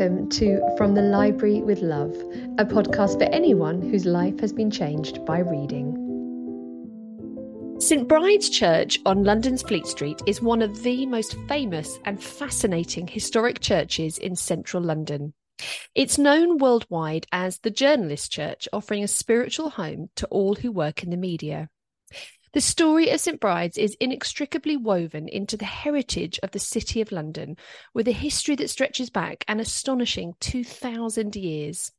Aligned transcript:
welcome 0.00 0.30
to 0.30 0.58
From 0.78 0.94
the 0.94 1.02
Library 1.02 1.60
with 1.60 1.82
Love, 1.82 2.14
a 2.56 2.64
podcast 2.64 3.18
for 3.18 3.24
anyone 3.34 3.82
whose 3.82 4.06
life 4.06 4.40
has 4.40 4.50
been 4.50 4.70
changed 4.70 5.26
by 5.26 5.40
reading. 5.40 5.94
St 7.78 8.08
Bride's 8.08 8.48
Church 8.48 8.98
on 9.04 9.24
London's 9.24 9.60
Fleet 9.60 9.86
Street 9.86 10.22
is 10.26 10.40
one 10.40 10.62
of 10.62 10.82
the 10.82 11.04
most 11.04 11.36
famous 11.48 11.98
and 12.06 12.22
fascinating 12.22 13.06
historic 13.08 13.60
churches 13.60 14.16
in 14.16 14.36
central 14.36 14.82
London. 14.82 15.34
It's 15.94 16.16
known 16.16 16.56
worldwide 16.56 17.26
as 17.30 17.58
the 17.58 17.70
Journalist 17.70 18.32
Church, 18.32 18.68
offering 18.72 19.04
a 19.04 19.08
spiritual 19.08 19.68
home 19.68 20.08
to 20.16 20.26
all 20.28 20.54
who 20.54 20.72
work 20.72 21.02
in 21.02 21.10
the 21.10 21.18
media. 21.18 21.68
The 22.52 22.60
story 22.60 23.10
of 23.10 23.20
St 23.20 23.38
Bride's 23.38 23.78
is 23.78 23.96
inextricably 24.00 24.76
woven 24.76 25.28
into 25.28 25.56
the 25.56 25.64
heritage 25.64 26.40
of 26.42 26.50
the 26.50 26.58
City 26.58 27.00
of 27.00 27.12
London, 27.12 27.56
with 27.94 28.08
a 28.08 28.12
history 28.12 28.56
that 28.56 28.70
stretches 28.70 29.08
back 29.08 29.44
an 29.46 29.60
astonishing 29.60 30.34
2,000 30.40 31.36
years. 31.36 31.92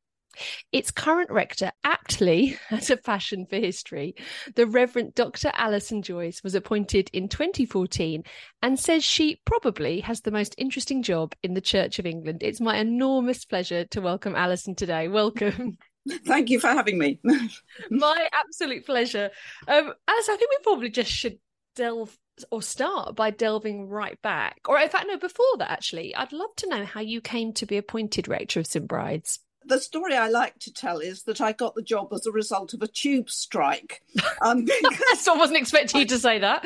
Its 0.73 0.91
current 0.91 1.31
rector 1.31 1.71
aptly 1.85 2.57
has 2.67 2.89
a 2.89 2.97
passion 2.97 3.45
for 3.45 3.55
history. 3.55 4.13
The 4.55 4.67
Reverend 4.67 5.15
Dr. 5.15 5.51
Alison 5.53 6.01
Joyce 6.01 6.43
was 6.43 6.53
appointed 6.53 7.09
in 7.13 7.29
2014 7.29 8.23
and 8.61 8.77
says 8.77 9.05
she 9.05 9.39
probably 9.45 10.01
has 10.01 10.19
the 10.19 10.31
most 10.31 10.53
interesting 10.57 11.01
job 11.01 11.33
in 11.43 11.53
the 11.53 11.61
Church 11.61 11.97
of 11.97 12.05
England. 12.05 12.43
It's 12.43 12.59
my 12.59 12.75
enormous 12.75 13.45
pleasure 13.45 13.85
to 13.85 14.01
welcome 14.01 14.35
Alison 14.35 14.75
today. 14.75 15.07
Welcome. 15.07 15.77
Thank 16.25 16.49
you 16.49 16.59
for 16.59 16.67
having 16.67 16.97
me. 16.97 17.19
My 17.89 18.27
absolute 18.33 18.85
pleasure. 18.85 19.29
Um, 19.67 19.93
Alice, 20.07 20.29
I 20.29 20.37
think 20.37 20.49
we 20.49 20.63
probably 20.63 20.89
just 20.89 21.11
should 21.11 21.39
delve 21.75 22.17
or 22.49 22.61
start 22.61 23.15
by 23.15 23.29
delving 23.29 23.87
right 23.87 24.19
back. 24.21 24.61
Or 24.67 24.79
in 24.79 24.89
fact, 24.89 25.05
no, 25.07 25.17
before 25.17 25.57
that, 25.59 25.69
actually, 25.69 26.15
I'd 26.15 26.33
love 26.33 26.55
to 26.57 26.69
know 26.69 26.85
how 26.85 27.01
you 27.01 27.21
came 27.21 27.53
to 27.53 27.65
be 27.65 27.77
appointed 27.77 28.27
rector 28.27 28.59
of 28.59 28.67
St 28.67 28.87
Bride's. 28.87 29.39
The 29.65 29.79
story 29.79 30.15
I 30.15 30.27
like 30.29 30.57
to 30.59 30.73
tell 30.73 30.97
is 30.97 31.23
that 31.23 31.39
I 31.39 31.51
got 31.51 31.75
the 31.75 31.83
job 31.83 32.11
as 32.13 32.25
a 32.25 32.31
result 32.31 32.73
of 32.73 32.81
a 32.81 32.87
tube 32.87 33.29
strike. 33.29 34.01
Um, 34.43 34.65
I 34.67 35.37
wasn't 35.37 35.59
expecting 35.59 35.99
you 35.99 36.07
to 36.07 36.17
say 36.17 36.39
that. 36.39 36.65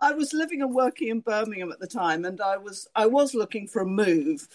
I 0.00 0.12
was 0.12 0.32
living 0.32 0.62
and 0.62 0.74
working 0.74 1.08
in 1.08 1.20
Birmingham 1.20 1.70
at 1.70 1.78
the 1.78 1.86
time, 1.86 2.24
and 2.24 2.40
I 2.40 2.56
was 2.56 2.88
I 2.96 3.06
was 3.06 3.34
looking 3.34 3.68
for 3.68 3.82
a 3.82 3.86
move. 3.86 4.48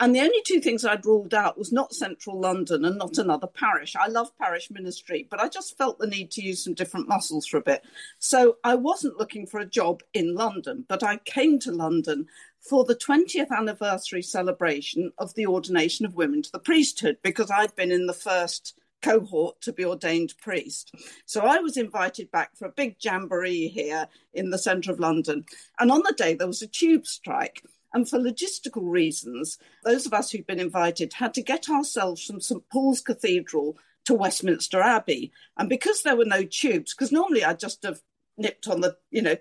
And 0.00 0.14
the 0.14 0.20
only 0.20 0.42
two 0.44 0.60
things 0.60 0.84
I'd 0.84 1.06
ruled 1.06 1.34
out 1.34 1.56
was 1.56 1.72
not 1.72 1.94
central 1.94 2.40
London 2.40 2.84
and 2.84 2.98
not 2.98 3.16
another 3.18 3.46
parish. 3.46 3.94
I 3.94 4.08
love 4.08 4.36
parish 4.38 4.70
ministry, 4.70 5.26
but 5.30 5.40
I 5.40 5.48
just 5.48 5.78
felt 5.78 5.98
the 5.98 6.06
need 6.06 6.32
to 6.32 6.42
use 6.42 6.64
some 6.64 6.74
different 6.74 7.08
muscles 7.08 7.46
for 7.46 7.58
a 7.58 7.62
bit. 7.62 7.84
So 8.18 8.56
I 8.64 8.74
wasn't 8.74 9.18
looking 9.18 9.46
for 9.46 9.60
a 9.60 9.66
job 9.66 10.02
in 10.12 10.34
London, 10.34 10.84
but 10.88 11.04
I 11.04 11.18
came 11.18 11.60
to 11.60 11.70
London 11.70 12.26
for 12.58 12.84
the 12.84 12.96
20th 12.96 13.50
anniversary 13.50 14.22
celebration 14.22 15.12
of 15.18 15.34
the 15.34 15.46
ordination 15.46 16.06
of 16.06 16.14
women 16.14 16.42
to 16.42 16.50
the 16.50 16.58
priesthood 16.58 17.18
because 17.22 17.50
I'd 17.50 17.76
been 17.76 17.92
in 17.92 18.06
the 18.06 18.12
first 18.12 18.74
cohort 19.04 19.60
to 19.60 19.72
be 19.72 19.84
ordained 19.84 20.34
priest. 20.40 20.94
So 21.26 21.42
I 21.42 21.58
was 21.58 21.76
invited 21.76 22.30
back 22.30 22.56
for 22.56 22.66
a 22.66 22.72
big 22.72 22.96
jamboree 22.98 23.68
here 23.68 24.08
in 24.32 24.50
the 24.50 24.58
centre 24.58 24.90
of 24.90 24.98
London. 24.98 25.44
And 25.78 25.92
on 25.92 26.02
the 26.04 26.14
day, 26.16 26.34
there 26.34 26.46
was 26.46 26.62
a 26.62 26.66
tube 26.66 27.06
strike. 27.06 27.62
And 27.94 28.08
for 28.08 28.18
logistical 28.18 28.82
reasons, 28.82 29.56
those 29.84 30.04
of 30.04 30.12
us 30.12 30.30
who'd 30.30 30.46
been 30.46 30.60
invited 30.60 31.14
had 31.14 31.32
to 31.34 31.42
get 31.42 31.70
ourselves 31.70 32.24
from 32.24 32.40
St 32.40 32.68
Paul's 32.68 33.00
Cathedral 33.00 33.78
to 34.04 34.14
Westminster 34.14 34.82
Abbey. 34.82 35.32
And 35.56 35.68
because 35.68 36.02
there 36.02 36.16
were 36.16 36.24
no 36.24 36.44
tubes, 36.44 36.92
because 36.92 37.12
normally 37.12 37.44
I'd 37.44 37.60
just 37.60 37.84
have 37.84 38.00
nipped 38.36 38.66
on 38.66 38.80
the, 38.80 38.96
you 39.10 39.22
know, 39.22 39.36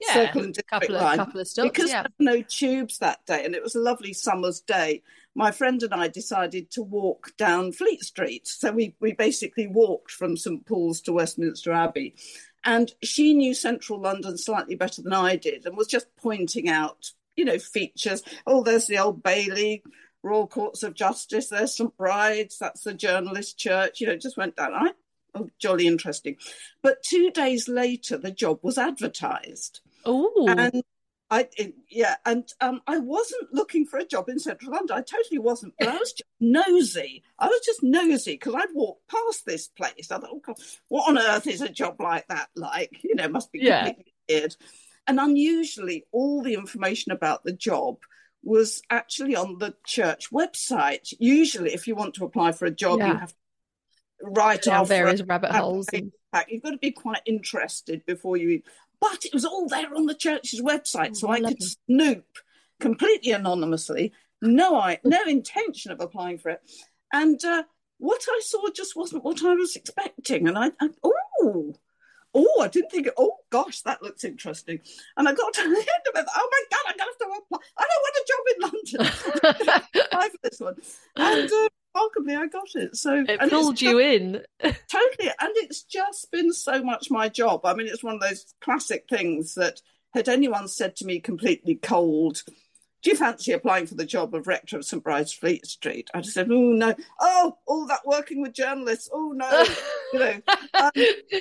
yeah, 0.00 0.12
circle 0.12 0.42
and 0.44 0.54
district 0.54 0.70
couple 0.70 0.96
of, 0.96 1.02
line. 1.02 1.16
Couple 1.16 1.40
of 1.40 1.48
stops, 1.48 1.70
because 1.70 1.90
yeah. 1.90 2.02
there 2.02 2.12
were 2.18 2.36
no 2.36 2.42
tubes 2.42 2.98
that 2.98 3.24
day, 3.26 3.44
and 3.44 3.54
it 3.54 3.62
was 3.62 3.74
a 3.74 3.80
lovely 3.80 4.12
summer's 4.12 4.60
day. 4.60 5.02
My 5.34 5.50
friend 5.50 5.82
and 5.82 5.94
I 5.94 6.08
decided 6.08 6.70
to 6.72 6.82
walk 6.82 7.32
down 7.38 7.72
Fleet 7.72 8.02
Street. 8.02 8.46
So 8.46 8.70
we, 8.70 8.94
we 9.00 9.12
basically 9.12 9.66
walked 9.66 10.10
from 10.10 10.36
St 10.36 10.66
Paul's 10.66 11.00
to 11.02 11.12
Westminster 11.12 11.72
Abbey. 11.72 12.16
And 12.64 12.92
she 13.02 13.34
knew 13.34 13.54
central 13.54 14.00
London 14.00 14.36
slightly 14.36 14.74
better 14.74 15.00
than 15.00 15.12
I 15.12 15.36
did 15.36 15.64
and 15.64 15.76
was 15.76 15.86
just 15.86 16.08
pointing 16.16 16.68
out 16.68 17.12
you 17.38 17.44
know, 17.44 17.58
features. 17.58 18.22
Oh, 18.46 18.62
there's 18.64 18.88
the 18.88 18.98
Old 18.98 19.22
Bailey, 19.22 19.84
Royal 20.24 20.48
Courts 20.48 20.82
of 20.82 20.94
Justice, 20.94 21.48
there's 21.48 21.76
St 21.76 21.96
Bride's, 21.96 22.58
that's 22.58 22.82
the 22.82 22.92
Journalist 22.92 23.56
Church, 23.56 24.00
you 24.00 24.08
know, 24.08 24.16
just 24.16 24.36
went 24.36 24.56
down. 24.56 24.74
I, 24.74 24.90
oh, 25.36 25.48
jolly 25.58 25.86
interesting. 25.86 26.36
But 26.82 27.02
two 27.04 27.30
days 27.30 27.68
later, 27.68 28.18
the 28.18 28.32
job 28.32 28.58
was 28.62 28.76
advertised. 28.76 29.80
Oh. 30.04 30.46
And 30.48 30.82
I, 31.30 31.48
it, 31.56 31.74
yeah, 31.88 32.16
and 32.26 32.44
um, 32.60 32.80
I 32.86 32.98
wasn't 32.98 33.52
looking 33.52 33.86
for 33.86 33.98
a 33.98 34.04
job 34.04 34.28
in 34.28 34.40
central 34.40 34.72
London. 34.72 34.96
I 34.96 35.02
totally 35.02 35.38
wasn't, 35.38 35.74
but 35.78 35.88
I 35.88 35.96
was 35.96 36.12
just 36.12 36.24
nosy. 36.40 37.22
I 37.38 37.46
was 37.46 37.60
just 37.64 37.82
nosy 37.84 38.32
because 38.32 38.54
I'd 38.54 38.74
walked 38.74 39.08
past 39.08 39.44
this 39.46 39.68
place. 39.68 40.10
I 40.10 40.18
thought, 40.18 40.30
oh 40.32 40.40
God, 40.44 40.56
what 40.88 41.08
on 41.08 41.18
earth 41.18 41.46
is 41.46 41.60
a 41.60 41.68
job 41.68 42.00
like 42.00 42.26
that 42.28 42.48
like? 42.56 43.04
You 43.04 43.14
know, 43.14 43.28
must 43.28 43.52
be 43.52 43.60
yeah. 43.60 43.84
completely 43.84 44.14
weird. 44.28 44.56
And 45.08 45.18
unusually, 45.18 46.04
all 46.12 46.42
the 46.42 46.52
information 46.54 47.12
about 47.12 47.42
the 47.42 47.52
job 47.52 47.96
was 48.44 48.82
actually 48.90 49.34
on 49.34 49.58
the 49.58 49.74
church 49.84 50.30
website. 50.30 51.12
Usually, 51.18 51.72
if 51.72 51.88
you 51.88 51.96
want 51.96 52.14
to 52.14 52.24
apply 52.24 52.52
for 52.52 52.66
a 52.66 52.70
job, 52.70 52.98
Yeah. 53.00 53.12
you 53.12 53.18
have 53.18 53.30
to 53.32 53.36
write 54.22 54.62
There 54.64 54.74
are 54.74 54.82
off 54.82 54.88
various 54.88 55.22
rabbit 55.22 55.50
holes. 55.50 55.88
and- 55.92 56.12
You've 56.48 56.62
got 56.62 56.70
to 56.72 56.78
be 56.78 56.90
quite 56.92 57.22
interested 57.24 58.04
before 58.04 58.36
you. 58.36 58.62
But 59.00 59.24
it 59.24 59.32
was 59.32 59.44
all 59.46 59.66
there 59.66 59.94
on 59.94 60.06
the 60.06 60.14
church's 60.14 60.60
website, 60.60 61.16
so 61.16 61.28
Oh, 61.28 61.32
I 61.32 61.40
could 61.40 61.62
snoop 61.62 62.26
completely 62.78 63.32
anonymously. 63.32 64.12
No, 64.42 64.76
I 64.78 65.00
no 65.04 65.22
intention 65.24 65.90
of 65.90 66.00
applying 66.00 66.38
for 66.38 66.50
it, 66.50 66.60
and 67.12 67.42
uh, 67.44 67.62
what 67.96 68.22
I 68.28 68.40
saw 68.44 68.68
just 68.70 68.94
wasn't 68.94 69.24
what 69.24 69.42
I 69.42 69.54
was 69.54 69.74
expecting. 69.74 70.46
And 70.46 70.58
I, 70.58 70.70
I 70.80 70.90
oh, 71.02 71.74
oh, 72.34 72.60
I 72.60 72.68
didn't 72.68 72.90
think. 72.90 73.08
Oh 73.16 73.36
gosh, 73.50 73.82
that 73.82 74.02
looks 74.02 74.24
interesting. 74.24 74.80
And 75.16 75.28
I 75.28 75.34
got 75.34 75.52
to 75.54 75.62
the 75.62 75.68
end 75.68 75.78
of 75.78 76.20
it. 76.20 76.26
Oh 76.34 76.48
my 76.50 76.62
god, 76.70 76.84
I'm 76.86 76.96
gonna 76.96 77.10
have 77.10 77.18
to 77.18 77.26
apply. 77.38 77.58
I 77.76 77.86
don't 77.88 78.02
want 78.04 78.16
a 78.16 78.26
job 78.28 78.44
in 78.54 78.60
London. 78.62 79.82
apply 80.04 80.28
for 80.28 80.38
this 80.42 80.60
one, 80.60 80.76
and 81.16 81.52
uh, 81.52 81.68
remarkably, 81.94 82.36
I 82.36 82.46
got 82.46 82.68
it. 82.74 82.96
So 82.96 83.24
It 83.26 83.50
pulled 83.50 83.80
you 83.80 83.98
in. 83.98 84.42
Totally. 84.62 85.30
And 85.40 85.52
it's 85.56 85.82
just 85.82 86.30
been 86.30 86.52
so 86.52 86.82
much 86.82 87.10
my 87.10 87.28
job. 87.28 87.64
I 87.64 87.74
mean, 87.74 87.86
it's 87.86 88.04
one 88.04 88.14
of 88.14 88.20
those 88.20 88.54
classic 88.60 89.06
things 89.08 89.54
that 89.54 89.80
had 90.14 90.28
anyone 90.28 90.68
said 90.68 90.96
to 90.96 91.04
me 91.04 91.20
completely 91.20 91.74
cold, 91.74 92.42
do 93.02 93.10
you 93.10 93.16
fancy 93.16 93.52
applying 93.52 93.86
for 93.86 93.94
the 93.94 94.04
job 94.04 94.34
of 94.34 94.46
rector 94.46 94.76
of 94.76 94.84
St 94.84 95.02
Bride's 95.02 95.32
Fleet 95.32 95.64
Street? 95.66 96.10
I'd 96.14 96.24
have 96.24 96.32
said, 96.32 96.48
oh, 96.50 96.72
no. 96.72 96.94
Oh, 97.20 97.56
all 97.66 97.86
that 97.86 98.00
working 98.04 98.42
with 98.42 98.54
journalists. 98.54 99.08
Oh, 99.12 99.32
no. 99.34 99.64
you 100.12 100.18
know, 100.18 100.40
um, 100.74 100.90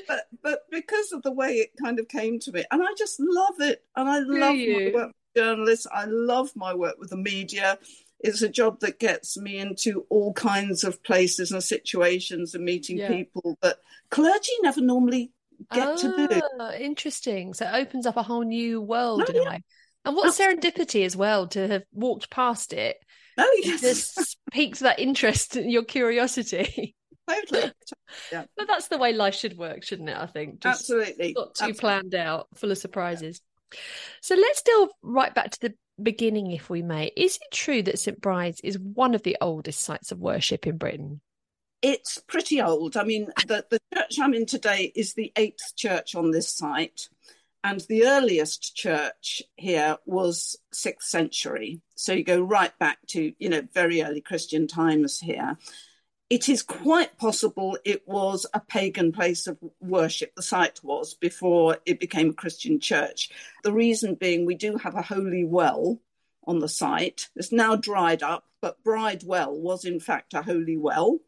but, 0.08 0.28
but 0.44 0.60
because 0.72 1.12
of 1.12 1.24
the 1.24 1.32
way 1.32 1.56
it 1.56 1.72
kind 1.82 2.00
of 2.00 2.08
came 2.08 2.40
to 2.42 2.52
me, 2.52 2.64
and 2.70 2.82
I 2.84 2.94
just 2.98 3.20
love 3.20 3.60
it. 3.60 3.84
And 3.96 4.08
I 4.08 4.20
love 4.20 4.56
my 4.56 4.92
work 4.94 5.08
with 5.08 5.16
journalists. 5.36 5.88
I 5.92 6.06
love 6.06 6.52
my 6.56 6.74
work 6.74 6.96
with 7.00 7.10
the 7.10 7.18
media. 7.18 7.80
It's 8.20 8.42
a 8.42 8.50
job 8.50 8.80
that 8.80 9.00
gets 9.00 9.38
me 9.38 9.58
into 9.58 10.06
all 10.10 10.34
kinds 10.34 10.84
of 10.84 11.04
places 11.04 11.52
and 11.52 11.64
situations 11.64 12.56
and 12.56 12.66
meeting 12.66 12.98
Yeah. 12.98 13.10
people 13.10 13.58
that 13.62 13.78
clergy 14.10 14.52
never 14.62 14.82
normally 14.82 15.32
get 15.72 15.98
to 15.98 16.28
do. 16.28 16.42
Ah, 16.60 16.74
interesting. 16.74 17.54
So 17.54 17.66
it 17.66 17.74
opens 17.74 18.06
up 18.06 18.18
a 18.18 18.24
whole 18.24 18.44
new 18.44 18.82
world 18.82 19.24
Oh, 19.28 19.32
in 19.32 19.38
a 19.38 19.50
way. 19.50 19.64
And 20.08 20.16
what 20.16 20.28
oh. 20.28 20.32
serendipity 20.32 21.06
as 21.06 21.18
well 21.18 21.48
to 21.48 21.68
have 21.68 21.84
walked 21.92 22.30
past 22.30 22.72
it. 22.72 22.98
Oh, 23.38 23.60
yes. 23.62 23.82
Just 23.82 24.38
piques 24.52 24.80
that 24.80 25.00
interest 25.00 25.58
and 25.58 25.70
your 25.70 25.84
curiosity. 25.84 26.96
totally. 27.30 27.74
But 28.32 28.68
that's 28.68 28.88
the 28.88 28.98
way 28.98 29.12
life 29.12 29.36
should 29.36 29.58
work, 29.58 29.84
shouldn't 29.84 30.08
it? 30.08 30.18
I 30.18 30.26
think. 30.26 30.62
Just 30.62 30.90
Absolutely. 30.90 31.34
not 31.36 31.56
too 31.56 31.66
Absolutely. 31.66 31.80
planned 31.80 32.16
out, 32.16 32.48
full 32.56 32.72
of 32.72 32.78
surprises. 32.78 33.42
So 34.22 34.36
let's 34.36 34.62
delve 34.62 34.90
right 35.02 35.36
back 35.36 35.52
to 35.52 35.60
the 35.60 35.74
beginning, 36.02 36.52
if 36.52 36.70
we 36.70 36.82
may. 36.82 37.12
Is 37.18 37.36
it 37.36 37.54
true 37.54 37.84
that 37.84 38.00
St 38.00 38.22
Bride's 38.22 38.62
is 38.62 38.80
one 38.80 39.14
of 39.14 39.24
the 39.24 39.36
oldest 39.42 39.82
sites 39.82 40.14
of 40.14 40.20
worship 40.20 40.66
in 40.66 40.78
Britain? 40.78 41.20
It's 41.82 42.22
pretty 42.28 42.62
old. 42.62 42.96
I 42.96 43.04
mean, 43.04 43.28
the, 43.46 43.66
the 43.70 43.80
church 43.94 44.20
I'm 44.22 44.34
in 44.34 44.46
today 44.46 44.90
is 44.96 45.14
the 45.14 45.34
eighth 45.36 45.76
church 45.76 46.16
on 46.16 46.32
this 46.32 46.50
site. 46.50 47.10
And 47.64 47.82
the 47.82 48.06
earliest 48.06 48.76
church 48.76 49.42
here 49.56 49.98
was 50.06 50.58
sixth 50.72 51.10
century. 51.10 51.82
So 51.96 52.14
you 52.14 52.24
go 52.24 52.40
right 52.42 52.78
back 52.80 53.00
to, 53.08 53.34
you 53.40 53.50
know, 53.50 53.62
very 53.74 54.02
early 54.04 54.22
Christian 54.22 54.68
times 54.68 55.20
here. 55.20 55.58
It 56.30 56.50
is 56.50 56.62
quite 56.62 57.18
possible 57.18 57.78
it 57.86 58.08
was 58.08 58.46
a 58.54 58.60
pagan 58.60 59.12
place 59.12 59.48
of 59.48 59.58
worship, 59.80 60.36
the 60.36 60.42
site 60.42 60.84
was, 60.84 61.14
before 61.14 61.78
it 61.86 62.00
became 62.00 62.30
a 62.30 62.34
Christian 62.34 62.80
church. 62.80 63.30
The 63.64 63.72
reason 63.74 64.16
being 64.16 64.46
we 64.46 64.56
do 64.56 64.78
have 64.78 64.96
a 64.96 65.02
holy 65.02 65.46
well 65.46 66.00
on 66.46 66.60
the 66.60 66.70
site. 66.70 67.30
It's 67.36 67.52
now 67.52 67.76
dried 67.76 68.24
up, 68.24 68.46
but 68.62 68.84
Bridewell 68.84 69.58
was 69.58 69.86
in 69.86 70.00
fact 70.00 70.34
a 70.34 70.42
holy 70.42 70.78
well. 70.78 71.20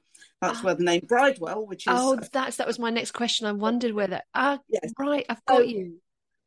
That's 0.42 0.64
where 0.64 0.76
the 0.76 0.84
name 0.84 1.02
Bridewell, 1.06 1.68
which 1.68 1.86
is 1.88 1.94
Oh, 1.96 2.18
that's 2.32 2.58
that 2.58 2.68
was 2.68 2.80
my 2.80 2.90
next 2.90 3.12
question. 3.12 3.46
I 3.48 3.52
wondered 3.52 3.94
where 3.94 4.08
that. 4.08 4.26
Ah, 4.34 4.60
Yes. 4.70 4.94
right, 4.98 5.26
I've 5.30 5.44
got 5.46 5.68
you. 5.68 6.00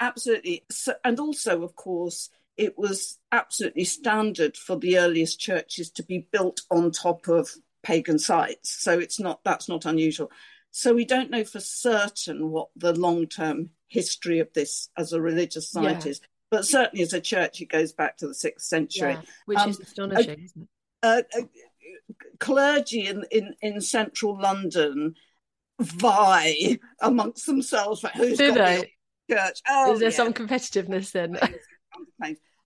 Absolutely. 0.02 0.64
So, 0.70 0.94
and 1.04 1.18
also, 1.18 1.62
of 1.62 1.74
course, 1.76 2.28
it 2.56 2.76
was 2.76 3.18
absolutely 3.30 3.84
standard 3.84 4.56
for 4.56 4.76
the 4.76 4.98
earliest 4.98 5.40
churches 5.40 5.90
to 5.92 6.02
be 6.02 6.26
built 6.30 6.60
on 6.70 6.90
top 6.90 7.28
of 7.28 7.48
pagan 7.82 8.18
sites. 8.18 8.70
So 8.82 8.98
it's 8.98 9.18
not 9.18 9.40
that's 9.44 9.68
not 9.68 9.86
unusual. 9.86 10.30
So 10.70 10.94
we 10.94 11.04
don't 11.04 11.30
know 11.30 11.44
for 11.44 11.60
certain 11.60 12.50
what 12.50 12.68
the 12.76 12.94
long 12.94 13.26
term 13.26 13.70
history 13.88 14.40
of 14.40 14.52
this 14.54 14.90
as 14.96 15.12
a 15.12 15.20
religious 15.20 15.70
site 15.70 16.04
yeah. 16.04 16.10
is. 16.10 16.20
But 16.50 16.66
certainly 16.66 17.02
as 17.02 17.14
a 17.14 17.20
church, 17.20 17.62
it 17.62 17.70
goes 17.70 17.92
back 17.92 18.18
to 18.18 18.28
the 18.28 18.34
sixth 18.34 18.66
century. 18.66 19.12
Yeah, 19.12 19.22
which 19.46 19.58
um, 19.58 19.70
is 19.70 19.80
astonishing, 19.80 20.48
uh, 21.02 21.22
uh, 21.36 21.42
clergy 22.38 23.06
in, 23.06 23.24
in, 23.30 23.54
in 23.62 23.80
central 23.80 24.38
London 24.38 25.14
vie 25.80 26.78
amongst 27.00 27.46
themselves 27.46 28.00
for 28.00 28.08
who's 28.08 28.36
Do 28.36 28.54
got 28.54 28.56
they? 28.56 28.92
Church. 29.34 29.60
Oh, 29.68 29.92
is 29.92 30.00
there 30.00 30.10
yeah. 30.10 30.16
some 30.16 30.32
competitiveness 30.32 31.12
then? 31.12 31.38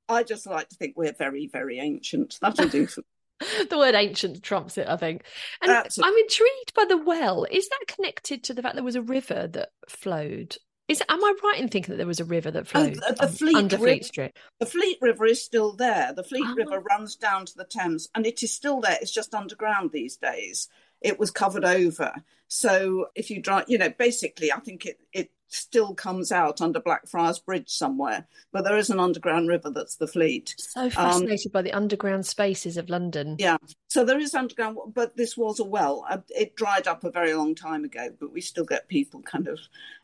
I 0.09 0.23
just 0.23 0.47
like 0.47 0.69
to 0.69 0.77
think 0.77 0.95
we're 0.97 1.13
very, 1.13 1.49
very 1.49 1.81
ancient. 1.81 2.39
That'll 2.41 2.69
do 2.69 2.87
for 2.87 3.03
the 3.71 3.79
word 3.79 3.95
ancient 3.95 4.43
trumps 4.43 4.79
it, 4.79 4.89
I 4.89 4.97
think. 4.97 5.25
And 5.61 5.71
Absolutely. 5.71 6.11
I'm 6.11 6.19
intrigued 6.23 6.75
by 6.75 6.85
the 6.89 6.97
well. 6.97 7.45
Is 7.51 7.69
that 7.69 7.85
connected 7.87 8.45
to 8.45 8.55
the 8.55 8.63
fact 8.63 8.75
there 8.75 8.85
was 8.85 8.97
a 8.97 9.03
river 9.03 9.47
that 9.49 9.71
flowed? 9.89 10.57
Is 10.89 11.03
am 11.09 11.23
I 11.23 11.35
right 11.43 11.61
in 11.61 11.69
thinking 11.69 11.93
that 11.93 11.97
there 11.97 12.07
was 12.07 12.21
a 12.21 12.25
river 12.25 12.51
that 12.51 12.63
oh, 12.63 12.65
flowed 12.65 12.99
oh, 13.03 13.13
the, 13.13 13.27
the 13.27 13.33
Fleet 13.33 13.57
under 13.57 13.77
Fleet 13.77 14.05
Street? 14.05 14.37
The 14.61 14.67
Fleet 14.67 14.99
River 15.01 15.27
is 15.27 15.43
still 15.43 15.73
there. 15.73 16.13
The 16.13 16.23
Fleet 16.23 16.47
oh. 16.47 16.55
River 16.55 16.81
runs 16.81 17.17
down 17.17 17.45
to 17.47 17.57
the 17.57 17.65
Thames, 17.65 18.09
and 18.15 18.25
it 18.25 18.43
is 18.43 18.53
still 18.53 18.81
there. 18.81 18.97
It's 19.01 19.11
just 19.11 19.35
underground 19.35 19.91
these 19.91 20.17
days. 20.17 20.69
It 21.01 21.19
was 21.19 21.31
covered 21.31 21.65
over. 21.65 22.13
So 22.49 23.09
if 23.17 23.31
you 23.31 23.43
drive, 23.43 23.65
you 23.69 23.79
know, 23.79 23.91
basically, 23.91 24.53
I 24.53 24.61
think 24.61 24.87
it 24.87 25.01
it 25.13 25.31
still 25.49 25.95
comes 25.95 26.33
out 26.33 26.61
under 26.61 26.81
Blackfriars 26.81 27.39
Bridge 27.39 27.69
somewhere, 27.69 28.27
but 28.53 28.65
there 28.65 28.77
is 28.77 28.91
an 28.91 29.01
underground 29.01 29.49
river 29.49 29.71
that's 29.71 29.97
the 29.97 30.07
Fleet. 30.07 30.55
So 30.59 30.83
um, 30.83 30.91
fascinated 30.91 31.47
um, 31.49 31.53
by 31.53 31.63
the 31.63 31.73
underground 31.73 32.27
spaces 32.27 32.77
of 32.77 32.89
London. 32.89 33.37
Yeah, 33.39 33.57
so 33.89 34.05
there 34.05 34.19
is 34.19 34.35
underground, 34.35 34.79
but 34.95 35.17
this 35.17 35.37
was 35.37 35.61
a 35.61 35.65
well. 35.65 36.05
Uh, 36.09 36.19
it 36.29 36.57
dried 36.57 36.87
up 36.87 37.05
a 37.05 37.11
very 37.11 37.35
long 37.35 37.55
time 37.55 37.85
ago, 37.85 38.09
but 38.19 38.33
we 38.33 38.41
still 38.41 38.65
get 38.65 38.89
people 38.89 39.23
kind 39.23 39.49
of 39.49 39.59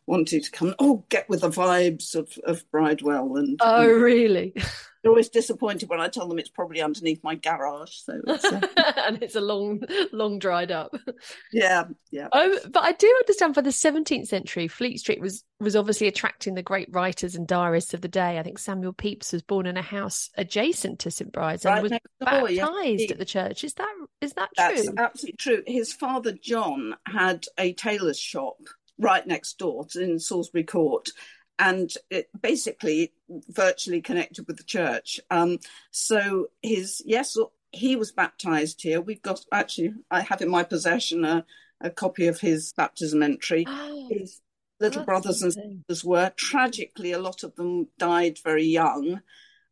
wanting 0.06 0.42
to 0.42 0.50
come. 0.50 0.74
Oh, 0.78 1.04
get 1.08 1.28
with 1.28 1.40
the 1.40 1.50
vibes 1.50 2.14
of 2.14 2.32
of 2.44 2.64
Bridewell 2.70 3.38
and. 3.38 3.58
Oh, 3.62 3.82
and, 3.82 4.02
really? 4.02 4.54
They're 5.02 5.10
always 5.10 5.28
disappointed 5.28 5.88
when 5.88 6.00
I 6.00 6.08
tell 6.08 6.28
them 6.28 6.38
it's 6.38 6.48
probably 6.48 6.80
underneath 6.80 7.24
my 7.24 7.34
garage. 7.34 7.92
So 7.92 8.20
it's, 8.26 8.44
uh... 8.44 8.60
and 9.06 9.22
it's 9.22 9.34
a 9.34 9.40
long, 9.40 9.82
long 10.12 10.38
dried 10.38 10.70
up. 10.70 10.94
Yeah, 11.52 11.84
yeah. 12.12 12.28
Um, 12.32 12.54
but 12.70 12.84
I 12.84 12.92
do 12.92 13.12
understand 13.20 13.54
for 13.54 13.62
the 13.62 13.70
17th 13.70 14.28
century, 14.28 14.68
Fleet 14.68 14.98
Street 14.98 15.20
was 15.20 15.44
was 15.58 15.76
obviously 15.76 16.08
attracting 16.08 16.54
the 16.54 16.62
great 16.62 16.88
writers 16.92 17.36
and 17.36 17.46
diarists 17.46 17.94
of 17.94 18.00
the 18.00 18.08
day. 18.08 18.38
I 18.38 18.42
think 18.42 18.58
Samuel 18.58 18.92
Pepys 18.92 19.32
was 19.32 19.42
born 19.42 19.66
in 19.66 19.76
a 19.76 19.82
house 19.82 20.28
adjacent 20.36 20.98
to 21.00 21.10
St 21.10 21.32
Bride's 21.32 21.64
and 21.64 21.82
was 21.82 21.92
baptized 22.20 23.00
yeah. 23.00 23.10
at 23.10 23.18
the 23.18 23.24
church. 23.24 23.64
Is 23.64 23.74
that 23.74 23.94
is 24.20 24.32
that 24.34 24.50
That's 24.56 24.84
true? 24.84 24.94
absolutely 24.98 25.36
true. 25.36 25.62
His 25.66 25.92
father 25.92 26.32
John 26.32 26.94
had 27.06 27.44
a 27.58 27.72
tailor's 27.72 28.18
shop 28.18 28.56
right 28.98 29.26
next 29.26 29.58
door 29.58 29.86
in 29.94 30.18
Salisbury 30.18 30.64
Court 30.64 31.08
and 31.58 31.92
it 32.10 32.28
basically 32.40 33.12
virtually 33.48 34.00
connected 34.00 34.46
with 34.46 34.56
the 34.56 34.64
church. 34.64 35.20
Um, 35.30 35.58
so 35.90 36.48
his 36.62 37.02
yes, 37.04 37.36
he 37.70 37.96
was 37.96 38.12
baptized 38.12 38.82
here. 38.82 39.00
We've 39.00 39.22
got 39.22 39.44
actually, 39.52 39.94
I 40.10 40.20
have 40.20 40.42
in 40.42 40.50
my 40.50 40.62
possession 40.62 41.24
a, 41.24 41.44
a 41.80 41.90
copy 41.90 42.26
of 42.26 42.40
his 42.40 42.72
baptism 42.76 43.22
entry. 43.22 43.66
Oh, 44.04 44.08
his 44.10 44.40
little 44.80 45.04
brothers 45.04 45.42
and 45.42 45.52
sisters 45.52 46.04
were 46.04 46.32
tragically, 46.36 47.12
a 47.12 47.18
lot 47.18 47.44
of 47.44 47.54
them 47.54 47.88
died 47.98 48.38
very 48.42 48.64
young. 48.64 49.22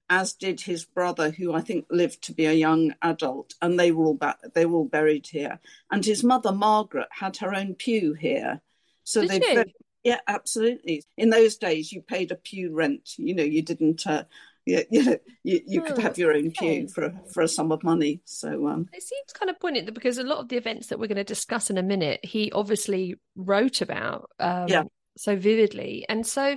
As 0.09 0.32
did 0.32 0.61
his 0.61 0.85
brother, 0.85 1.31
who 1.31 1.53
I 1.53 1.61
think 1.61 1.87
lived 1.91 2.23
to 2.23 2.32
be 2.32 2.47
a 2.47 2.53
young 2.53 2.94
adult, 3.03 3.55
and 3.62 3.79
they 3.79 3.93
were 3.93 4.06
all 4.06 4.15
ba- 4.15 4.38
they 4.55 4.67
were 4.67 4.79
all 4.79 4.88
buried 4.88 5.29
here. 5.29 5.61
And 5.91 6.05
his 6.05 6.25
mother 6.25 6.53
Margaret 6.53 7.09
had 7.11 7.37
her 7.37 7.55
own 7.55 7.75
pew 7.75 8.15
here, 8.15 8.61
so 9.05 9.21
Did 9.21 9.31
they 9.31 9.73
yeah, 10.05 10.20
absolutely. 10.26 11.05
In 11.17 11.31
those 11.31 11.56
days, 11.56 11.93
you 11.93 12.02
paid 12.02 12.32
a 12.32 12.37
pew 12.37 12.75
rent. 12.75 13.11
You 13.17 13.35
know, 13.35 13.43
you 13.43 13.62
didn't. 13.62 14.06
Uh, 14.06 14.25
you, 14.67 14.85
you 14.91 15.05
know, 15.05 15.19
you, 15.43 15.61
you 15.67 15.82
oh, 15.82 15.87
could 15.87 15.99
have 15.99 16.19
your 16.19 16.32
own 16.32 16.50
pew 16.52 16.88
for 16.88 17.12
for 17.32 17.43
a 17.43 17.49
sum 17.49 17.73
of 17.73 17.82
money. 17.82 18.20
So 18.25 18.69
um, 18.69 18.88
it 18.93 19.02
seems 19.02 19.32
kind 19.32 19.50
of 19.50 19.61
poignant 19.61 19.93
because 19.93 20.19
a 20.19 20.23
lot 20.23 20.38
of 20.38 20.49
the 20.49 20.56
events 20.56 20.88
that 20.88 20.99
we're 20.99 21.08
going 21.08 21.17
to 21.17 21.25
discuss 21.25 21.70
in 21.70 21.79
a 21.79 21.82
minute, 21.82 22.20
he 22.23 22.50
obviously 22.52 23.17
wrote 23.37 23.81
about 23.81 24.31
um, 24.38 24.69
yeah. 24.69 24.82
so 25.17 25.37
vividly, 25.37 26.06
and 26.08 26.26
so 26.26 26.56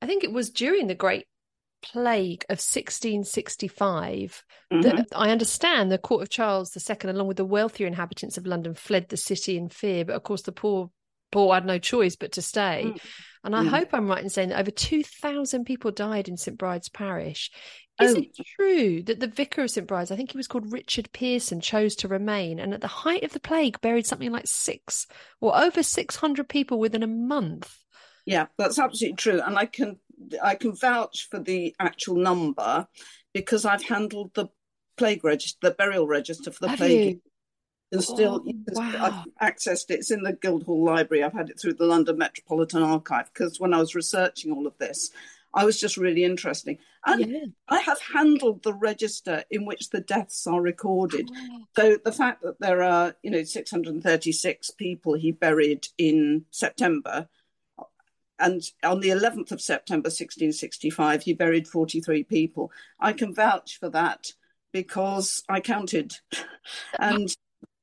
I 0.00 0.06
think 0.06 0.24
it 0.24 0.32
was 0.32 0.50
during 0.50 0.86
the 0.86 0.94
Great 0.94 1.26
Plague 1.82 2.44
of 2.44 2.58
1665 2.58 4.44
mm-hmm. 4.72 4.82
that 4.82 5.08
I 5.16 5.30
understand 5.30 5.90
the 5.90 5.98
court 5.98 6.22
of 6.22 6.30
Charles 6.30 6.76
II, 6.76 7.10
along 7.10 7.26
with 7.26 7.38
the 7.38 7.44
wealthier 7.44 7.88
inhabitants 7.88 8.38
of 8.38 8.46
London, 8.46 8.74
fled 8.74 9.08
the 9.08 9.16
city 9.16 9.56
in 9.56 9.68
fear. 9.68 10.04
But 10.04 10.14
of 10.14 10.22
course, 10.22 10.42
the 10.42 10.52
poor 10.52 10.90
Paul 11.32 11.52
had 11.52 11.66
no 11.66 11.78
choice 11.78 12.14
but 12.14 12.32
to 12.32 12.42
stay. 12.42 12.84
Mm. 12.86 13.00
And 13.44 13.56
I 13.56 13.64
mm. 13.64 13.68
hope 13.68 13.88
I'm 13.92 14.06
right 14.06 14.22
in 14.22 14.30
saying 14.30 14.50
that 14.50 14.60
over 14.60 14.70
2,000 14.70 15.64
people 15.64 15.90
died 15.90 16.28
in 16.28 16.36
St. 16.36 16.56
Bride's 16.56 16.88
Parish. 16.88 17.50
Is 18.00 18.14
oh. 18.14 18.18
it 18.18 18.46
true 18.56 19.02
that 19.02 19.20
the 19.20 19.26
vicar 19.26 19.62
of 19.62 19.70
St. 19.70 19.86
Bride's, 19.86 20.10
I 20.10 20.16
think 20.16 20.30
he 20.30 20.36
was 20.36 20.46
called 20.46 20.72
Richard 20.72 21.10
Pearson, 21.12 21.60
chose 21.60 21.96
to 21.96 22.08
remain 22.08 22.58
and 22.58 22.72
at 22.72 22.80
the 22.80 22.86
height 22.86 23.24
of 23.24 23.32
the 23.32 23.40
plague 23.40 23.80
buried 23.80 24.06
something 24.06 24.30
like 24.30 24.46
six 24.46 25.06
or 25.40 25.56
over 25.56 25.82
600 25.82 26.48
people 26.48 26.78
within 26.78 27.02
a 27.02 27.08
month? 27.08 27.76
Yeah, 28.24 28.46
that's 28.56 28.78
absolutely 28.78 29.16
true. 29.16 29.40
And 29.44 29.58
I 29.58 29.66
can 29.66 29.98
I 30.42 30.54
can 30.54 30.74
vouch 30.74 31.28
for 31.30 31.40
the 31.40 31.74
actual 31.80 32.16
number 32.16 32.86
because 33.34 33.64
I've 33.64 33.82
handled 33.82 34.30
the 34.34 34.46
plague 34.96 35.24
register, 35.24 35.58
the 35.68 35.74
burial 35.74 36.06
register 36.06 36.50
for 36.50 36.60
the 36.60 36.68
Have 36.68 36.78
plague? 36.78 37.20
And 37.92 38.02
still 38.02 38.42
oh, 38.46 38.52
wow. 38.72 39.24
I've 39.40 39.54
accessed 39.54 39.90
it. 39.90 40.00
It's 40.00 40.10
in 40.10 40.22
the 40.22 40.32
Guildhall 40.32 40.82
Library. 40.82 41.22
I've 41.22 41.34
had 41.34 41.50
it 41.50 41.60
through 41.60 41.74
the 41.74 41.86
London 41.86 42.18
Metropolitan 42.18 42.82
Archive 42.82 43.30
because 43.32 43.60
when 43.60 43.74
I 43.74 43.78
was 43.78 43.94
researching 43.94 44.50
all 44.50 44.66
of 44.66 44.76
this, 44.78 45.10
I 45.54 45.64
was 45.66 45.78
just 45.78 45.98
really 45.98 46.24
interesting. 46.24 46.78
And 47.04 47.30
yeah. 47.30 47.44
I 47.68 47.80
have 47.80 48.00
handled 48.14 48.62
the 48.62 48.72
register 48.72 49.44
in 49.50 49.66
which 49.66 49.90
the 49.90 50.00
deaths 50.00 50.46
are 50.46 50.62
recorded. 50.62 51.28
Oh. 51.30 51.64
So 51.76 51.98
the 52.02 52.12
fact 52.12 52.42
that 52.42 52.58
there 52.60 52.82
are, 52.82 53.14
you 53.22 53.30
know, 53.30 53.42
636 53.42 54.70
people 54.70 55.14
he 55.14 55.32
buried 55.32 55.88
in 55.98 56.46
September, 56.50 57.28
and 58.38 58.62
on 58.82 59.00
the 59.00 59.10
11th 59.10 59.52
of 59.52 59.60
September 59.60 60.08
1665, 60.08 61.22
he 61.22 61.32
buried 61.32 61.68
43 61.68 62.24
people. 62.24 62.72
I 62.98 63.12
can 63.12 63.34
vouch 63.34 63.78
for 63.78 63.88
that 63.90 64.32
because 64.72 65.44
I 65.48 65.60
counted. 65.60 66.14
and 66.98 67.28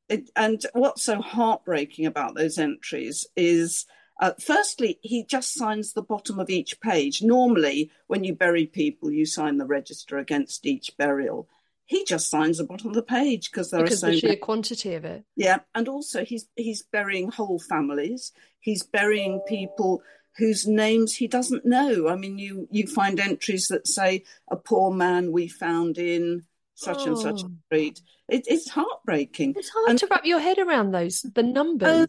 it, 0.09 0.29
and 0.35 0.61
what's 0.73 1.03
so 1.03 1.21
heartbreaking 1.21 2.05
about 2.05 2.35
those 2.35 2.57
entries 2.57 3.27
is 3.35 3.85
uh, 4.19 4.33
firstly, 4.39 4.99
he 5.01 5.23
just 5.23 5.53
signs 5.53 5.93
the 5.93 6.01
bottom 6.01 6.39
of 6.39 6.49
each 6.49 6.81
page. 6.81 7.21
Normally, 7.23 7.89
when 8.07 8.25
you 8.25 8.35
bury 8.35 8.65
people, 8.65 9.09
you 9.11 9.25
sign 9.25 9.57
the 9.57 9.65
register 9.65 10.17
against 10.17 10.65
each 10.65 10.91
burial. 10.97 11.47
He 11.85 12.03
just 12.03 12.29
signs 12.29 12.57
the 12.57 12.65
bottom 12.65 12.89
of 12.89 12.95
the 12.95 13.01
page 13.01 13.49
because 13.49 13.71
there 13.71 13.81
because 13.81 14.03
are 14.03 14.07
so 14.07 14.11
the 14.11 14.19
sheer 14.19 14.29
many. 14.31 14.41
quantity 14.41 14.93
of 14.93 15.05
it. 15.05 15.23
Yeah, 15.35 15.59
and 15.73 15.87
also 15.87 16.25
he's 16.25 16.47
he's 16.55 16.83
burying 16.83 17.31
whole 17.31 17.59
families. 17.59 18.31
He's 18.59 18.83
burying 18.83 19.41
people 19.47 20.03
whose 20.37 20.67
names 20.67 21.15
he 21.15 21.27
doesn't 21.27 21.65
know. 21.65 22.09
I 22.09 22.15
mean, 22.15 22.37
you 22.37 22.67
you 22.69 22.87
find 22.87 23.19
entries 23.19 23.67
that 23.69 23.87
say 23.87 24.23
a 24.51 24.57
poor 24.57 24.91
man 24.93 25.31
we 25.31 25.47
found 25.47 25.97
in 25.97 26.43
such 26.79 26.99
oh. 26.99 27.07
and 27.07 27.17
such 27.17 27.43
a 27.43 27.49
street. 27.65 28.01
It, 28.29 28.45
it's 28.47 28.69
heartbreaking. 28.69 29.55
It's 29.57 29.69
hard 29.69 29.89
and, 29.89 29.99
to 29.99 30.07
wrap 30.09 30.25
your 30.25 30.39
head 30.39 30.57
around 30.57 30.91
those 30.91 31.21
the 31.21 31.43
numbers. 31.43 32.03
Uh, 32.03 32.07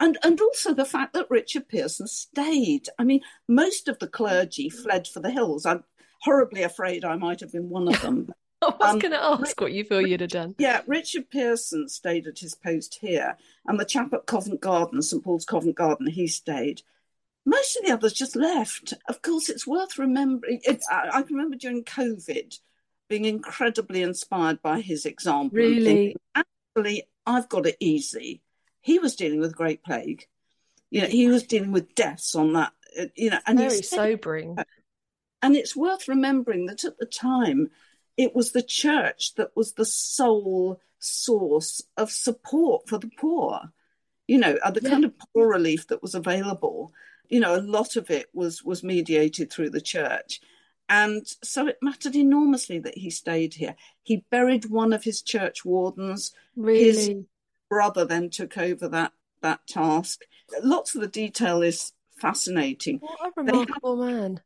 and 0.00 0.18
and 0.22 0.40
also 0.40 0.74
the 0.74 0.84
fact 0.84 1.12
that 1.14 1.30
Richard 1.30 1.68
Pearson 1.68 2.06
stayed. 2.06 2.88
I 2.98 3.04
mean, 3.04 3.20
most 3.48 3.88
of 3.88 3.98
the 3.98 4.08
clergy 4.08 4.68
fled 4.68 5.06
for 5.06 5.20
the 5.20 5.30
hills. 5.30 5.66
I'm 5.66 5.84
horribly 6.22 6.62
afraid 6.62 7.04
I 7.04 7.16
might 7.16 7.40
have 7.40 7.52
been 7.52 7.68
one 7.68 7.88
of 7.88 8.00
them. 8.02 8.32
I 8.62 8.66
was 8.66 8.94
um, 8.94 8.98
going 8.98 9.12
to 9.12 9.22
ask 9.22 9.60
what 9.60 9.72
you 9.72 9.84
feel 9.84 10.04
you'd 10.04 10.20
have 10.20 10.30
done. 10.30 10.56
Yeah, 10.58 10.80
Richard 10.88 11.30
Pearson 11.30 11.88
stayed 11.88 12.26
at 12.26 12.40
his 12.40 12.56
post 12.56 12.98
here, 13.00 13.36
and 13.66 13.78
the 13.78 13.84
chap 13.84 14.12
at 14.12 14.26
Covent 14.26 14.60
Garden, 14.60 15.00
St 15.00 15.22
Paul's 15.22 15.44
Covent 15.44 15.76
Garden, 15.76 16.08
he 16.08 16.26
stayed. 16.26 16.82
Most 17.46 17.76
of 17.76 17.86
the 17.86 17.92
others 17.92 18.12
just 18.12 18.34
left. 18.34 18.94
Of 19.08 19.22
course, 19.22 19.48
it's 19.48 19.66
worth 19.66 19.96
remembering. 19.96 20.60
It, 20.64 20.82
I, 20.90 21.08
I, 21.14 21.22
can 21.22 21.36
remember 21.36 21.56
during 21.56 21.84
COVID, 21.84 22.58
being 23.08 23.24
incredibly 23.24 24.02
inspired 24.02 24.62
by 24.62 24.80
his 24.80 25.06
example. 25.06 25.56
Really? 25.56 25.84
Thinking, 25.84 26.16
Actually, 26.34 27.02
I've 27.26 27.48
got 27.48 27.66
it 27.66 27.76
easy. 27.80 28.42
He 28.80 28.98
was 28.98 29.16
dealing 29.16 29.40
with 29.40 29.56
Great 29.56 29.82
Plague. 29.82 30.26
You 30.90 31.02
know, 31.02 31.08
he 31.08 31.28
was 31.28 31.42
dealing 31.42 31.72
with 31.72 31.94
deaths 31.94 32.34
on 32.34 32.52
that. 32.54 32.72
Uh, 32.98 33.06
you 33.14 33.30
know, 33.30 33.38
and 33.46 33.58
very 33.58 33.82
sobering. 33.82 34.56
And 35.42 35.56
it's 35.56 35.76
worth 35.76 36.08
remembering 36.08 36.66
that 36.66 36.84
at 36.84 36.98
the 36.98 37.06
time, 37.06 37.70
it 38.16 38.34
was 38.34 38.52
the 38.52 38.62
church 38.62 39.34
that 39.36 39.54
was 39.54 39.74
the 39.74 39.84
sole 39.84 40.80
source 40.98 41.82
of 41.96 42.10
support 42.10 42.88
for 42.88 42.98
the 42.98 43.10
poor. 43.18 43.72
You 44.26 44.38
know, 44.38 44.58
uh, 44.62 44.70
the 44.70 44.80
yeah. 44.82 44.90
kind 44.90 45.04
of 45.04 45.12
poor 45.32 45.48
relief 45.48 45.86
that 45.88 46.02
was 46.02 46.14
available. 46.14 46.92
You 47.28 47.40
know, 47.40 47.54
a 47.54 47.60
lot 47.60 47.96
of 47.96 48.10
it 48.10 48.26
was 48.34 48.64
was 48.64 48.82
mediated 48.82 49.52
through 49.52 49.70
the 49.70 49.80
church 49.80 50.40
And 50.88 51.26
so 51.42 51.66
it 51.66 51.78
mattered 51.82 52.16
enormously 52.16 52.78
that 52.80 52.96
he 52.96 53.10
stayed 53.10 53.54
here. 53.54 53.76
He 54.02 54.24
buried 54.30 54.66
one 54.66 54.92
of 54.92 55.04
his 55.04 55.20
church 55.20 55.64
wardens. 55.64 56.32
Really? 56.56 56.84
His 56.84 57.14
brother 57.68 58.04
then 58.04 58.30
took 58.30 58.56
over 58.56 58.88
that 58.88 59.12
that 59.42 59.66
task. 59.66 60.22
Lots 60.62 60.94
of 60.94 61.00
the 61.00 61.08
detail 61.08 61.62
is 61.62 61.92
fascinating. 62.16 62.98
What 62.98 63.32
a 63.36 63.42
remarkable 63.42 63.96
they 63.96 64.06
had, 64.06 64.14
man. 64.14 64.40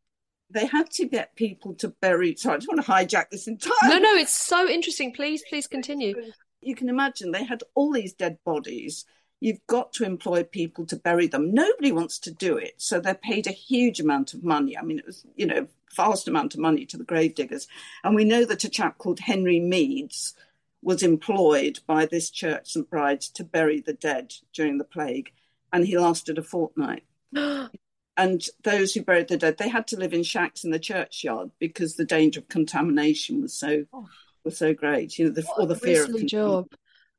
They 0.51 0.67
had 0.67 0.91
to 0.91 1.07
get 1.07 1.37
people 1.37 1.75
to 1.77 1.89
bury. 1.89 2.35
Sorry, 2.37 2.57
I 2.57 2.59
just 2.59 2.69
want 2.69 2.85
to 2.85 2.91
hijack 2.91 3.31
this 3.31 3.49
entire. 3.49 3.73
No, 3.85 3.99
no, 3.99 4.15
it's 4.17 4.35
so 4.35 4.69
interesting. 4.69 5.13
Please, 5.13 5.43
please 5.49 5.67
continue. 5.67 6.15
You 6.61 6.75
can 6.75 6.89
imagine 6.89 7.31
they 7.31 7.45
had 7.45 7.63
all 7.75 7.93
these 7.93 8.13
dead 8.13 8.39
bodies 8.45 9.07
you've 9.43 9.67
got 9.67 9.93
to 9.93 10.05
employ 10.05 10.45
people 10.45 10.87
to 10.87 10.97
bury 10.97 11.27
them. 11.27 11.53
Nobody 11.53 11.91
wants 11.91 12.19
to 12.21 12.31
do 12.31 12.57
it, 12.57 12.75
so 12.77 13.01
they're 13.01 13.15
paid 13.15 13.49
a 13.49 13.53
huge 13.53 13.99
amount 13.99 14.35
of 14.35 14.45
money. 14.45 14.79
I 14.79 14.83
mean, 14.83 15.01
it 15.01 15.07
was, 15.07 15.27
you 15.35 15.47
know, 15.47 15.67
vast 15.97 16.29
amount 16.29 16.55
of 16.55 16.61
money 16.61 16.87
to 16.87 16.97
the 16.97 17.05
grave 17.05 17.35
diggers. 17.35 17.67
And 18.05 18.15
we 18.15 18.25
know 18.25 18.45
that 18.45 18.63
a 18.63 18.69
chap 18.69 18.99
called 18.99 19.19
Henry 19.19 19.59
Meads 19.59 20.35
was 20.81 21.03
employed 21.03 21.81
by 21.89 22.07
this 22.07 22.31
church 22.31 22.73
St 22.73 22.89
Bride's 22.89 23.29
to 23.31 23.43
bury 23.43 23.81
the 23.81 23.93
dead 23.93 24.33
during 24.53 24.79
the 24.79 24.85
plague, 24.85 25.33
and 25.73 25.85
he 25.85 25.99
lasted 25.99 26.39
a 26.39 26.43
fortnight. 26.43 27.03
and 27.35 28.47
those 28.63 28.95
who 28.95 29.03
buried 29.03 29.27
the 29.27 29.37
dead, 29.37 29.59
they 29.59 29.69
had 29.69 29.89
to 29.89 29.99
live 29.99 30.13
in 30.13 30.23
shacks 30.23 30.63
in 30.63 30.71
the 30.71 30.79
churchyard 30.79 31.51
because 31.59 31.97
the 31.97 32.05
danger 32.05 32.39
of 32.39 32.49
contamination 32.49 33.43
was 33.43 33.53
so 33.53 33.87
oh. 33.93 34.09
was 34.45 34.57
so 34.57 34.73
great. 34.73 35.19
You 35.19 35.27
know, 35.27 35.31
the, 35.33 35.45
or 35.59 35.67
the 35.67 35.75
fear 35.75 36.05
of 36.05 36.13
the 36.13 36.25
job. 36.25 36.69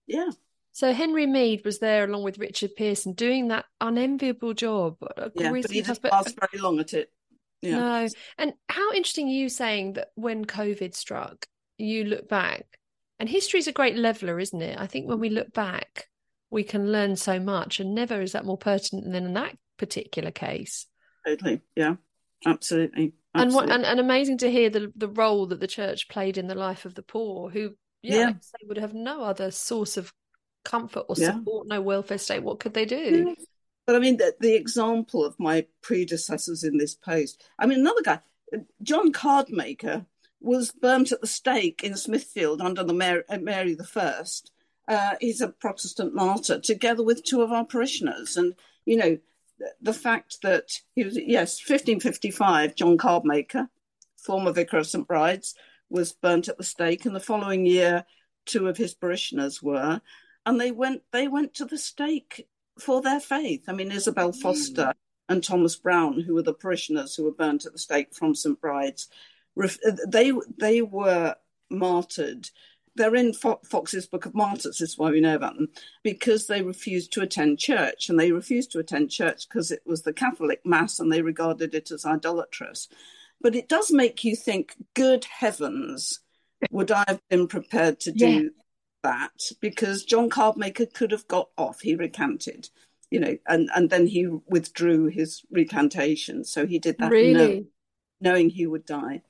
Yeah. 0.08 0.30
So 0.74 0.92
Henry 0.92 1.28
Mead 1.28 1.64
was 1.64 1.78
there 1.80 2.04
along 2.04 2.24
with 2.24 2.40
Richard 2.40 2.76
Pearson 2.76 3.14
doing 3.14 3.50
that 3.50 3.66
unenviable 3.80 4.56
job. 4.56 4.98
Uh, 5.02 5.30
yeah, 5.36 5.52
but 5.52 5.70
he 5.70 5.82
didn't 5.82 6.04
last 6.04 6.36
very 6.38 6.62
long 6.62 6.80
at 6.80 6.94
it. 6.94 7.12
Yeah. 7.62 7.78
No. 7.78 8.08
And 8.40 8.54
how 8.68 8.92
interesting 8.92 9.28
you 9.28 9.50
saying 9.50 9.94
that 9.94 10.10
when 10.16 10.46
COVID 10.46 10.96
struck, 10.96 11.46
you 11.78 12.06
look 12.06 12.28
back 12.28 12.66
and 13.20 13.30
history 13.30 13.60
is 13.60 13.68
a 13.68 13.72
great 13.72 13.96
leveler, 13.96 14.40
isn't 14.40 14.62
it? 14.62 14.78
I 14.80 14.88
think 14.88 15.08
when 15.08 15.20
we 15.20 15.30
look 15.30 15.54
back, 15.54 16.08
we 16.50 16.64
can 16.64 16.92
learn 16.92 17.16
so 17.16 17.40
much 17.40 17.80
and 17.80 17.94
never 17.94 18.20
is 18.22 18.32
that 18.32 18.46
more 18.46 18.58
pertinent 18.58 19.12
than 19.12 19.26
in 19.26 19.34
that 19.34 19.56
particular 19.78 20.32
case. 20.32 20.88
Totally. 21.26 21.62
Yeah. 21.76 21.96
Absolutely. 22.46 23.14
Absolutely. 23.36 23.36
And 23.36 23.54
what 23.54 23.70
and, 23.70 23.86
and 23.86 24.00
amazing 24.00 24.40
to 24.40 24.52
hear 24.52 24.70
the 24.70 24.92
the 24.96 25.08
role 25.08 25.46
that 25.48 25.60
the 25.60 25.68
church 25.68 26.10
played 26.10 26.38
in 26.38 26.48
the 26.48 26.56
life 26.56 26.86
of 26.86 26.96
the 26.96 27.04
poor 27.04 27.50
who 27.50 27.76
yeah, 28.02 28.16
yeah. 28.16 28.26
Like 28.26 28.44
say, 28.44 28.58
would 28.68 28.78
have 28.78 28.94
no 28.94 29.24
other 29.24 29.50
source 29.50 29.96
of 29.96 30.12
comfort 30.64 31.06
or 31.08 31.16
support, 31.16 31.68
yeah. 31.68 31.76
no 31.76 31.82
welfare 31.82 32.18
state, 32.18 32.44
what 32.44 32.60
could 32.60 32.74
they 32.74 32.86
do? 32.86 33.36
But 33.86 33.96
I 33.96 34.00
mean, 34.00 34.18
the, 34.18 34.34
the, 34.40 34.56
example 34.56 35.26
of 35.26 35.40
my 35.40 35.66
predecessors 35.82 36.64
in 36.64 36.78
this 36.78 36.96
post, 36.96 37.44
I 37.60 37.66
mean, 37.66 37.80
another 37.80 38.02
guy, 38.02 38.20
John 38.82 39.12
Cardmaker, 39.12 40.06
was 40.40 40.72
burnt 40.72 41.12
at 41.12 41.22
the 41.22 41.28
stake 41.28 41.84
in 41.84 41.96
Smithfield 41.96 42.62
under 42.62 42.84
the 42.84 42.94
Mary, 42.94 43.24
uh, 43.30 43.38
Mary 43.40 43.74
the 43.74 43.84
First. 43.84 44.52
Uh, 44.88 45.16
he's 45.22 45.42
a 45.42 45.48
Protestant 45.48 46.14
martyr, 46.14 46.60
together 46.60 47.04
with 47.04 47.24
two 47.24 47.42
of 47.42 47.52
our 47.52 47.66
parishioners. 47.66 48.36
And, 48.36 48.54
you 48.86 48.98
know, 48.98 49.18
the, 49.60 49.72
the 49.82 49.94
fact 49.94 50.38
that 50.44 50.70
he 50.96 51.04
was, 51.04 51.18
yes, 51.18 51.60
1555, 51.60 52.76
John 52.76 52.98
Cardmaker, 52.98 53.70
former 54.18 54.52
vicar 54.52 54.78
of 54.78 54.88
St. 54.88 55.08
Bride's, 55.08 55.56
was 55.90 56.12
burnt 56.12 56.50
at 56.50 56.58
the 56.58 56.64
stake. 56.64 57.06
And 57.06 57.16
the 57.16 57.22
following 57.22 57.66
year, 57.66 58.06
two 58.46 58.68
of 58.68 58.78
his 58.78 58.94
parishioners 58.94 59.64
were 59.64 60.02
and 60.46 60.60
they 60.60 60.72
went 60.72 61.04
they 61.12 61.28
went 61.28 61.54
to 61.56 61.66
the 61.66 61.78
stake 61.78 62.48
for 62.80 63.02
their 63.02 63.20
faith. 63.20 63.66
I 63.68 63.74
mean, 63.74 63.92
Isabel 63.92 64.32
hmm. 64.32 64.40
Foster 64.40 64.86
mm. 64.86 64.94
and 65.30 65.44
Thomas 65.44 65.76
Brown, 65.76 66.22
who 66.22 66.34
were 66.34 66.42
the 66.42 66.54
parishioners 66.54 67.16
who 67.16 67.24
were 67.24 67.32
burnt 67.32 67.66
at 67.66 67.74
the 67.74 67.80
stake 67.80 68.14
from 68.14 68.36
St 68.36 68.60
Bride's, 68.60 69.08
they 70.08 70.34
they 70.58 70.82
were 70.82 71.36
martyred. 71.70 72.50
They're 72.96 73.16
in 73.16 73.34
Foxe's 73.34 74.06
Book 74.06 74.28
of 74.28 74.36
Martyrs. 74.36 74.78
This 74.78 74.92
is 74.92 74.98
why 75.00 75.10
we 75.10 75.20
know 75.20 75.34
about 75.34 75.56
them 75.56 75.70
because 76.04 76.46
they 76.46 76.62
refused 76.62 77.12
to 77.14 77.22
attend 77.22 77.58
church, 77.58 78.08
and 78.08 78.20
they 78.20 78.32
refused 78.32 78.72
to 78.72 78.80
attend 78.80 79.10
church 79.10 79.48
because 79.50 79.72
it 79.72 79.82
was 79.86 80.04
the 80.04 80.14
Catholic 80.14 80.64
Mass, 80.64 81.00
and 81.00 81.12
they 81.12 81.24
regarded 81.24 81.74
it 81.74 81.90
as 81.90 82.06
idolatrous. 82.06 82.88
But 83.42 83.56
it 83.56 83.68
does 83.68 83.92
make 83.92 84.24
you 84.24 84.36
think, 84.36 84.76
good 84.94 85.26
heavens, 85.26 86.20
would 86.70 86.92
I 86.92 87.04
have 87.08 87.20
been 87.30 87.48
prepared 87.48 88.00
to 88.02 88.12
do 88.12 88.28
yeah 88.28 88.50
that 89.04 89.32
because 89.62 90.04
John 90.04 90.30
Cardmaker 90.30 90.92
could 90.92 91.12
have 91.12 91.28
got 91.28 91.50
off. 91.58 91.82
He 91.82 91.96
recanted, 91.96 92.70
you 93.12 93.20
know, 93.20 93.38
and, 93.48 93.70
and 93.76 93.90
then 93.90 94.08
he 94.08 94.28
withdrew 94.48 95.08
his 95.08 95.44
recantation. 95.52 96.44
So 96.44 96.66
he 96.66 96.80
did 96.80 96.98
that 96.98 97.12
really? 97.12 97.34
know, 97.34 97.66
knowing 98.22 98.50
he 98.50 98.66
would 98.66 98.86
die, 98.86 99.22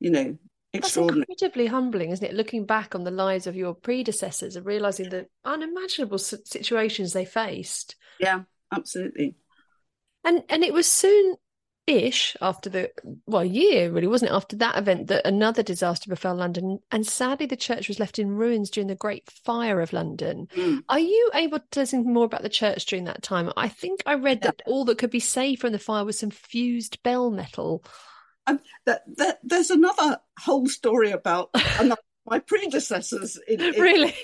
you 0.00 0.10
know. 0.10 0.38
Extraordinary. 0.72 1.24
That's 1.28 1.40
incredibly 1.40 1.66
humbling, 1.68 2.10
isn't 2.10 2.26
it? 2.26 2.34
Looking 2.34 2.66
back 2.66 2.96
on 2.96 3.04
the 3.04 3.12
lives 3.12 3.46
of 3.46 3.54
your 3.54 3.74
predecessors 3.74 4.56
and 4.56 4.66
realizing 4.66 5.08
the 5.08 5.28
unimaginable 5.44 6.18
situations 6.18 7.12
they 7.12 7.24
faced. 7.24 7.94
Yeah, 8.18 8.42
absolutely. 8.72 9.36
And 10.24 10.42
and 10.48 10.64
it 10.64 10.72
was 10.72 10.90
soon 10.90 11.36
ish 11.86 12.36
after 12.40 12.70
the 12.70 12.90
well 13.26 13.44
year 13.44 13.90
really 13.90 14.06
wasn't 14.06 14.30
it? 14.30 14.34
After 14.34 14.56
that 14.56 14.78
event 14.78 15.08
that 15.08 15.26
another 15.26 15.62
disaster 15.62 16.08
befell 16.08 16.34
london 16.34 16.78
and 16.90 17.06
sadly 17.06 17.46
the 17.46 17.56
church 17.56 17.88
was 17.88 18.00
left 18.00 18.18
in 18.18 18.30
ruins 18.30 18.70
during 18.70 18.88
the 18.88 18.94
great 18.94 19.30
fire 19.30 19.80
of 19.80 19.92
london. 19.92 20.48
Mm. 20.56 20.82
are 20.88 20.98
you 20.98 21.30
able 21.34 21.58
to 21.58 21.86
tell 21.86 22.02
more 22.02 22.24
about 22.24 22.42
the 22.42 22.48
church 22.48 22.86
during 22.86 23.04
that 23.04 23.22
time? 23.22 23.52
I 23.56 23.68
think 23.68 24.02
i 24.06 24.14
read 24.14 24.42
that 24.42 24.62
all 24.66 24.84
that 24.86 24.98
could 24.98 25.10
be 25.10 25.20
saved 25.20 25.60
from 25.60 25.72
the 25.72 25.78
fire 25.78 26.04
was 26.04 26.18
some 26.18 26.30
fused 26.30 27.02
bell 27.02 27.30
metal. 27.30 27.84
Um, 28.46 28.60
that, 28.84 29.02
that, 29.16 29.38
there's 29.42 29.70
another 29.70 30.18
whole 30.38 30.66
story 30.68 31.12
about 31.12 31.48
another, 31.78 32.00
my 32.26 32.40
predecessors 32.40 33.38
in, 33.48 33.60
in, 33.60 33.80
really? 33.80 34.14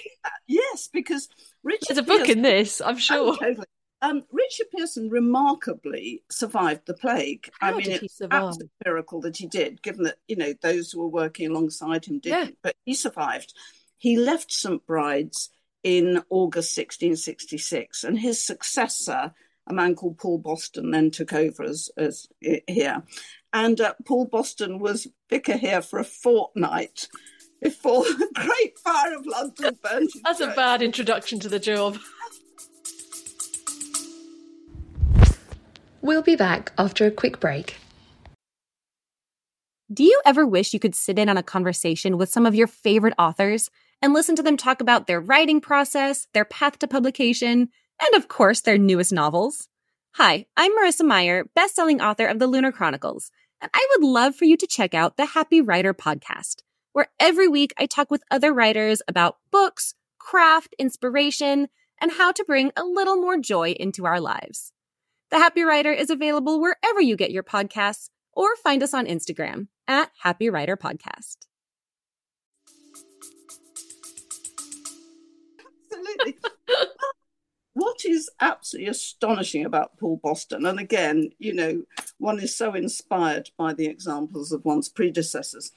Yes 0.47 0.88
because 0.93 1.29
richard 1.62 1.88
there's 1.88 1.99
a 1.99 2.02
book 2.02 2.25
Pierce, 2.25 2.31
in 2.31 2.43
this 2.43 2.81
i'm 2.81 2.99
sure. 2.99 3.33
oh, 3.33 3.37
totally 3.37 3.67
um, 4.02 4.25
Richard 4.33 4.66
Pearson 4.75 5.11
remarkably 5.11 6.23
survived 6.30 6.87
the 6.87 6.95
plague. 6.95 7.50
How 7.61 7.75
I 7.75 7.76
mean, 7.76 7.90
it's 7.90 8.21
absolutely 8.30 8.71
miracle 8.85 9.21
that 9.23 9.37
he 9.37 9.47
did, 9.47 9.83
given 9.83 10.04
that 10.04 10.19
you 10.26 10.37
know 10.37 10.54
those 10.62 10.90
who 10.90 11.00
were 11.00 11.09
working 11.09 11.50
alongside 11.50 12.07
him 12.07 12.19
didn't. 12.19 12.49
Yeah. 12.49 12.54
But 12.62 12.76
he 12.85 12.95
survived. 12.95 13.52
He 13.99 14.16
left 14.16 14.52
St 14.52 14.85
Bride's 14.87 15.50
in 15.83 16.23
August 16.30 16.76
1666, 16.76 18.04
and 18.04 18.19
his 18.19 18.45
successor, 18.45 19.33
a 19.66 19.75
man 19.75 19.95
called 19.95 20.19
Paul 20.19 20.38
Boston, 20.38 20.90
then 20.90 21.11
took 21.11 21.33
over 21.33 21.62
as, 21.64 21.90
as 21.97 22.26
here. 22.40 23.02
And 23.52 23.80
uh, 23.80 23.95
Paul 24.07 24.26
Boston 24.26 24.78
was 24.78 25.09
vicar 25.28 25.57
here 25.57 25.83
for 25.83 25.99
a 25.99 26.04
fortnight 26.04 27.09
before 27.61 28.02
the 28.04 28.28
Great 28.35 28.78
Fire 28.78 29.16
of 29.16 29.26
London 29.26 29.78
burned. 29.83 30.11
That's 30.25 30.40
a 30.40 30.49
bad 30.49 30.83
introduction 30.83 31.40
to 31.40 31.49
the 31.49 31.59
job. 31.59 31.99
We'll 36.02 36.23
be 36.23 36.37
back 36.37 36.73
after 36.78 37.04
a 37.04 37.11
quick 37.11 37.40
break. 37.40 37.76
Do 39.92 40.02
you 40.02 40.19
ever 40.25 40.47
wish 40.47 40.73
you 40.73 40.80
could 40.80 40.95
sit 40.95 41.19
in 41.19 41.28
on 41.28 41.37
a 41.37 41.42
conversation 41.42 42.16
with 42.16 42.30
some 42.30 42.47
of 42.47 42.54
your 42.54 42.66
favorite 42.66 43.12
authors 43.19 43.71
and 44.00 44.14
listen 44.14 44.35
to 44.37 44.42
them 44.42 44.57
talk 44.57 44.80
about 44.80 45.07
their 45.07 45.21
writing 45.21 45.61
process, 45.61 46.26
their 46.33 46.47
path 46.47 46.78
to 46.78 46.88
publication, 46.88 47.69
and 48.00 48.14
of 48.14 48.28
course, 48.28 48.62
their 48.62 48.78
newest 48.78 49.12
novels? 49.12 49.69
Hi, 50.14 50.47
I'm 50.57 50.73
Marissa 50.73 51.04
Meyer, 51.04 51.45
best-selling 51.54 52.00
author 52.00 52.26
of 52.26 52.38
The 52.38 52.47
Lunar 52.47 52.73
Chronicles, 52.73 53.30
and 53.61 53.71
I 53.75 53.87
would 53.90 54.07
love 54.07 54.35
for 54.35 54.47
you 54.47 54.57
to 54.57 54.66
check 54.66 54.95
out 54.95 55.19
the 55.19 55.26
Happy 55.26 55.61
Writer 55.61 55.92
podcast, 55.92 56.62
where 56.92 57.09
every 57.21 57.47
week 57.47 57.75
I 57.76 57.85
talk 57.85 58.11
with 58.11 58.23
other 58.30 58.54
writers 58.54 59.02
about 59.07 59.37
books, 59.50 59.95
craft, 60.19 60.75
inspiration, 60.78 61.69
and 62.00 62.12
how 62.12 62.33
to 62.33 62.45
bring 62.45 62.73
a 62.75 62.85
little 62.85 63.16
more 63.16 63.37
joy 63.37 63.73
into 63.73 64.07
our 64.07 64.21
lives. 64.21 64.73
The 65.31 65.39
Happy 65.39 65.63
Writer 65.63 65.93
is 65.93 66.11
available 66.11 66.61
wherever 66.61 67.01
you 67.01 67.17
get 67.17 67.31
your 67.31 67.45
podcasts 67.45 68.11
or 68.33 68.57
find 68.57 68.83
us 68.83 68.93
on 68.93 69.07
Instagram 69.07 69.69
at 69.87 70.11
Happy 70.23 70.51
Writer 70.51 70.77
Podcast. 70.77 71.37
Absolutely. 75.89 76.37
what 77.75 78.05
is 78.05 78.29
absolutely 78.41 78.91
astonishing 78.91 79.65
about 79.65 79.97
Paul 79.99 80.19
Boston, 80.21 80.67
and 80.67 80.81
again, 80.81 81.31
you 81.39 81.55
know, 81.55 81.85
one 82.19 82.41
is 82.41 82.57
so 82.57 82.75
inspired 82.75 83.51
by 83.57 83.73
the 83.73 83.87
examples 83.87 84.51
of 84.51 84.65
one's 84.65 84.89
predecessors. 84.89 85.71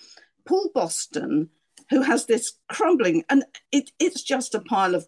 Paul 0.46 0.72
Boston, 0.74 1.50
who 1.92 2.02
has 2.02 2.26
this 2.26 2.54
crumbling, 2.70 3.24
and 3.30 3.44
it, 3.72 3.92
it's 4.00 4.24
just 4.24 4.56
a 4.56 4.62
pile 4.62 4.96
of 4.96 5.08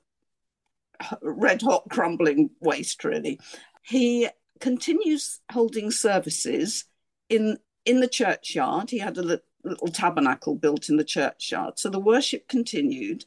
red 1.24 1.64
hot 1.64 1.86
crumbling 1.90 2.52
waste, 2.62 3.04
really 3.04 3.40
he 3.86 4.30
continues 4.60 5.39
holding 5.51 5.92
services 5.92 6.86
in 7.30 7.58
in 7.86 8.00
the 8.00 8.08
churchyard. 8.08 8.89
He 8.89 8.98
had 8.98 9.18
a 9.18 9.22
little, 9.22 9.88
tabernacle 9.94 10.56
built 10.56 10.89
in 10.89 10.98
the 10.98 11.04
churchyard, 11.04 11.77
so 11.77 11.89
the 11.89 12.00
worship 12.00 12.48
continued, 12.48 13.25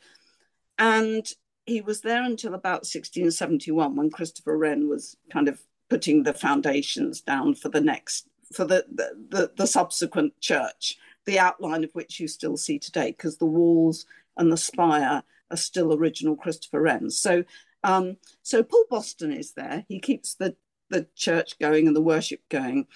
and 0.79 1.27
he 1.67 1.81
was 1.81 2.01
there 2.01 2.23
until 2.23 2.55
about 2.55 2.87
1671 2.87 3.95
when 3.95 4.11
Christopher 4.11 4.57
Wren 4.57 4.89
was 4.89 5.17
kind 5.31 5.49
of 5.49 5.61
putting 5.91 6.23
the 6.23 6.33
foundations 6.33 7.21
down 7.21 7.55
for 7.55 7.69
the 7.69 7.81
next 7.81 8.27
for 8.53 8.65
the, 8.65 8.87
the, 8.91 9.11
the, 9.29 9.51
the 9.57 9.67
subsequent 9.67 10.41
church, 10.41 10.97
the 11.27 11.39
outline 11.39 11.85
of 11.85 11.91
which 11.93 12.19
you 12.19 12.27
still 12.27 12.57
see 12.57 12.79
today, 12.79 13.11
because 13.11 13.37
the 13.37 13.47
walls 13.47 14.07
and 14.37 14.51
the 14.51 14.57
spire 14.57 15.23
are 15.51 15.57
still 15.57 15.93
original 15.93 16.37
Christopher 16.37 16.81
Wren's. 16.81 17.19
So, 17.19 17.45
um, 17.89 18.19
so 18.43 18.63
Paul 18.63 18.85
Boston 18.91 19.33
is 19.33 19.55
there. 19.55 19.87
He 19.89 19.99
keeps 19.99 20.35
the 20.35 20.55
the 20.91 21.07
church 21.17 21.59
going 21.59 21.87
and 21.87 21.97
the 21.97 22.03
worship 22.03 22.41
going, 22.51 22.87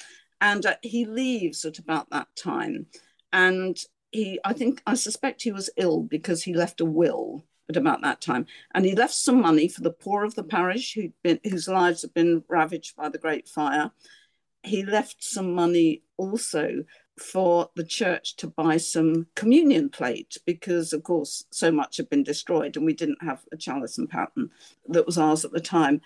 and 0.41 0.65
uh, 0.67 0.77
he 0.83 1.07
leaves 1.07 1.65
at 1.65 1.79
about 1.79 2.11
that 2.11 2.29
time. 2.37 2.87
And 3.33 3.79
he, 4.11 4.39
I 4.45 4.53
think, 4.53 4.83
I 4.87 4.95
suspect 4.95 5.43
he 5.43 5.53
was 5.53 5.71
ill 5.79 6.03
because 6.03 6.43
he 6.43 6.53
left 6.53 6.83
a 6.83 6.85
will 6.85 7.45
at 7.71 7.79
about 7.79 8.03
that 8.03 8.21
time, 8.21 8.45
and 8.75 8.85
he 8.85 8.95
left 8.95 9.15
some 9.15 9.41
money 9.41 9.67
for 9.67 9.81
the 9.81 9.91
poor 9.91 10.25
of 10.25 10.35
the 10.35 10.45
parish 10.45 10.93
who'd 10.93 11.15
been 11.23 11.41
whose 11.43 11.69
lives 11.69 12.03
had 12.03 12.13
been 12.13 12.45
ravaged 12.49 12.95
by 12.95 13.09
the 13.09 13.19
Great 13.19 13.49
Fire. 13.49 13.91
He 14.63 14.85
left 14.85 15.25
some 15.25 15.55
money 15.55 16.03
also 16.19 16.85
for 17.23 17.71
the 17.77 17.85
church 17.85 18.37
to 18.37 18.47
buy 18.47 18.77
some 18.77 19.27
communion 19.35 19.89
plate 19.89 20.37
because, 20.45 20.93
of 20.93 21.03
course, 21.03 21.45
so 21.51 21.71
much 21.71 21.97
had 21.97 22.11
been 22.11 22.23
destroyed 22.23 22.77
and 22.77 22.85
we 22.85 22.95
didn't 22.95 23.23
have 23.23 23.43
a 23.53 23.57
chalice 23.57 23.99
and 23.99 24.11
paten 24.11 24.51
that 24.89 25.07
was 25.07 25.19
ours 25.19 25.45
at 25.45 25.53
the 25.53 25.61
time. 25.61 26.01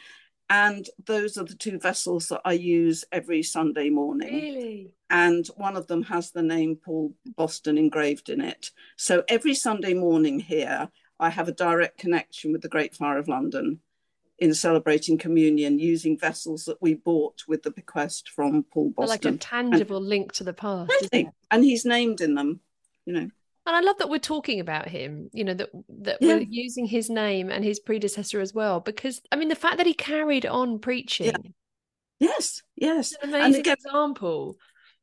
And 0.49 0.89
those 1.07 1.37
are 1.37 1.45
the 1.45 1.57
two 1.57 1.79
vessels 1.79 2.29
that 2.29 2.43
I 2.45 2.53
use 2.53 3.05
every 3.11 3.43
Sunday 3.43 3.91
morning. 3.91 4.35
Really? 4.35 4.93
And 5.11 5.47
one 5.57 5.77
of 5.77 5.89
them 5.89 6.03
has 6.05 6.31
the 6.31 6.43
name 6.43 6.77
Paul 6.77 7.15
Boston 7.37 7.79
engraved 7.79 8.29
in 8.29 8.41
it. 8.41 8.71
So 8.97 9.25
every 9.29 9.55
Sunday 9.55 9.95
morning 9.95 10.39
here, 10.39 10.89
I 11.19 11.31
have 11.31 11.49
a 11.49 11.53
direct 11.53 11.99
connection 11.99 12.53
with 12.53 12.63
the 12.63 12.69
Great 12.69 12.95
Fire 12.95 13.19
of 13.19 13.27
London 13.27 13.81
in 14.39 14.53
celebrating 14.53 15.17
communion 15.17 15.79
using 15.79 16.19
vessels 16.19 16.65
that 16.65 16.81
we 16.81 16.95
bought 16.95 17.43
with 17.49 17.63
the 17.63 17.71
bequest 17.71 18.31
from 18.31 18.65
Paul 18.65 18.91
Boston. 18.91 19.09
Like 19.09 19.25
a 19.25 19.39
tangible 19.39 19.97
and, 19.99 20.09
link 20.09 20.33
to 20.33 20.45
the 20.45 20.53
past. 20.53 20.93
And 21.51 21.65
he's 21.65 21.85
named 21.85 22.21
in 22.21 22.35
them, 22.35 22.61
you 23.07 23.15
know. 23.15 23.31
And 23.67 23.75
I 23.75 23.81
love 23.81 23.99
that 23.99 24.09
we're 24.09 24.19
talking 24.19 24.61
about 24.61 24.89
him, 24.89 25.29
you 25.33 25.43
know, 25.43 25.55
that 25.55 25.71
that 26.03 26.19
yeah. 26.21 26.35
we're 26.35 26.47
using 26.49 26.87
his 26.87 27.11
name 27.11 27.51
and 27.51 27.65
his 27.65 27.81
predecessor 27.81 28.41
as 28.41 28.55
well. 28.55 28.79
Because 28.81 29.21
I 29.33 29.37
mean 29.37 29.49
the 29.49 29.57
fact 29.57 29.79
that 29.79 29.87
he 29.87 29.95
carried 29.95 30.47
on 30.47 30.79
preaching. 30.79 31.27
Yeah. 31.27 31.51
Yes, 32.19 32.63
yes. 32.77 33.15
an 33.23 33.31
amazing 33.31 33.61
again, 33.61 33.75
example. 33.75 34.57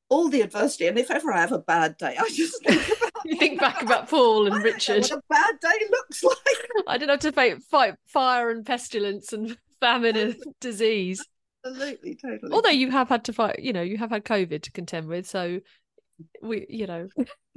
All 0.09 0.29
the 0.29 0.41
adversity. 0.41 0.87
And 0.87 0.97
if 0.97 1.11
ever 1.11 1.31
I 1.31 1.41
have 1.41 1.51
a 1.51 1.59
bad 1.59 1.97
day, 1.97 2.15
I 2.17 2.29
just 2.29 2.63
think 2.65 2.81
about 2.85 3.12
you 3.25 3.35
think 3.39 3.59
back 3.59 3.81
about 3.81 4.09
Paul 4.09 4.47
and 4.47 4.63
Richard. 4.63 5.01
What 5.03 5.11
a 5.11 5.21
bad 5.29 5.59
day 5.61 5.85
looks 5.89 6.23
like. 6.23 6.85
I 6.87 6.97
didn't 6.97 7.11
have 7.11 7.19
to 7.21 7.31
fight, 7.31 7.61
fight 7.63 7.95
fire 8.07 8.49
and 8.49 8.65
pestilence 8.65 9.33
and 9.33 9.57
famine 9.79 10.15
and 10.15 10.35
disease. 10.61 11.25
Absolutely, 11.65 12.15
totally. 12.15 12.51
Although 12.51 12.69
you 12.69 12.91
have 12.91 13.09
had 13.09 13.25
to 13.25 13.33
fight, 13.33 13.59
you 13.59 13.73
know, 13.73 13.81
you 13.81 13.97
have 13.97 14.09
had 14.09 14.25
COVID 14.25 14.63
to 14.63 14.71
contend 14.71 15.07
with, 15.07 15.25
so 15.25 15.59
we, 16.41 16.65
you 16.69 16.87
know, 16.87 17.07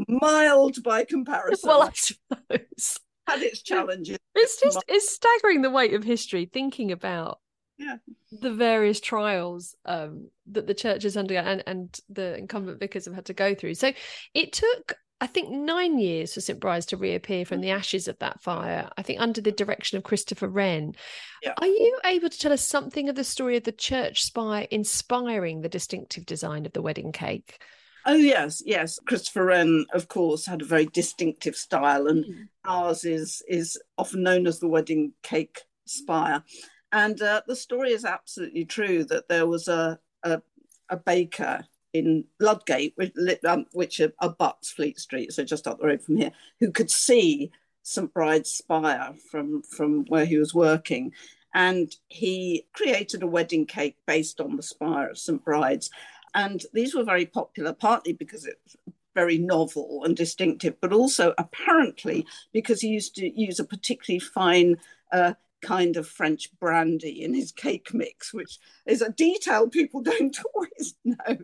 mild 0.08 0.82
by 0.82 1.04
comparison. 1.04 1.68
well, 1.68 1.82
I 1.82 1.90
suppose 1.92 3.00
had 3.26 3.42
its 3.42 3.62
challenges. 3.62 4.18
It's 4.34 4.60
just 4.60 4.82
it's 4.88 5.14
staggering 5.14 5.62
the 5.62 5.70
weight 5.70 5.94
of 5.94 6.04
history 6.04 6.48
thinking 6.52 6.92
about 6.92 7.40
yeah. 7.78 7.96
the 8.40 8.52
various 8.52 9.00
trials 9.00 9.74
um, 9.84 10.30
that 10.52 10.66
the 10.66 10.74
church 10.74 11.02
has 11.02 11.16
undergone 11.16 11.46
and, 11.46 11.62
and 11.66 12.00
the 12.08 12.36
incumbent 12.36 12.80
vicars 12.80 13.06
have 13.06 13.14
had 13.14 13.26
to 13.26 13.34
go 13.34 13.54
through. 13.54 13.74
So 13.74 13.92
it 14.34 14.52
took 14.52 14.96
I 15.20 15.26
think 15.26 15.50
nine 15.50 15.98
years 15.98 16.34
for 16.34 16.42
St. 16.42 16.60
Bride's 16.60 16.86
to 16.86 16.96
reappear 16.96 17.46
from 17.46 17.62
the 17.62 17.70
ashes 17.70 18.06
of 18.06 18.18
that 18.18 18.42
fire, 18.42 18.90
I 18.98 19.02
think 19.02 19.20
under 19.20 19.40
the 19.40 19.52
direction 19.52 19.96
of 19.96 20.04
Christopher 20.04 20.48
Wren. 20.48 20.94
Yeah. 21.42 21.54
Are 21.56 21.66
you 21.66 21.98
able 22.04 22.28
to 22.28 22.38
tell 22.38 22.52
us 22.52 22.66
something 22.66 23.08
of 23.08 23.14
the 23.14 23.24
story 23.24 23.56
of 23.56 23.64
the 23.64 23.72
church 23.72 24.22
spire 24.22 24.66
inspiring 24.70 25.62
the 25.62 25.70
distinctive 25.70 26.26
design 26.26 26.66
of 26.66 26.72
the 26.72 26.82
wedding 26.82 27.12
cake? 27.12 27.58
Oh, 28.04 28.14
yes, 28.14 28.62
yes. 28.64 29.00
Christopher 29.06 29.46
Wren, 29.46 29.86
of 29.92 30.08
course, 30.08 30.46
had 30.46 30.62
a 30.62 30.66
very 30.66 30.86
distinctive 30.86 31.56
style, 31.56 32.06
and 32.06 32.24
mm. 32.24 32.48
ours 32.64 33.04
is, 33.04 33.42
is 33.48 33.80
often 33.96 34.22
known 34.22 34.46
as 34.46 34.60
the 34.60 34.68
wedding 34.68 35.12
cake 35.22 35.62
spire. 35.86 36.44
And 36.92 37.20
uh, 37.20 37.40
the 37.46 37.56
story 37.56 37.92
is 37.92 38.04
absolutely 38.04 38.64
true 38.64 39.04
that 39.04 39.28
there 39.28 39.46
was 39.46 39.66
a, 39.66 39.98
a, 40.22 40.40
a 40.88 40.96
baker 40.96 41.64
in 41.98 42.24
Ludgate, 42.40 42.94
which, 42.96 43.12
um, 43.44 43.66
which 43.72 44.00
abuts 44.20 44.70
Fleet 44.70 44.98
Street, 44.98 45.32
so 45.32 45.44
just 45.44 45.66
up 45.66 45.78
the 45.78 45.86
road 45.86 46.02
from 46.02 46.16
here, 46.16 46.32
who 46.60 46.70
could 46.70 46.90
see 46.90 47.50
St 47.82 48.12
Bride's 48.12 48.50
spire 48.50 49.14
from, 49.30 49.62
from 49.62 50.04
where 50.06 50.24
he 50.24 50.38
was 50.38 50.54
working. 50.54 51.12
And 51.54 51.94
he 52.08 52.66
created 52.74 53.22
a 53.22 53.26
wedding 53.26 53.66
cake 53.66 53.96
based 54.06 54.40
on 54.40 54.56
the 54.56 54.62
spire 54.62 55.10
of 55.10 55.18
St 55.18 55.42
Bride's. 55.44 55.90
And 56.34 56.62
these 56.74 56.94
were 56.94 57.04
very 57.04 57.24
popular, 57.24 57.72
partly 57.72 58.12
because 58.12 58.44
it's 58.44 58.76
very 59.14 59.38
novel 59.38 60.02
and 60.04 60.14
distinctive, 60.14 60.74
but 60.80 60.92
also 60.92 61.32
apparently 61.38 62.26
because 62.52 62.82
he 62.82 62.88
used 62.88 63.14
to 63.16 63.28
use 63.28 63.58
a 63.58 63.64
particularly 63.64 64.20
fine 64.20 64.76
uh, 65.12 65.32
kind 65.66 65.96
of 65.96 66.06
French 66.06 66.48
brandy 66.60 67.22
in 67.22 67.34
his 67.34 67.50
cake 67.50 67.92
mix, 67.92 68.32
which 68.32 68.58
is 68.86 69.02
a 69.02 69.10
detail 69.10 69.68
people 69.68 70.00
don't 70.12 70.38
always 70.54 70.94
know. 71.04 71.38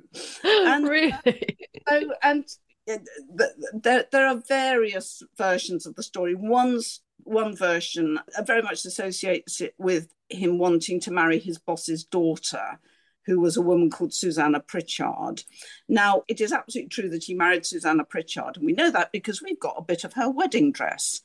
And, 0.45 0.89
really? 0.89 1.59
Uh, 1.87 2.01
so, 2.01 2.13
and 2.23 2.45
there, 2.87 4.07
there 4.11 4.27
are 4.27 4.43
various 4.49 5.23
versions 5.37 5.87
of 5.87 5.97
the 5.97 6.03
story. 6.03 6.35
One's 6.35 7.01
one 7.25 7.57
version 7.57 8.19
very 8.45 8.63
much 8.63 8.85
associates 8.85 9.61
it 9.61 9.75
with 9.79 10.09
him 10.29 10.59
wanting 10.59 11.01
to 11.01 11.11
marry 11.11 11.39
his 11.39 11.59
boss's 11.59 12.05
daughter, 12.05 12.79
who 13.27 13.41
was 13.41 13.57
a 13.57 13.63
woman 13.63 13.91
called 13.91 14.15
Susanna 14.15 14.61
Pritchard. 14.61 15.43
Now, 15.89 16.23
it 16.29 16.41
is 16.41 16.53
absolutely 16.53 16.89
true 16.89 17.09
that 17.11 17.25
he 17.25 17.35
married 17.35 17.67
Susanna 17.67 18.05
Pritchard, 18.05 18.57
and 18.57 18.67
we 18.67 18.73
know 18.73 18.91
that 18.91 19.13
because 19.13 19.43
we've 19.43 19.61
got 19.61 19.77
a 19.79 19.85
bit 19.85 20.05
of 20.05 20.15
her 20.15 20.31
wedding 20.31 20.73
dress. 20.73 21.21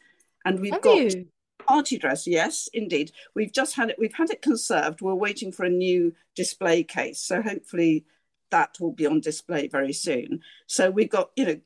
And 0.45 0.62
we've 0.62 0.71
Have 0.71 0.81
got 0.81 1.13
you? 1.13 1.27
Party 1.60 1.98
dress 1.98 2.28
yes 2.28 2.70
indeed. 2.74 3.12
We've 3.36 3.52
just 3.52 3.76
had 3.76 3.89
it 3.89 3.98
we've 4.00 4.13
had 4.13 4.30
it 4.30 4.41
conserved. 4.41 5.02
We're 5.02 5.15
waiting 5.15 5.52
for 5.52 5.65
a 5.65 5.70
new 5.70 6.13
display 6.36 6.84
case 6.84 7.20
so 7.20 7.41
hopefully 7.41 8.06
that 8.50 8.78
will 8.80 8.93
be 8.93 9.06
on 9.06 9.20
display 9.20 9.67
very 9.67 9.93
soon. 9.93 10.41
So 10.67 10.89
we've 10.89 11.10
got 11.10 11.32
you 11.36 11.46
know 11.46 11.60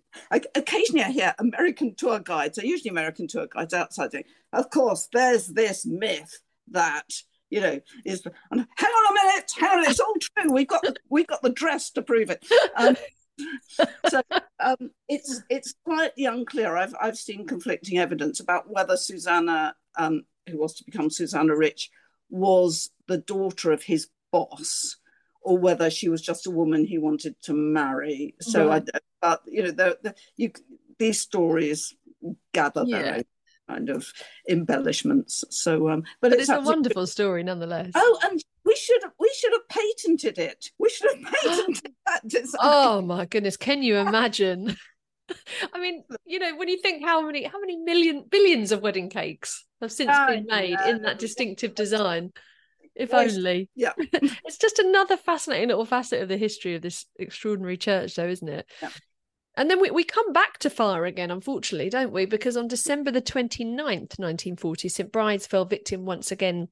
occasionally 0.55 1.03
i 1.03 1.09
hear 1.09 1.33
american 1.39 1.95
tour 1.95 2.19
guides 2.19 2.59
are 2.59 2.65
usually 2.65 2.89
american 2.89 3.27
tour 3.27 3.47
guides 3.47 3.73
outside 3.73 4.11
of 4.51 4.69
course 4.69 5.07
there's 5.13 5.47
this 5.47 5.85
myth 5.85 6.41
that 6.69 7.09
you 7.49 7.61
know 7.61 7.79
is 8.05 8.21
hang 8.25 8.59
on 8.59 8.59
a 8.59 9.13
minute 9.13 9.51
hang 9.57 9.79
on 9.79 9.89
it's 9.89 9.99
all 9.99 10.13
true. 10.19 10.51
We've 10.51 10.67
got 10.67 10.81
the, 10.81 10.95
we've 11.09 11.27
got 11.27 11.41
the 11.41 11.49
dress 11.49 11.91
to 11.91 12.01
prove 12.01 12.29
it. 12.29 12.45
Um, 12.75 12.95
so 14.09 14.21
um, 14.59 14.91
it's 15.07 15.43
it's 15.49 15.73
slightly 15.85 16.25
unclear. 16.25 16.75
I've 16.77 16.95
I've 17.01 17.17
seen 17.17 17.47
conflicting 17.47 17.97
evidence 17.97 18.39
about 18.39 18.69
whether 18.69 18.97
Susanna 18.97 19.75
um, 19.97 20.23
who 20.49 20.57
was 20.57 20.75
to 20.75 20.83
become 20.83 21.09
Susanna 21.09 21.55
Rich, 21.55 21.89
was 22.29 22.89
the 23.07 23.17
daughter 23.17 23.71
of 23.71 23.83
his 23.83 24.07
boss, 24.31 24.97
or 25.41 25.57
whether 25.57 25.89
she 25.89 26.09
was 26.09 26.21
just 26.21 26.47
a 26.47 26.51
woman 26.51 26.85
he 26.85 26.97
wanted 26.97 27.35
to 27.43 27.53
marry. 27.53 28.35
So 28.41 28.69
right. 28.69 28.87
I, 28.93 28.99
but 29.21 29.41
you 29.45 29.63
know, 29.63 29.71
the, 29.71 29.97
the, 30.01 30.15
you, 30.37 30.51
these 30.97 31.19
stories 31.19 31.93
gather 32.53 32.83
yeah. 32.85 33.01
their 33.01 33.23
kind 33.69 33.89
of 33.89 34.11
embellishments. 34.49 35.43
So, 35.49 35.89
um, 35.89 36.01
but, 36.21 36.31
but 36.31 36.33
it's, 36.33 36.49
it's 36.49 36.49
a 36.49 36.61
wonderful 36.61 37.07
story 37.07 37.43
nonetheless. 37.43 37.91
Oh, 37.95 38.19
and 38.23 38.43
we 38.71 38.75
should 38.77 39.03
have, 39.03 39.11
we 39.19 39.29
should 39.37 39.51
have 39.51 39.67
patented 39.67 40.37
it. 40.37 40.71
We 40.79 40.89
should 40.89 41.11
have 41.11 41.33
patented 41.43 41.93
that 42.05 42.27
design. 42.27 42.59
Oh 42.61 43.01
my 43.01 43.25
goodness! 43.25 43.57
Can 43.57 43.83
you 43.83 43.97
imagine? 43.97 44.77
I 45.73 45.79
mean, 45.79 46.03
you 46.25 46.39
know, 46.39 46.55
when 46.55 46.69
you 46.69 46.77
think 46.81 47.03
how 47.05 47.21
many 47.25 47.43
how 47.43 47.59
many 47.59 47.75
million 47.77 48.25
billions 48.29 48.71
of 48.71 48.81
wedding 48.81 49.09
cakes 49.09 49.65
have 49.81 49.91
since 49.91 50.11
oh, 50.13 50.27
been 50.27 50.45
made 50.45 50.71
yeah. 50.71 50.89
in 50.89 51.01
that 51.01 51.19
distinctive 51.19 51.75
design. 51.75 52.31
If 52.95 53.13
only. 53.13 53.69
Yeah. 53.75 53.93
it's 53.97 54.57
just 54.57 54.79
another 54.79 55.15
fascinating 55.17 55.69
little 55.69 55.85
facet 55.85 56.21
of 56.21 56.27
the 56.27 56.37
history 56.37 56.75
of 56.75 56.81
this 56.81 57.05
extraordinary 57.17 57.77
church, 57.77 58.15
though, 58.15 58.27
isn't 58.27 58.49
it? 58.49 58.69
Yeah. 58.81 58.89
And 59.55 59.69
then 59.69 59.79
we, 59.79 59.91
we 59.91 60.03
come 60.03 60.33
back 60.33 60.59
to 60.59 60.69
fire 60.69 61.05
again, 61.05 61.31
unfortunately, 61.31 61.89
don't 61.89 62.11
we? 62.11 62.25
Because 62.25 62.57
on 62.57 62.67
December 62.67 63.11
the 63.11 63.21
29th, 63.21 64.19
1940, 64.19 64.89
St. 64.89 65.11
Bride's 65.11 65.47
fell 65.47 65.65
victim 65.65 66.05
once 66.05 66.31
again 66.31 66.67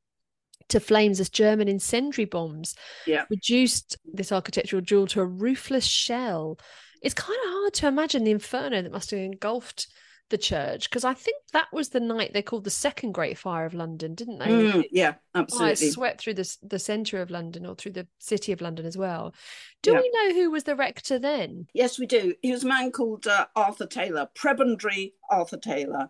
to 0.69 0.79
flames 0.79 1.19
as 1.19 1.29
German 1.29 1.67
incendiary 1.67 2.25
bombs 2.25 2.75
yeah. 3.05 3.25
reduced 3.29 3.97
this 4.05 4.31
architectural 4.31 4.81
jewel 4.81 5.07
to 5.07 5.21
a 5.21 5.25
roofless 5.25 5.85
shell 5.85 6.57
it's 7.01 7.13
kind 7.13 7.39
of 7.45 7.51
hard 7.51 7.73
to 7.75 7.87
imagine 7.87 8.23
the 8.23 8.31
inferno 8.31 8.81
that 8.81 8.91
must 8.91 9.11
have 9.11 9.19
engulfed 9.19 9.87
the 10.29 10.37
church 10.37 10.89
because 10.89 11.03
I 11.03 11.13
think 11.13 11.37
that 11.53 11.67
was 11.73 11.89
the 11.89 11.99
night 11.99 12.33
they 12.33 12.41
called 12.41 12.63
the 12.63 12.69
second 12.69 13.13
Great 13.13 13.37
Fire 13.37 13.65
of 13.65 13.73
London, 13.73 14.15
didn't 14.15 14.39
they? 14.39 14.45
Mm, 14.45 14.85
yeah, 14.91 15.15
absolutely. 15.33 15.75
Fire 15.75 15.91
swept 15.91 16.21
through 16.21 16.35
the 16.35 16.57
the 16.61 16.79
centre 16.79 17.21
of 17.21 17.31
London 17.31 17.65
or 17.65 17.75
through 17.75 17.93
the 17.93 18.07
city 18.19 18.51
of 18.51 18.61
London 18.61 18.85
as 18.85 18.97
well. 18.97 19.33
Do 19.81 19.91
yeah. 19.91 19.99
we 19.99 20.11
know 20.13 20.35
who 20.35 20.51
was 20.51 20.63
the 20.63 20.75
rector 20.75 21.19
then? 21.19 21.67
Yes, 21.73 21.97
we 21.97 22.05
do. 22.05 22.35
He 22.41 22.51
was 22.51 22.63
a 22.63 22.67
man 22.67 22.91
called 22.91 23.27
uh, 23.27 23.47
Arthur 23.55 23.87
Taylor, 23.87 24.29
Prebendary 24.35 25.13
Arthur 25.29 25.57
Taylor. 25.57 26.09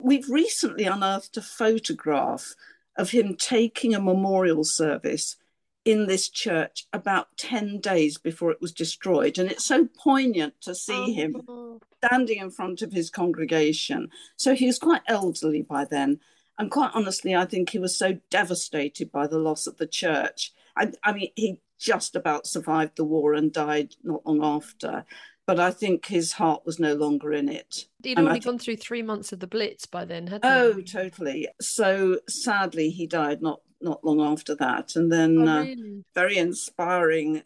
We've 0.00 0.28
recently 0.28 0.84
unearthed 0.84 1.36
a 1.36 1.42
photograph 1.42 2.54
of 2.98 3.10
him 3.10 3.36
taking 3.36 3.94
a 3.94 4.00
memorial 4.00 4.64
service 4.64 5.36
in 5.84 6.06
this 6.06 6.28
church 6.28 6.86
about 6.92 7.28
10 7.38 7.80
days 7.80 8.18
before 8.18 8.50
it 8.50 8.60
was 8.60 8.72
destroyed. 8.72 9.38
And 9.38 9.50
it's 9.50 9.64
so 9.64 9.88
poignant 9.96 10.60
to 10.62 10.74
see 10.74 10.92
oh. 10.92 11.14
him 11.14 11.80
standing 12.04 12.38
in 12.38 12.50
front 12.50 12.82
of 12.82 12.92
his 12.92 13.08
congregation. 13.08 14.10
So 14.36 14.54
he 14.54 14.66
was 14.66 14.78
quite 14.78 15.00
elderly 15.06 15.62
by 15.62 15.86
then. 15.86 16.20
And 16.58 16.70
quite 16.70 16.90
honestly, 16.92 17.34
I 17.34 17.46
think 17.46 17.70
he 17.70 17.78
was 17.78 17.96
so 17.96 18.18
devastated 18.30 19.10
by 19.10 19.28
the 19.28 19.38
loss 19.38 19.66
of 19.66 19.78
the 19.78 19.86
church. 19.86 20.52
I, 20.76 20.92
I 21.04 21.12
mean, 21.12 21.30
he 21.36 21.60
just 21.78 22.16
about 22.16 22.46
survived 22.46 22.96
the 22.96 23.04
war 23.04 23.32
and 23.34 23.52
died 23.52 23.94
not 24.02 24.26
long 24.26 24.44
after. 24.44 25.06
But 25.48 25.58
I 25.58 25.70
think 25.70 26.04
his 26.04 26.32
heart 26.32 26.66
was 26.66 26.78
no 26.78 26.92
longer 26.92 27.32
in 27.32 27.48
it. 27.48 27.86
He'd 28.02 28.18
already 28.18 28.40
gone 28.40 28.58
through 28.58 28.76
three 28.76 29.00
months 29.00 29.32
of 29.32 29.40
the 29.40 29.46
Blitz 29.46 29.86
by 29.86 30.04
then, 30.04 30.26
hadn't 30.26 30.44
oh, 30.44 30.74
he? 30.74 30.80
Oh, 30.80 30.82
totally. 30.82 31.48
So 31.58 32.18
sadly, 32.28 32.90
he 32.90 33.06
died 33.06 33.40
not 33.40 33.62
not 33.80 34.04
long 34.04 34.20
after 34.20 34.54
that. 34.56 34.94
And 34.94 35.10
then 35.10 35.48
oh, 35.48 35.62
really? 35.62 36.00
uh, 36.00 36.02
very 36.14 36.36
inspiring. 36.36 37.44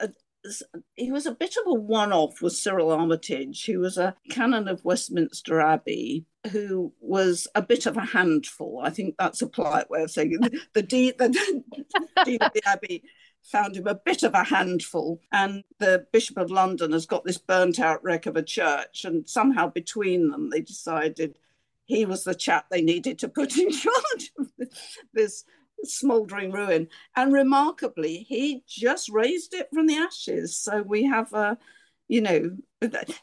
Uh, 0.00 0.08
he 0.96 1.12
was 1.12 1.26
a 1.26 1.32
bit 1.32 1.54
of 1.56 1.68
a 1.68 1.74
one 1.74 2.12
off 2.12 2.42
with 2.42 2.54
Cyril 2.54 2.90
Armitage, 2.90 3.66
who 3.66 3.78
was 3.78 3.98
a 3.98 4.16
canon 4.30 4.66
of 4.66 4.84
Westminster 4.84 5.60
Abbey, 5.60 6.26
who 6.50 6.92
was 7.00 7.46
a 7.54 7.62
bit 7.62 7.86
of 7.86 7.96
a 7.96 8.04
handful. 8.04 8.80
I 8.82 8.90
think 8.90 9.14
that's 9.16 9.42
a 9.42 9.46
polite 9.46 9.88
way 9.88 10.02
of 10.02 10.10
saying 10.10 10.32
it. 10.32 10.42
The, 10.42 10.60
the, 10.72 10.82
dean, 10.82 11.12
the 11.18 11.28
dean 12.24 12.38
of 12.42 12.52
the 12.52 12.62
Abbey 12.66 13.04
found 13.44 13.76
him 13.76 13.86
a 13.86 13.94
bit 13.94 14.22
of 14.22 14.34
a 14.34 14.44
handful. 14.44 15.20
And 15.32 15.64
the 15.78 16.06
Bishop 16.12 16.36
of 16.36 16.50
London 16.50 16.92
has 16.92 17.06
got 17.06 17.24
this 17.24 17.38
burnt 17.38 17.78
out 17.78 18.02
wreck 18.02 18.26
of 18.26 18.36
a 18.36 18.42
church. 18.42 19.04
And 19.04 19.28
somehow 19.28 19.68
between 19.68 20.30
them, 20.30 20.50
they 20.50 20.60
decided 20.60 21.36
he 21.84 22.06
was 22.06 22.24
the 22.24 22.34
chap 22.34 22.66
they 22.70 22.82
needed 22.82 23.18
to 23.20 23.28
put 23.28 23.56
in 23.58 23.70
charge 23.70 24.32
of 24.38 24.50
this 25.12 25.44
smouldering 25.84 26.52
ruin. 26.52 26.88
And 27.14 27.32
remarkably, 27.32 28.18
he 28.28 28.64
just 28.66 29.08
raised 29.08 29.54
it 29.54 29.68
from 29.72 29.86
the 29.86 29.96
ashes. 29.96 30.56
So 30.56 30.82
we 30.82 31.04
have 31.04 31.32
a, 31.32 31.58
you 32.08 32.22
know, 32.22 32.56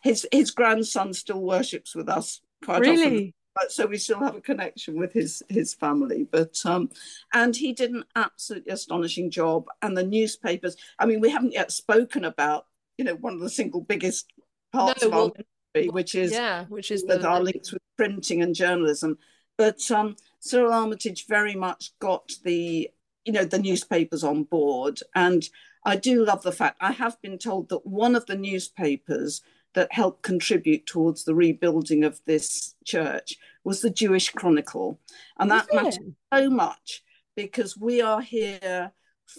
his 0.01 0.27
his 0.31 0.51
grandson 0.51 1.13
still 1.13 1.41
worships 1.41 1.95
with 1.95 2.09
us 2.09 2.41
quite 2.63 2.81
really? 2.81 3.03
often. 3.03 3.33
So 3.69 3.85
we 3.85 3.97
still 3.97 4.19
have 4.19 4.35
a 4.35 4.41
connection 4.41 4.97
with 4.97 5.13
his 5.13 5.43
his 5.49 5.73
family, 5.73 6.27
but 6.29 6.57
um, 6.65 6.89
and 7.33 7.55
he 7.55 7.73
did 7.73 7.91
an 7.91 8.05
absolutely 8.15 8.71
astonishing 8.71 9.29
job. 9.29 9.65
And 9.81 9.95
the 9.95 10.05
newspapers, 10.05 10.77
I 10.97 11.05
mean, 11.05 11.19
we 11.19 11.29
haven't 11.29 11.53
yet 11.53 11.71
spoken 11.71 12.25
about 12.25 12.67
you 12.97 13.05
know 13.05 13.15
one 13.15 13.33
of 13.33 13.39
the 13.39 13.49
single 13.49 13.81
biggest 13.81 14.31
parts 14.71 15.01
no, 15.01 15.07
of 15.07 15.13
well, 15.13 15.23
our 15.23 15.31
ministry, 15.75 15.89
which 15.91 16.15
is 16.15 16.31
yeah, 16.31 16.65
which 16.69 16.91
is 16.91 17.03
the, 17.03 17.27
our 17.27 17.41
links 17.41 17.71
with 17.71 17.81
printing 17.97 18.41
and 18.41 18.55
journalism. 18.55 19.17
But 19.57 19.91
um, 19.91 20.15
Cyril 20.39 20.73
Armitage 20.73 21.27
very 21.27 21.53
much 21.53 21.91
got 21.99 22.31
the, 22.43 22.89
you 23.25 23.31
know, 23.31 23.45
the 23.45 23.59
newspapers 23.59 24.23
on 24.23 24.43
board. 24.43 24.99
And 25.13 25.47
I 25.85 25.97
do 25.97 26.25
love 26.25 26.41
the 26.41 26.51
fact 26.51 26.77
I 26.81 26.91
have 26.93 27.21
been 27.21 27.37
told 27.37 27.69
that 27.69 27.85
one 27.85 28.15
of 28.15 28.25
the 28.25 28.35
newspapers 28.35 29.41
that 29.73 29.91
helped 29.91 30.23
contribute 30.23 30.85
towards 30.85 31.23
the 31.23 31.35
rebuilding 31.35 32.03
of 32.03 32.19
this 32.25 32.75
church 32.85 33.37
was 33.63 33.81
the 33.81 33.89
Jewish 33.89 34.29
Chronicle. 34.29 34.99
And 35.39 35.49
that 35.51 35.67
matters 35.73 35.99
so 36.33 36.49
much 36.49 37.03
because 37.35 37.77
we 37.77 38.01
are 38.01 38.21
here 38.21 38.91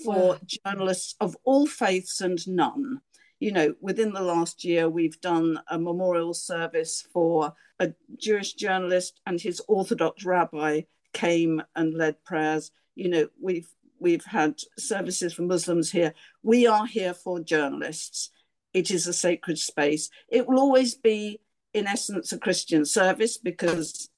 for 0.05 0.15
wow. 0.15 0.39
journalists 0.47 1.15
of 1.21 1.37
all 1.45 1.67
faiths 1.67 2.21
and 2.21 2.39
none 2.49 3.01
you 3.43 3.51
know, 3.51 3.75
within 3.81 4.13
the 4.13 4.23
last 4.23 4.63
year, 4.63 4.89
we've 4.89 5.21
done 5.21 5.59
a 5.67 5.77
memorial 5.77 6.33
service 6.33 7.05
for 7.13 7.53
a 7.81 7.93
Jewish 8.17 8.53
journalist 8.53 9.21
and 9.27 9.41
his 9.41 9.61
Orthodox 9.67 10.25
rabbi 10.25 10.83
came 11.13 11.61
and 11.75 11.93
led 11.93 12.23
prayers. 12.23 12.71
You 12.95 13.09
know, 13.09 13.29
we've 13.41 13.67
we've 13.99 14.25
had 14.25 14.61
services 14.79 15.35
for 15.35 15.43
Muslims 15.43 15.91
here. 15.91 16.15
We 16.45 16.69
are 16.69 16.87
here 16.87 17.15
for 17.15 17.41
journalists. 17.41 18.31
It 18.75 18.91
is 18.91 19.07
a 19.07 19.13
sacred 19.13 19.59
space. 19.59 20.09
It 20.29 20.47
will 20.47 20.59
always 20.59 20.95
be, 20.95 21.41
in 21.75 21.87
essence, 21.87 22.33
a 22.33 22.39
Christian 22.39 22.85
service 22.85 23.39
because 23.39 24.09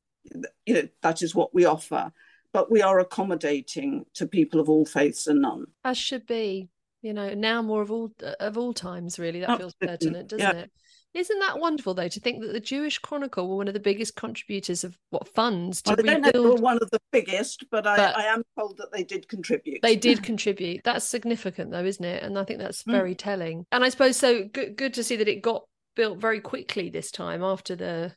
you 0.67 0.75
know 0.75 0.89
that 1.03 1.23
is 1.23 1.35
what 1.35 1.55
we 1.55 1.65
offer. 1.65 2.13
But 2.53 2.71
we 2.71 2.83
are 2.83 3.01
accommodating 3.01 4.07
to 4.15 4.27
people 4.27 4.61
of 4.61 4.69
all 4.69 4.87
faiths 4.87 5.27
and 5.27 5.43
none. 5.43 5.67
As 5.85 5.99
should 5.99 6.27
be 6.27 6.69
you 7.05 7.13
know 7.13 7.35
now 7.35 7.63
more 7.63 7.83
of 7.83 7.93
all 7.93 8.11
of 8.41 8.57
all 8.59 8.73
times 8.73 9.19
really 9.19 9.41
that 9.41 9.59
feels 9.59 9.75
pertinent 9.75 10.29
doesn't 10.29 10.57
yeah. 10.57 10.63
it 10.63 10.71
isn't 11.15 11.39
that 11.39 11.61
wonderful 11.61 11.95
though 11.95 12.09
to 12.09 12.21
think 12.21 12.43
that 12.43 12.53
the 12.53 12.61
Jewish 12.61 12.99
Chronicle 12.99 13.49
were 13.49 13.57
one 13.57 13.69
of 13.69 13.75
the 13.75 13.81
biggest 13.81 14.17
contributors 14.17 14.85
of 14.85 14.99
what 15.11 15.29
funds 15.29 15.81
to 15.83 15.91
well, 15.91 15.97
rebuild? 15.97 16.35
They 16.35 16.39
were 16.39 16.55
one 16.57 16.79
of 16.83 16.91
the 16.91 17.01
biggest, 17.13 17.65
but, 17.71 17.85
but 17.85 18.01
I, 18.01 18.11
I, 18.11 18.25
am 18.25 18.43
told 18.59 18.79
that 18.79 18.93
they 18.93 19.05
did 19.05 19.29
contribute. 19.29 19.81
They 19.83 19.97
did 19.97 20.23
contribute. 20.25 20.83
That's 20.85 21.09
significant 21.09 21.71
though, 21.71 21.85
isn't 21.85 22.05
it? 22.05 22.23
And 22.23 22.39
I 22.39 22.45
think 22.45 22.59
that's 22.59 22.83
hmm. 22.83 22.91
very 22.91 23.15
mm. 23.15 23.19
telling. 23.19 23.67
And 23.71 23.85
I 23.85 23.89
suppose 23.89 24.17
so 24.17 24.45
good, 24.45 24.77
good 24.77 24.95
to 24.95 25.05
see 25.05 25.17
that 25.17 25.29
it 25.29 25.43
got 25.43 25.65
built 25.95 26.19
very 26.19 26.41
quickly 26.41 26.91
this 26.91 27.11
time 27.11 27.43
after 27.43 27.77
the 27.77 28.15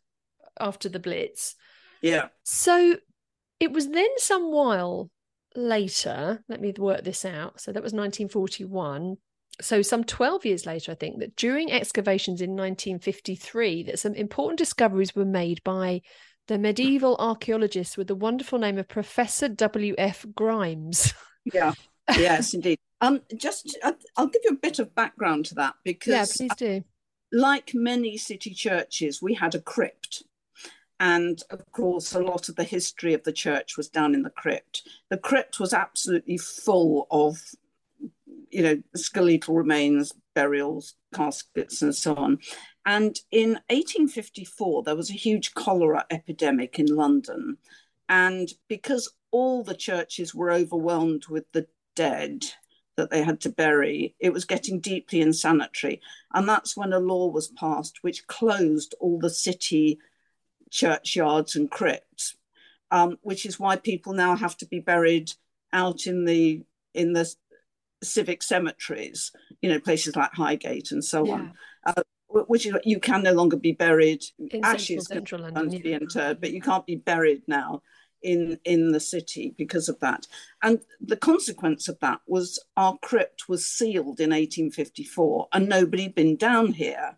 after 0.59 0.89
the 0.89 0.99
Blitz. 0.99 1.55
Yeah. 2.01 2.29
So 2.43 2.97
it 3.59 3.71
was 3.71 3.89
then 3.89 4.09
some 4.17 4.51
while 4.51 5.09
later, 5.55 6.43
let 6.47 6.61
me 6.61 6.73
work 6.77 7.03
this 7.03 7.25
out. 7.25 7.59
So 7.59 7.71
that 7.71 7.83
was 7.83 7.93
1941. 7.93 9.17
So 9.61 9.81
some 9.81 10.03
12 10.03 10.45
years 10.45 10.65
later, 10.65 10.91
I 10.91 10.95
think 10.95 11.19
that 11.19 11.35
during 11.35 11.71
excavations 11.71 12.41
in 12.41 12.51
1953, 12.51 13.83
that 13.83 13.99
some 13.99 14.13
important 14.13 14.59
discoveries 14.59 15.15
were 15.15 15.25
made 15.25 15.63
by 15.63 16.01
the 16.47 16.57
medieval 16.57 17.15
archaeologist 17.19 17.97
with 17.97 18.07
the 18.07 18.15
wonderful 18.15 18.59
name 18.59 18.77
of 18.77 18.87
Professor 18.87 19.49
W.F. 19.49 20.25
Grimes. 20.35 21.13
Yeah. 21.45 21.73
Yes, 22.17 22.53
indeed. 22.53 22.79
Um, 23.01 23.19
just 23.35 23.77
I'll 24.15 24.27
give 24.27 24.41
you 24.45 24.51
a 24.51 24.55
bit 24.55 24.79
of 24.79 24.95
background 24.95 25.47
to 25.47 25.55
that 25.55 25.73
because 25.83 26.39
yeah, 26.39 26.47
please 26.47 26.55
do. 26.55 26.81
Like 27.33 27.71
many 27.73 28.15
city 28.15 28.53
churches, 28.53 29.21
we 29.21 29.33
had 29.33 29.53
a 29.55 29.59
crypt 29.59 30.23
and 30.99 31.41
of 31.51 31.71
course, 31.71 32.13
a 32.13 32.19
lot 32.19 32.49
of 32.49 32.55
the 32.55 32.63
history 32.63 33.13
of 33.13 33.23
the 33.23 33.31
church 33.31 33.77
was 33.77 33.87
down 33.87 34.15
in 34.15 34.23
the 34.23 34.31
crypt. 34.31 34.87
The 35.09 35.17
crypt 35.17 35.59
was 35.59 35.73
absolutely 35.73 36.37
full 36.37 37.07
of, 37.11 37.37
you 38.51 38.63
know, 38.63 38.81
skeletal 38.95 39.55
remains, 39.55 40.13
burials, 40.33 40.95
caskets, 41.13 41.81
and 41.81 41.95
so 41.95 42.15
on. 42.15 42.39
And 42.85 43.19
in 43.31 43.51
1854, 43.69 44.83
there 44.83 44.95
was 44.95 45.09
a 45.09 45.13
huge 45.13 45.53
cholera 45.53 46.05
epidemic 46.09 46.79
in 46.79 46.87
London. 46.87 47.57
And 48.09 48.49
because 48.67 49.11
all 49.31 49.63
the 49.63 49.75
churches 49.75 50.33
were 50.33 50.51
overwhelmed 50.51 51.27
with 51.27 51.51
the 51.51 51.67
dead, 51.95 52.45
that 52.97 53.11
they 53.11 53.23
had 53.23 53.39
to 53.41 53.49
bury, 53.49 54.15
it 54.19 54.33
was 54.33 54.43
getting 54.43 54.79
deeply 54.79 55.21
insanitary. 55.21 56.01
And 56.33 56.49
that's 56.49 56.75
when 56.75 56.91
a 56.91 56.99
law 56.99 57.27
was 57.27 57.47
passed 57.47 57.99
which 58.03 58.27
closed 58.27 58.95
all 58.99 59.19
the 59.19 59.29
city 59.29 59.99
churchyards 60.69 61.55
and 61.55 61.71
crypts, 61.71 62.35
um, 62.91 63.17
which 63.21 63.45
is 63.45 63.59
why 63.59 63.77
people 63.77 64.13
now 64.13 64.35
have 64.35 64.57
to 64.57 64.65
be 64.65 64.79
buried 64.79 65.31
out 65.71 66.07
in 66.07 66.25
the 66.25 66.63
in 66.93 67.13
the 67.13 67.31
civic 68.03 68.43
cemeteries, 68.43 69.31
you 69.61 69.69
know, 69.69 69.79
places 69.79 70.15
like 70.15 70.33
Highgate 70.33 70.91
and 70.91 71.03
so 71.03 71.25
yeah. 71.25 71.33
on. 71.33 71.53
Uh, 71.85 72.03
which 72.29 72.65
is 72.65 72.75
you 72.83 72.99
can 72.99 73.23
no 73.23 73.31
longer 73.31 73.55
be 73.55 73.71
buried. 73.71 74.21
In 74.37 74.63
Actually, 74.63 74.99
central, 74.99 75.39
central 75.39 75.41
London, 75.43 75.77
to 75.77 75.83
be 75.83 75.93
interred, 75.93 76.41
but 76.41 76.51
you 76.51 76.61
can't 76.61 76.85
be 76.85 76.97
buried 76.97 77.43
now 77.47 77.81
in 78.21 78.59
in 78.65 78.91
the 78.91 78.99
city 78.99 79.55
because 79.57 79.89
of 79.89 79.99
that. 79.99 80.27
And 80.61 80.79
the 80.99 81.15
consequence 81.15 81.87
of 81.87 81.99
that 81.99 82.19
was 82.27 82.63
our 82.75 82.97
crypt 83.01 83.47
was 83.47 83.65
sealed 83.65 84.19
in 84.19 84.31
1854, 84.31 85.47
and 85.53 85.69
nobody 85.69 86.03
had 86.03 86.15
been 86.15 86.35
down 86.35 86.73
here. 86.73 87.17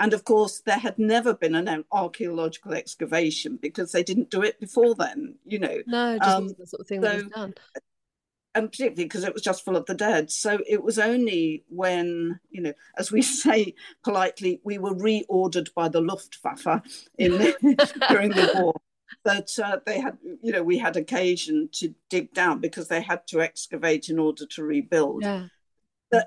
And 0.00 0.12
of 0.12 0.24
course, 0.24 0.62
there 0.64 0.78
had 0.78 0.96
never 0.98 1.34
been 1.34 1.56
an 1.56 1.84
archaeological 1.90 2.72
excavation 2.72 3.58
because 3.60 3.90
they 3.90 4.04
didn't 4.04 4.30
do 4.30 4.42
it 4.42 4.60
before 4.60 4.94
then, 4.94 5.34
you 5.44 5.58
know. 5.58 5.82
No, 5.86 6.18
just 6.18 6.30
um, 6.30 6.48
the 6.56 6.66
sort 6.66 6.80
of 6.80 6.86
thing 6.86 7.02
so, 7.02 7.08
that 7.08 7.16
was 7.16 7.32
done. 7.32 7.54
And 8.58 8.70
particularly 8.70 9.04
because 9.04 9.24
it 9.24 9.32
was 9.32 9.42
just 9.42 9.64
full 9.64 9.76
of 9.76 9.86
the 9.86 9.94
dead. 9.94 10.30
So 10.30 10.58
it 10.66 10.82
was 10.82 10.98
only 10.98 11.64
when, 11.68 12.40
you 12.50 12.60
know, 12.60 12.72
as 12.96 13.12
we 13.12 13.22
say 13.42 13.74
politely, 14.02 14.60
we 14.64 14.78
were 14.78 14.94
reordered 14.94 15.72
by 15.74 15.88
the 15.88 16.00
Luftwaffe 16.00 16.82
in 17.16 17.32
during 18.08 18.30
the 18.30 18.50
war 18.54 18.74
that 19.24 19.50
uh, 19.62 19.78
they 19.86 20.00
had, 20.00 20.18
you 20.42 20.52
know, 20.52 20.62
we 20.62 20.78
had 20.78 20.96
occasion 20.96 21.68
to 21.72 21.94
dig 22.10 22.32
down 22.34 22.60
because 22.60 22.88
they 22.88 23.00
had 23.00 23.26
to 23.28 23.40
excavate 23.40 24.08
in 24.08 24.18
order 24.18 24.44
to 24.46 24.62
rebuild. 24.62 25.22
Yeah 25.22 25.46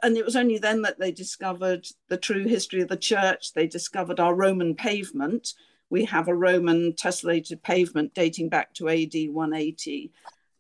and 0.04 0.18
it 0.18 0.26
was 0.26 0.36
only 0.36 0.58
then 0.58 0.82
that 0.84 1.00
they 1.00 1.12
discovered 1.12 1.88
the 2.08 2.18
true 2.18 2.46
history 2.46 2.82
of 2.82 2.88
the 2.88 2.98
church. 2.98 3.54
They 3.54 3.68
discovered 3.68 4.20
our 4.20 4.36
Roman 4.36 4.76
pavement. 4.76 5.54
We 5.90 6.06
have 6.06 6.28
a 6.28 6.36
Roman 6.36 6.94
tessellated 6.94 7.64
pavement 7.64 8.14
dating 8.14 8.50
back 8.50 8.74
to 8.76 8.90
AD 8.90 9.14
180. 9.14 10.12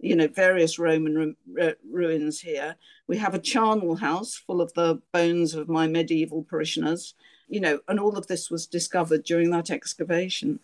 You 0.01 0.15
know, 0.15 0.27
various 0.27 0.79
Roman 0.79 1.35
ru- 1.47 1.75
ruins 1.89 2.41
here. 2.41 2.75
We 3.07 3.17
have 3.17 3.33
a 3.33 3.39
charnel 3.39 3.95
house 3.95 4.35
full 4.35 4.61
of 4.61 4.73
the 4.73 5.01
bones 5.13 5.53
of 5.53 5.69
my 5.69 5.87
medieval 5.87 6.43
parishioners. 6.43 7.13
You 7.47 7.59
know, 7.59 7.79
and 7.87 7.99
all 7.99 8.17
of 8.17 8.27
this 8.27 8.49
was 8.49 8.65
discovered 8.65 9.23
during 9.23 9.51
that 9.51 9.69
excavation. 9.69 10.59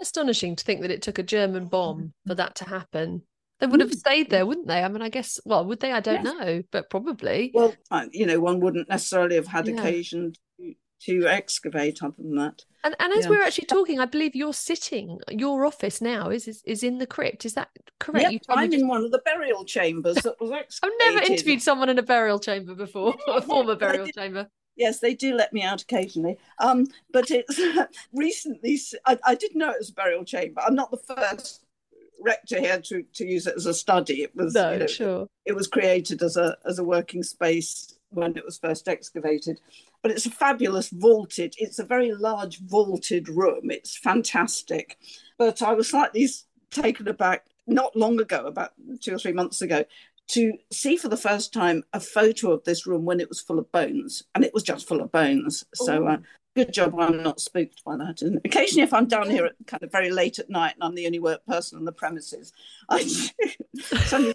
Astonishing 0.00 0.56
to 0.56 0.64
think 0.64 0.82
that 0.82 0.90
it 0.90 1.02
took 1.02 1.18
a 1.18 1.22
German 1.22 1.66
bomb 1.66 2.12
for 2.26 2.34
that 2.34 2.54
to 2.56 2.64
happen 2.68 3.22
They 3.60 3.66
would 3.66 3.80
have 3.80 3.90
mm. 3.90 3.96
stayed 3.96 4.30
there, 4.30 4.44
wouldn't 4.44 4.66
they? 4.66 4.82
I 4.82 4.88
mean, 4.88 5.02
I 5.02 5.08
guess. 5.08 5.40
Well, 5.44 5.64
would 5.64 5.80
they? 5.80 5.92
I 5.92 6.00
don't 6.00 6.24
yes. 6.24 6.34
know, 6.34 6.62
but 6.70 6.90
probably. 6.90 7.50
Well, 7.54 7.74
you 8.10 8.26
know, 8.26 8.40
one 8.40 8.60
wouldn't 8.60 8.88
necessarily 8.88 9.36
have 9.36 9.46
had 9.46 9.66
yeah. 9.66 9.74
occasion 9.74 10.34
to, 10.58 10.74
to, 11.02 11.26
excavate 11.26 12.02
other 12.02 12.14
than 12.18 12.36
that. 12.36 12.62
And 12.86 12.94
and 13.00 13.12
as 13.14 13.24
yeah. 13.24 13.30
we're 13.30 13.42
actually 13.42 13.66
talking, 13.66 13.98
I 13.98 14.04
believe 14.04 14.36
you're 14.36 14.54
sitting. 14.54 15.18
Your 15.28 15.66
office 15.66 16.00
now 16.00 16.30
is 16.30 16.46
is, 16.46 16.62
is 16.64 16.84
in 16.84 16.98
the 16.98 17.06
crypt. 17.06 17.44
Is 17.44 17.54
that 17.54 17.68
correct? 17.98 18.30
Yep, 18.30 18.42
I'm 18.48 18.72
in 18.72 18.86
one 18.86 19.04
of 19.04 19.10
the 19.10 19.18
burial 19.24 19.64
chambers 19.64 20.14
that 20.18 20.40
was 20.40 20.52
excavated. 20.52 20.96
I've 21.02 21.14
never 21.14 21.32
interviewed 21.32 21.60
someone 21.60 21.88
in 21.88 21.98
a 21.98 22.04
burial 22.04 22.38
chamber 22.38 22.76
before, 22.76 23.16
a 23.26 23.42
former 23.42 23.74
burial 23.74 24.06
chamber. 24.06 24.48
Yes, 24.76 25.00
they 25.00 25.14
do 25.14 25.34
let 25.34 25.52
me 25.52 25.62
out 25.62 25.82
occasionally. 25.82 26.38
Um, 26.60 26.86
but 27.10 27.28
it's 27.32 27.60
recently, 28.12 28.78
I, 29.04 29.18
I, 29.24 29.34
didn't 29.34 29.58
know 29.58 29.70
it 29.70 29.78
was 29.78 29.90
a 29.90 29.94
burial 29.94 30.22
chamber. 30.22 30.60
I'm 30.64 30.74
not 30.76 30.92
the 30.92 30.98
first 30.98 31.64
rector 32.20 32.60
here 32.60 32.80
to, 32.82 33.02
to 33.14 33.26
use 33.26 33.48
it 33.48 33.56
as 33.56 33.66
a 33.66 33.74
study. 33.74 34.22
It 34.22 34.36
was 34.36 34.54
no, 34.54 34.74
you 34.74 34.78
know, 34.80 34.86
sure. 34.86 35.26
It 35.44 35.56
was 35.56 35.66
created 35.66 36.22
as 36.22 36.36
a 36.36 36.56
as 36.64 36.78
a 36.78 36.84
working 36.84 37.24
space 37.24 37.95
when 38.10 38.36
it 38.36 38.44
was 38.44 38.58
first 38.58 38.88
excavated. 38.88 39.60
But 40.02 40.10
it's 40.10 40.26
a 40.26 40.30
fabulous 40.30 40.90
vaulted. 40.90 41.54
It's 41.58 41.78
a 41.78 41.84
very 41.84 42.12
large 42.12 42.60
vaulted 42.60 43.28
room. 43.28 43.70
It's 43.70 43.96
fantastic. 43.96 44.98
But 45.38 45.62
I 45.62 45.72
was 45.72 45.88
slightly 45.88 46.28
taken 46.70 47.08
aback 47.08 47.46
not 47.66 47.96
long 47.96 48.20
ago, 48.20 48.46
about 48.46 48.72
two 49.00 49.14
or 49.14 49.18
three 49.18 49.32
months 49.32 49.60
ago, 49.60 49.84
to 50.28 50.54
see 50.72 50.96
for 50.96 51.08
the 51.08 51.16
first 51.16 51.52
time 51.52 51.84
a 51.92 52.00
photo 52.00 52.52
of 52.52 52.64
this 52.64 52.86
room 52.86 53.04
when 53.04 53.20
it 53.20 53.28
was 53.28 53.40
full 53.40 53.58
of 53.58 53.70
bones, 53.72 54.24
and 54.34 54.44
it 54.44 54.54
was 54.54 54.62
just 54.62 54.88
full 54.88 55.00
of 55.00 55.12
bones. 55.12 55.64
So, 55.74 56.06
uh, 56.06 56.18
good 56.56 56.72
job 56.72 56.98
I'm 56.98 57.22
not 57.22 57.40
spooked 57.40 57.84
by 57.84 57.96
that. 57.96 58.22
And 58.22 58.40
occasionally, 58.44 58.82
if 58.82 58.94
I'm 58.94 59.06
down 59.06 59.30
here 59.30 59.46
at 59.46 59.54
kind 59.66 59.82
of 59.82 59.92
very 59.92 60.10
late 60.10 60.38
at 60.38 60.50
night 60.50 60.74
and 60.74 60.82
I'm 60.82 60.94
the 60.94 61.06
only 61.06 61.20
work 61.20 61.44
person 61.46 61.78
on 61.78 61.84
the 61.84 61.92
premises, 61.92 62.52
I 62.88 63.04
so 64.06 64.32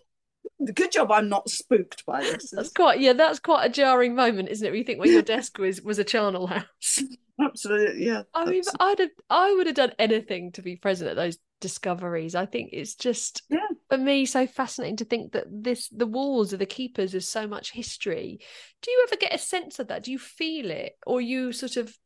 good 0.65 0.91
job 0.91 1.11
I'm 1.11 1.29
not 1.29 1.49
spooked 1.49 2.05
by 2.05 2.21
this. 2.21 2.51
That's 2.51 2.71
quite 2.71 2.99
yeah, 2.99 3.13
that's 3.13 3.39
quite 3.39 3.65
a 3.65 3.69
jarring 3.69 4.15
moment, 4.15 4.49
isn't 4.49 4.67
it? 4.67 4.75
You 4.75 4.83
think 4.83 4.99
when 4.99 5.11
your 5.11 5.21
desk 5.21 5.57
was 5.57 5.81
was 5.81 5.99
a 5.99 6.03
charnel 6.03 6.47
house. 6.47 6.99
Absolutely, 7.41 8.05
yeah. 8.05 8.23
I 8.35 8.45
mean, 8.45 8.61
I'd 8.79 8.99
have, 8.99 9.09
I 9.29 9.53
would 9.53 9.65
have 9.65 9.75
done 9.75 9.93
anything 9.97 10.51
to 10.51 10.61
be 10.61 10.75
present 10.75 11.09
at 11.09 11.15
those 11.15 11.39
discoveries. 11.59 12.35
I 12.35 12.45
think 12.45 12.69
it's 12.73 12.95
just 12.95 13.43
yeah. 13.49 13.67
for 13.89 13.97
me 13.97 14.25
so 14.25 14.45
fascinating 14.45 14.97
to 14.97 15.05
think 15.05 15.31
that 15.31 15.45
this 15.49 15.87
the 15.89 16.05
walls 16.05 16.53
of 16.53 16.59
the 16.59 16.65
keepers 16.65 17.15
is 17.15 17.27
so 17.27 17.47
much 17.47 17.71
history. 17.71 18.39
Do 18.81 18.91
you 18.91 19.07
ever 19.07 19.17
get 19.17 19.33
a 19.33 19.39
sense 19.39 19.79
of 19.79 19.87
that? 19.87 20.03
Do 20.03 20.11
you 20.11 20.19
feel 20.19 20.69
it, 20.69 20.97
or 21.07 21.21
you 21.21 21.51
sort 21.51 21.77
of 21.77 21.97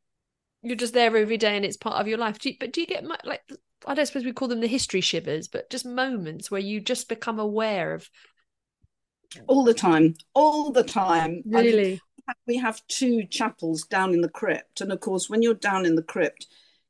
you're 0.62 0.76
just 0.76 0.94
there 0.94 1.16
every 1.16 1.36
day 1.36 1.56
and 1.56 1.64
it's 1.64 1.76
part 1.76 1.96
of 1.96 2.08
your 2.08 2.18
life? 2.18 2.38
Do 2.38 2.50
you, 2.50 2.56
but 2.58 2.72
do 2.72 2.80
you 2.80 2.86
get 2.86 3.04
like 3.04 3.42
I 3.86 3.94
don't 3.94 4.06
suppose 4.06 4.24
we 4.24 4.32
call 4.32 4.48
them 4.48 4.60
the 4.60 4.66
history 4.66 5.00
shivers, 5.00 5.48
but 5.48 5.70
just 5.70 5.84
moments 5.84 6.50
where 6.50 6.60
you 6.60 6.80
just 6.80 7.08
become 7.08 7.38
aware 7.38 7.94
of 7.94 8.08
all 9.46 9.64
the 9.64 9.74
time, 9.74 10.14
all 10.34 10.70
the 10.70 10.84
time. 10.84 11.42
Really, 11.46 12.00
we 12.46 12.56
have 12.56 12.80
two 12.88 13.24
chapels 13.24 13.84
down 13.84 14.14
in 14.14 14.20
the 14.20 14.28
crypt, 14.28 14.80
and 14.80 14.92
of 14.92 15.00
course, 15.00 15.30
when 15.30 15.42
you're 15.42 15.54
down 15.54 15.86
in 15.86 15.94
the 15.94 16.02
crypt 16.02 16.46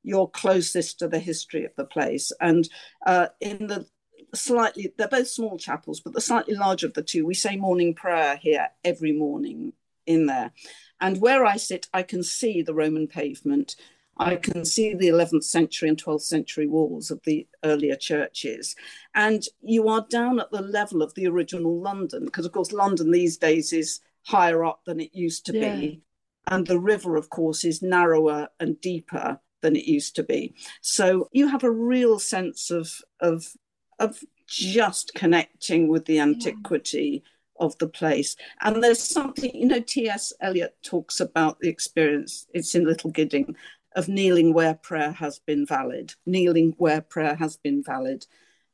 you're 0.06 0.28
closest 0.28 1.00
to 1.00 1.08
the 1.08 1.18
history 1.18 1.64
of 1.64 1.72
the 1.76 1.84
place. 1.84 2.30
And 2.40 2.66
uh, 3.04 3.26
in 3.40 3.66
the 3.66 3.86
slightly, 4.34 4.94
they're 4.96 5.08
both 5.08 5.26
small 5.26 5.58
chapels, 5.58 6.00
but 6.00 6.12
the 6.12 6.20
slightly 6.20 6.54
larger 6.54 6.86
of 6.86 6.94
the 6.94 7.02
two, 7.02 7.26
we 7.26 7.34
say 7.34 7.56
morning 7.56 7.92
prayer 7.92 8.36
here 8.36 8.68
every 8.84 9.12
morning 9.12 9.72
in 10.06 10.26
there. 10.26 10.52
And 11.00 11.20
where 11.20 11.44
I 11.44 11.56
sit, 11.56 11.88
I 11.92 12.04
can 12.04 12.22
see 12.22 12.62
the 12.62 12.72
Roman 12.72 13.08
pavement. 13.08 13.74
I 14.18 14.36
can 14.36 14.64
see 14.64 14.94
the 14.94 15.08
11th 15.08 15.44
century 15.44 15.88
and 15.88 16.02
12th 16.02 16.22
century 16.22 16.66
walls 16.66 17.10
of 17.10 17.20
the 17.24 17.46
earlier 17.64 17.96
churches. 17.96 18.74
And 19.14 19.44
you 19.60 19.88
are 19.88 20.06
down 20.08 20.40
at 20.40 20.50
the 20.50 20.62
level 20.62 21.02
of 21.02 21.14
the 21.14 21.26
original 21.26 21.80
London, 21.80 22.24
because 22.24 22.46
of 22.46 22.52
course, 22.52 22.72
London 22.72 23.10
these 23.10 23.36
days 23.36 23.72
is 23.72 24.00
higher 24.24 24.64
up 24.64 24.80
than 24.86 25.00
it 25.00 25.14
used 25.14 25.46
to 25.46 25.58
yeah. 25.58 25.76
be. 25.76 26.02
And 26.48 26.66
the 26.66 26.78
river, 26.78 27.16
of 27.16 27.28
course, 27.28 27.64
is 27.64 27.82
narrower 27.82 28.48
and 28.60 28.80
deeper 28.80 29.40
than 29.62 29.76
it 29.76 29.84
used 29.84 30.16
to 30.16 30.22
be. 30.22 30.54
So 30.80 31.28
you 31.32 31.48
have 31.48 31.64
a 31.64 31.70
real 31.70 32.18
sense 32.18 32.70
of 32.70 33.00
of 33.20 33.52
of 33.98 34.20
just 34.46 35.12
connecting 35.14 35.88
with 35.88 36.04
the 36.04 36.20
antiquity 36.20 37.22
yeah. 37.24 37.64
of 37.66 37.76
the 37.78 37.88
place. 37.88 38.36
And 38.60 38.82
there's 38.82 39.02
something, 39.02 39.50
you 39.54 39.66
know, 39.66 39.80
T.S. 39.80 40.32
Eliot 40.40 40.76
talks 40.82 41.18
about 41.18 41.58
the 41.58 41.68
experience, 41.68 42.46
it's 42.54 42.74
in 42.74 42.84
Little 42.84 43.10
Gidding, 43.10 43.56
of 43.96 44.08
kneeling 44.08 44.52
where 44.52 44.74
prayer 44.74 45.10
has 45.10 45.40
been 45.40 45.66
valid, 45.66 46.14
kneeling 46.26 46.74
where 46.76 47.00
prayer 47.00 47.34
has 47.34 47.56
been 47.56 47.82
valid. 47.82 48.26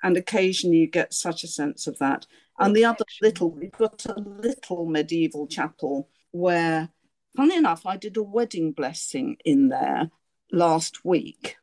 And 0.03 0.17
occasionally 0.17 0.79
you 0.79 0.87
get 0.89 1.15
such 1.15 1.45
a 1.45 1.49
sense 1.49 1.87
of 1.87 1.99
that. 2.01 2.27
And 2.59 2.75
the 2.77 2.85
other 2.85 3.05
little, 3.23 3.51
we've 3.51 3.73
got 3.73 4.05
a 4.07 4.21
little 4.21 4.85
medieval 4.85 5.47
chapel 5.47 6.09
where, 6.33 6.91
funny 7.37 7.57
enough, 7.57 7.87
I 7.87 7.97
did 7.97 8.17
a 8.17 8.23
wedding 8.23 8.73
blessing 8.73 9.37
in 9.45 9.69
there 9.69 10.11
last 10.51 11.05
week. 11.05 11.57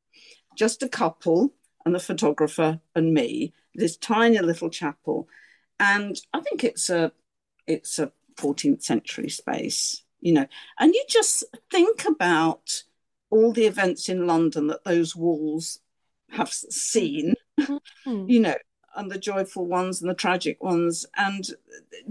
Just 0.57 0.81
a 0.81 0.89
couple 0.89 1.53
and 1.85 1.93
the 1.93 1.99
photographer 1.99 2.79
and 2.95 3.13
me, 3.13 3.53
this 3.75 3.97
tiny 3.97 4.39
little 4.39 4.69
chapel. 4.69 5.27
And 5.79 6.19
I 6.33 6.39
think 6.41 6.63
it's 6.63 6.89
a 6.89 7.11
it's 7.67 7.99
a 7.99 8.11
14th 8.37 8.83
century 8.83 9.29
space, 9.29 10.03
you 10.21 10.33
know. 10.33 10.47
And 10.79 10.93
you 10.93 11.03
just 11.07 11.43
think 11.69 12.05
about 12.05 12.83
all 13.29 13.51
the 13.53 13.65
events 13.65 14.09
in 14.09 14.27
London 14.27 14.67
that 14.67 14.83
those 14.83 15.15
walls 15.15 15.79
have 16.29 16.51
seen, 16.51 17.33
mm-hmm. 17.59 18.29
you 18.29 18.39
know, 18.39 18.55
and 18.95 19.11
the 19.11 19.19
joyful 19.19 19.65
ones 19.65 20.01
and 20.01 20.09
the 20.09 20.15
tragic 20.15 20.61
ones. 20.63 21.05
And 21.15 21.47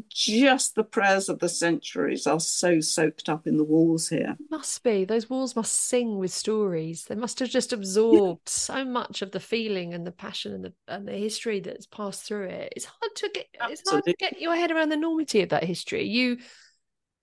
just 0.09 0.74
the 0.74 0.85
prayers 0.85 1.28
of 1.28 1.38
the 1.38 1.48
centuries 1.48 2.26
are 2.26 2.40
so 2.40 2.81
soaked 2.81 3.28
up 3.28 3.46
in 3.46 3.57
the 3.57 3.64
walls 3.64 4.09
here. 4.09 4.37
Must 4.50 4.83
be. 4.83 5.04
Those 5.04 5.28
walls 5.28 5.57
must 5.57 5.72
sing 5.72 6.18
with 6.18 6.33
stories. 6.33 7.04
They 7.04 7.14
must 7.14 7.38
have 7.40 7.50
just 7.50 7.72
absorbed 7.72 8.42
yeah. 8.46 8.50
so 8.50 8.85
much 8.85 9.22
of 9.22 9.33
the 9.33 9.40
feeling 9.40 9.92
and 9.92 10.07
the 10.07 10.12
passion 10.12 10.54
and 10.54 10.64
the 10.64 10.72
and 10.87 11.07
the 11.07 11.12
history 11.12 11.61
that's 11.61 11.87
passed 11.87 12.24
through 12.24 12.46
it. 12.46 12.72
It's 12.76 12.87
hard 12.87 13.14
to 13.16 13.31
get 13.35 13.46
Absolutely. 13.54 13.72
it's 13.72 13.90
hard 13.90 14.04
to 14.04 14.14
get 14.14 14.40
your 14.40 14.54
head 14.54 14.70
around 14.70 14.90
the 14.90 14.96
enormity 14.96 15.42
of 15.42 15.50
that 15.50 15.64
history. 15.64 16.07
You 16.07 16.38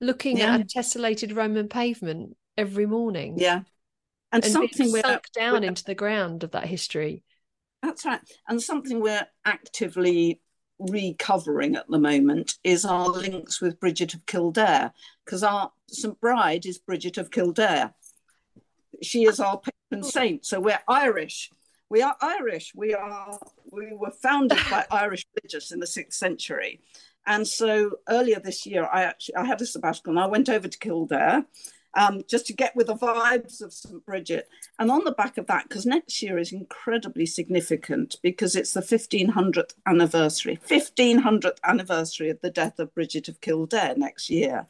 looking 0.01 0.37
yeah. 0.37 0.55
at 0.55 0.61
a 0.61 0.65
tessellated 0.65 1.35
Roman 1.35 1.69
pavement 1.69 2.35
every 2.57 2.85
morning. 2.85 3.35
Yeah. 3.37 3.61
And, 4.35 4.43
and 4.43 4.51
something 4.51 4.89
sunk 4.89 5.31
down 5.31 5.63
into 5.63 5.85
the 5.85 5.95
ground 5.95 6.43
of 6.43 6.51
that 6.51 6.65
history. 6.65 7.23
That's 7.81 8.03
right. 8.03 8.19
And 8.49 8.61
something 8.61 8.99
we're 8.99 9.25
actively 9.45 10.41
recovering 10.77 11.77
at 11.77 11.87
the 11.87 11.99
moment 11.99 12.55
is 12.61 12.83
our 12.83 13.07
links 13.07 13.61
with 13.61 13.79
Bridget 13.79 14.13
of 14.13 14.25
Kildare, 14.25 14.91
because 15.23 15.41
our 15.41 15.71
St. 15.87 16.19
Bride 16.19 16.65
is 16.65 16.79
Bridget 16.79 17.17
of 17.17 17.31
Kildare. 17.31 17.93
She 19.01 19.23
is 19.23 19.39
our 19.39 19.57
patron 19.57 20.03
oh. 20.03 20.09
saint. 20.09 20.45
So 20.45 20.59
we're 20.59 20.81
Irish. 20.85 21.49
We 21.89 22.01
are 22.01 22.17
Irish. 22.19 22.73
We 22.75 22.93
are 22.93 23.39
we 23.71 23.93
were 23.93 24.11
founded 24.11 24.59
by 24.69 24.85
Irish 24.91 25.25
religious 25.33 25.71
in 25.71 25.79
the 25.79 25.87
sixth 25.87 26.19
century. 26.19 26.81
And 27.25 27.47
so 27.47 27.99
earlier 28.09 28.41
this 28.41 28.65
year, 28.65 28.85
I 28.91 29.03
actually 29.03 29.35
I 29.35 29.45
had 29.45 29.61
a 29.61 29.65
sabbatical 29.65 30.11
and 30.11 30.19
I 30.19 30.27
went 30.27 30.49
over 30.49 30.67
to 30.67 30.77
Kildare 30.77 31.45
um, 31.95 32.23
just 32.27 32.45
to 32.47 32.53
get 32.53 32.75
with 32.75 32.87
the 32.87 32.95
vibes 32.95 33.61
of 33.61 33.73
St. 33.73 34.05
Bridget. 34.05 34.49
And 34.77 34.91
on 34.91 35.03
the 35.05 35.11
back 35.11 35.37
of 35.37 35.47
that, 35.47 35.67
because 35.67 35.85
next 35.85 36.21
year 36.21 36.37
is 36.37 36.51
incredibly 36.51 37.25
significant 37.25 38.17
because 38.21 38.55
it's 38.55 38.73
the 38.73 38.81
1500th 38.81 39.73
anniversary, 39.85 40.59
1500th 40.67 41.57
anniversary 41.63 42.29
of 42.29 42.41
the 42.41 42.51
death 42.51 42.79
of 42.79 42.93
Bridget 42.93 43.29
of 43.29 43.41
Kildare 43.41 43.95
next 43.95 44.29
year. 44.29 44.67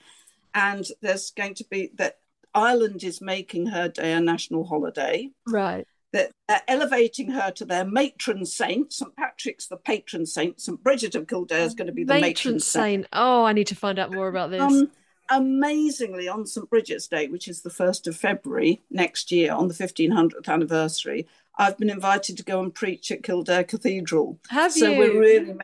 And 0.54 0.86
there's 1.02 1.32
going 1.32 1.56
to 1.56 1.66
be 1.66 1.92
that 1.96 2.20
Ireland 2.54 3.04
is 3.04 3.20
making 3.20 3.68
her 3.68 3.90
day 3.90 4.14
a 4.14 4.22
national 4.22 4.66
holiday. 4.66 5.32
Right. 5.48 5.86
That 6.14 6.32
they're 6.48 6.62
elevating 6.68 7.32
her 7.32 7.52
to 7.52 7.66
their 7.66 7.84
matron 7.84 8.46
saint. 8.46 8.94
St. 8.94 9.14
Patrick's 9.18 9.68
the 9.68 9.76
patron 9.76 10.26
saint. 10.26 10.62
St. 10.62 10.82
Bridget 10.82 11.16
of 11.16 11.28
Kildare 11.28 11.64
is 11.64 11.74
going 11.74 11.88
to 11.88 11.94
be 11.94 12.06
the 12.06 12.14
matron, 12.14 12.30
matron 12.30 12.60
saint. 12.62 12.84
saint. 12.84 13.08
Oh, 13.12 13.44
I 13.44 13.52
need 13.52 13.68
to 13.68 13.76
find 13.76 14.00
out 14.00 14.14
more 14.14 14.30
about 14.30 14.52
this. 14.52 14.62
Um, 14.62 14.92
amazingly 15.30 16.28
on 16.28 16.46
St. 16.46 16.70
Bridget's 16.70 17.08
Day, 17.08 17.28
which 17.28 17.48
is 17.48 17.62
the 17.62 17.70
1st 17.70 18.08
of 18.08 18.16
February 18.16 18.84
next 18.90 19.32
year, 19.32 19.54
on 19.54 19.68
the 19.68 19.74
1500th 19.74 20.48
anniversary, 20.48 21.28
I've 21.58 21.78
been 21.78 21.90
invited 21.90 22.38
to 22.38 22.44
go 22.44 22.62
and 22.62 22.74
preach 22.74 23.12
at 23.12 23.24
Kildare 23.24 23.64
Cathedral. 23.64 24.40
Have 24.50 24.74
so 24.74 24.88
you? 24.88 24.94
So 24.94 25.00
we're 25.00 25.20
really 25.20 25.40
making 25.46 25.62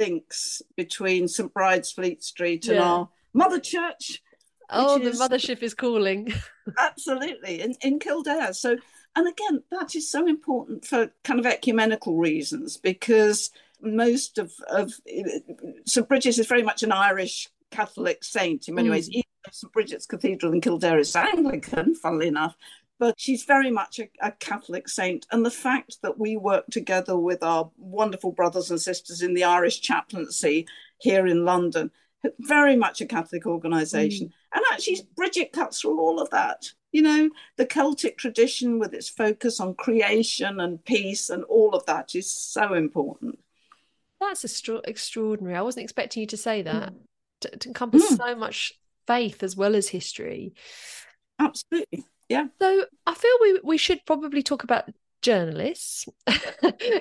links 0.00 0.62
between 0.76 1.28
St. 1.28 1.52
Bride's 1.52 1.92
Fleet 1.92 2.22
Street 2.22 2.66
and 2.66 2.76
yeah. 2.76 2.82
our 2.82 3.08
mother 3.34 3.60
church. 3.60 4.22
Oh, 4.70 4.98
the 4.98 5.10
is, 5.10 5.20
mothership 5.20 5.62
is 5.62 5.74
calling. 5.74 6.32
absolutely, 6.78 7.60
in, 7.60 7.74
in 7.82 7.98
Kildare. 7.98 8.52
So, 8.52 8.76
and 9.16 9.28
again, 9.28 9.62
that 9.70 9.94
is 9.94 10.10
so 10.10 10.26
important 10.26 10.84
for 10.84 11.10
kind 11.24 11.38
of 11.38 11.46
ecumenical 11.46 12.16
reasons 12.16 12.76
because 12.78 13.50
most 13.82 14.38
of, 14.38 14.52
of 14.68 14.92
St. 15.86 16.08
Bridget's 16.08 16.38
is 16.38 16.46
very 16.46 16.62
much 16.62 16.82
an 16.82 16.92
Irish 16.92 17.48
Catholic 17.72 18.22
saint 18.22 18.68
in 18.68 18.74
many 18.74 18.88
mm. 18.88 18.92
ways. 18.92 19.10
Even 19.10 19.22
St 19.50 19.72
Bridget's 19.72 20.06
Cathedral 20.06 20.52
in 20.52 20.60
Kildare 20.60 20.98
is 20.98 21.16
Anglican, 21.16 21.94
funnily 21.96 22.28
enough, 22.28 22.56
but 22.98 23.18
she's 23.18 23.42
very 23.42 23.70
much 23.70 23.98
a, 23.98 24.08
a, 24.20 24.30
Catholic 24.30 24.88
saint. 24.88 25.26
And 25.32 25.44
the 25.44 25.50
fact 25.50 25.96
that 26.02 26.18
we 26.18 26.36
work 26.36 26.66
together 26.70 27.16
with 27.16 27.42
our 27.42 27.70
wonderful 27.76 28.30
brothers 28.30 28.70
and 28.70 28.80
sisters 28.80 29.22
in 29.22 29.34
the 29.34 29.42
Irish 29.42 29.80
chaplaincy 29.80 30.68
here 30.98 31.26
in 31.26 31.44
London, 31.44 31.90
very 32.38 32.76
much 32.76 33.00
a 33.00 33.06
Catholic 33.06 33.46
organisation. 33.46 34.28
Mm. 34.28 34.32
And 34.54 34.64
actually, 34.72 35.00
Bridget 35.16 35.52
cuts 35.52 35.80
through 35.80 35.98
all 35.98 36.20
of 36.20 36.30
that. 36.30 36.70
You 36.92 37.02
know, 37.02 37.30
the 37.56 37.66
Celtic 37.66 38.18
tradition 38.18 38.78
with 38.78 38.92
its 38.94 39.08
focus 39.08 39.58
on 39.58 39.74
creation 39.74 40.60
and 40.60 40.84
peace 40.84 41.30
and 41.30 41.42
all 41.44 41.70
of 41.74 41.86
that 41.86 42.14
is 42.14 42.30
so 42.30 42.74
important. 42.74 43.38
That's 44.20 44.44
extra- 44.44 44.82
extraordinary. 44.84 45.56
I 45.56 45.62
wasn't 45.62 45.84
expecting 45.84 46.20
you 46.20 46.26
to 46.28 46.36
say 46.36 46.62
that. 46.62 46.92
Mm. 46.92 46.98
To, 47.42 47.50
to, 47.50 47.68
encompass 47.68 48.12
mm. 48.12 48.16
so 48.16 48.34
much 48.34 48.72
faith 49.06 49.42
as 49.42 49.56
well 49.56 49.74
as 49.74 49.88
history. 49.88 50.54
Absolutely. 51.38 52.04
Yeah. 52.28 52.46
So 52.60 52.86
I 53.06 53.14
feel 53.14 53.36
we 53.40 53.60
we 53.62 53.76
should 53.76 54.00
probably 54.06 54.42
talk 54.42 54.64
about 54.64 54.90
journalists 55.22 56.08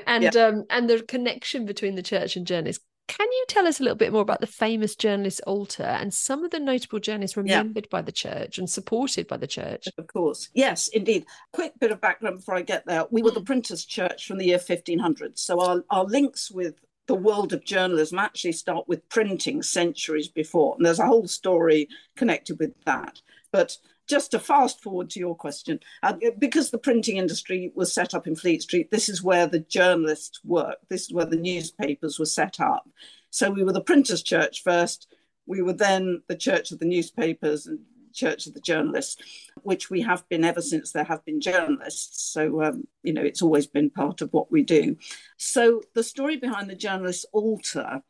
and 0.08 0.24
yeah. 0.24 0.30
um 0.36 0.66
and 0.70 0.90
the 0.90 1.02
connection 1.02 1.66
between 1.66 1.96
the 1.96 2.04
church 2.04 2.36
and 2.36 2.46
journalists. 2.46 2.84
Can 3.08 3.28
you 3.30 3.46
tell 3.50 3.68
us 3.68 3.80
a 3.80 3.84
little 3.84 3.98
bit 3.98 4.14
more 4.14 4.22
about 4.22 4.40
the 4.40 4.48
famous 4.48 4.96
journalist 4.96 5.42
altar 5.46 5.84
and 5.84 6.14
some 6.14 6.46
of 6.46 6.52
the 6.52 6.60
notable 6.60 7.00
journalists 7.00 7.36
remembered 7.36 7.86
yeah. 7.86 7.92
by 7.92 8.02
the 8.02 8.12
church 8.12 8.58
and 8.58 8.70
supported 8.70 9.28
by 9.28 9.36
the 9.36 9.48
church? 9.48 9.88
Of 9.98 10.08
course. 10.08 10.50
Yes, 10.54 10.88
indeed. 10.88 11.26
Quick 11.52 11.74
bit 11.78 11.92
of 11.92 12.00
background 12.00 12.38
before 12.38 12.56
I 12.56 12.62
get 12.62 12.86
there. 12.86 13.06
We 13.12 13.22
were 13.22 13.32
the 13.32 13.42
mm. 13.42 13.46
printers' 13.46 13.84
church 13.84 14.28
from 14.28 14.38
the 14.38 14.46
year 14.46 14.60
1500. 14.66 15.38
So 15.38 15.60
our, 15.60 15.84
our 15.90 16.06
links 16.06 16.50
with 16.50 16.76
the 17.08 17.16
world 17.16 17.54
of 17.54 17.66
journalism 17.66 18.20
actually 18.20 18.54
start 18.54 18.88
with 18.88 19.08
printing 19.10 19.62
centuries 19.62 20.28
before. 20.28 20.76
And 20.76 20.86
there's 20.86 21.00
a 21.00 21.06
whole 21.06 21.28
story 21.28 21.90
connected 22.16 22.60
with 22.60 22.74
that. 22.86 23.22
But 23.52 23.78
just 24.08 24.32
to 24.32 24.40
fast 24.40 24.82
forward 24.82 25.10
to 25.12 25.20
your 25.20 25.36
question, 25.36 25.80
uh, 26.04 26.14
because 26.38 26.70
the 26.70 26.78
printing 26.78 27.18
industry 27.18 27.72
was 27.76 27.94
set 27.94 28.14
up 28.14 28.28
in 28.28 28.36
Fleet 28.36 28.62
Street, 28.62 28.92
this 28.92 29.10
is 29.10 29.24
where 29.24 29.48
the 29.48 29.60
journalists 29.60 30.40
worked. 30.44 30.90
This 30.90 31.04
is 31.04 31.14
where 31.14 31.26
the 31.26 31.38
newspapers 31.38 32.20
were 32.20 32.26
set 32.26 32.60
up. 32.60 32.88
So 33.30 33.50
we 33.50 33.64
were 33.64 33.74
the 33.74 33.82
printers' 33.82 34.24
church 34.24 34.64
first. 34.64 35.08
We 35.46 35.62
were 35.62 35.74
then 35.74 36.24
the 36.28 36.36
church 36.36 36.72
of 36.72 36.80
the 36.80 36.86
newspapers 36.86 37.68
and 37.68 37.80
church 38.12 38.47
of 38.47 38.54
the 38.54 38.62
journalists, 38.62 39.21
which 39.63 39.89
we 39.89 40.02
have 40.02 40.28
been 40.30 40.43
ever 40.43 40.62
since 40.62 40.91
there 40.91 41.04
have 41.04 41.24
been 41.26 41.41
journalists. 41.41 42.32
So, 42.32 42.63
um, 42.63 42.88
you 43.04 43.13
know, 43.13 43.24
it's 43.24 43.41
always 43.41 43.67
been 43.67 43.89
part 43.89 44.21
of 44.21 44.32
what 44.34 44.52
we 44.52 44.63
do. 44.63 44.97
So 45.38 45.82
the 45.93 46.04
story 46.04 46.38
behind 46.38 46.69
the 46.69 46.76
journalists' 46.76 47.26
altar 47.32 48.04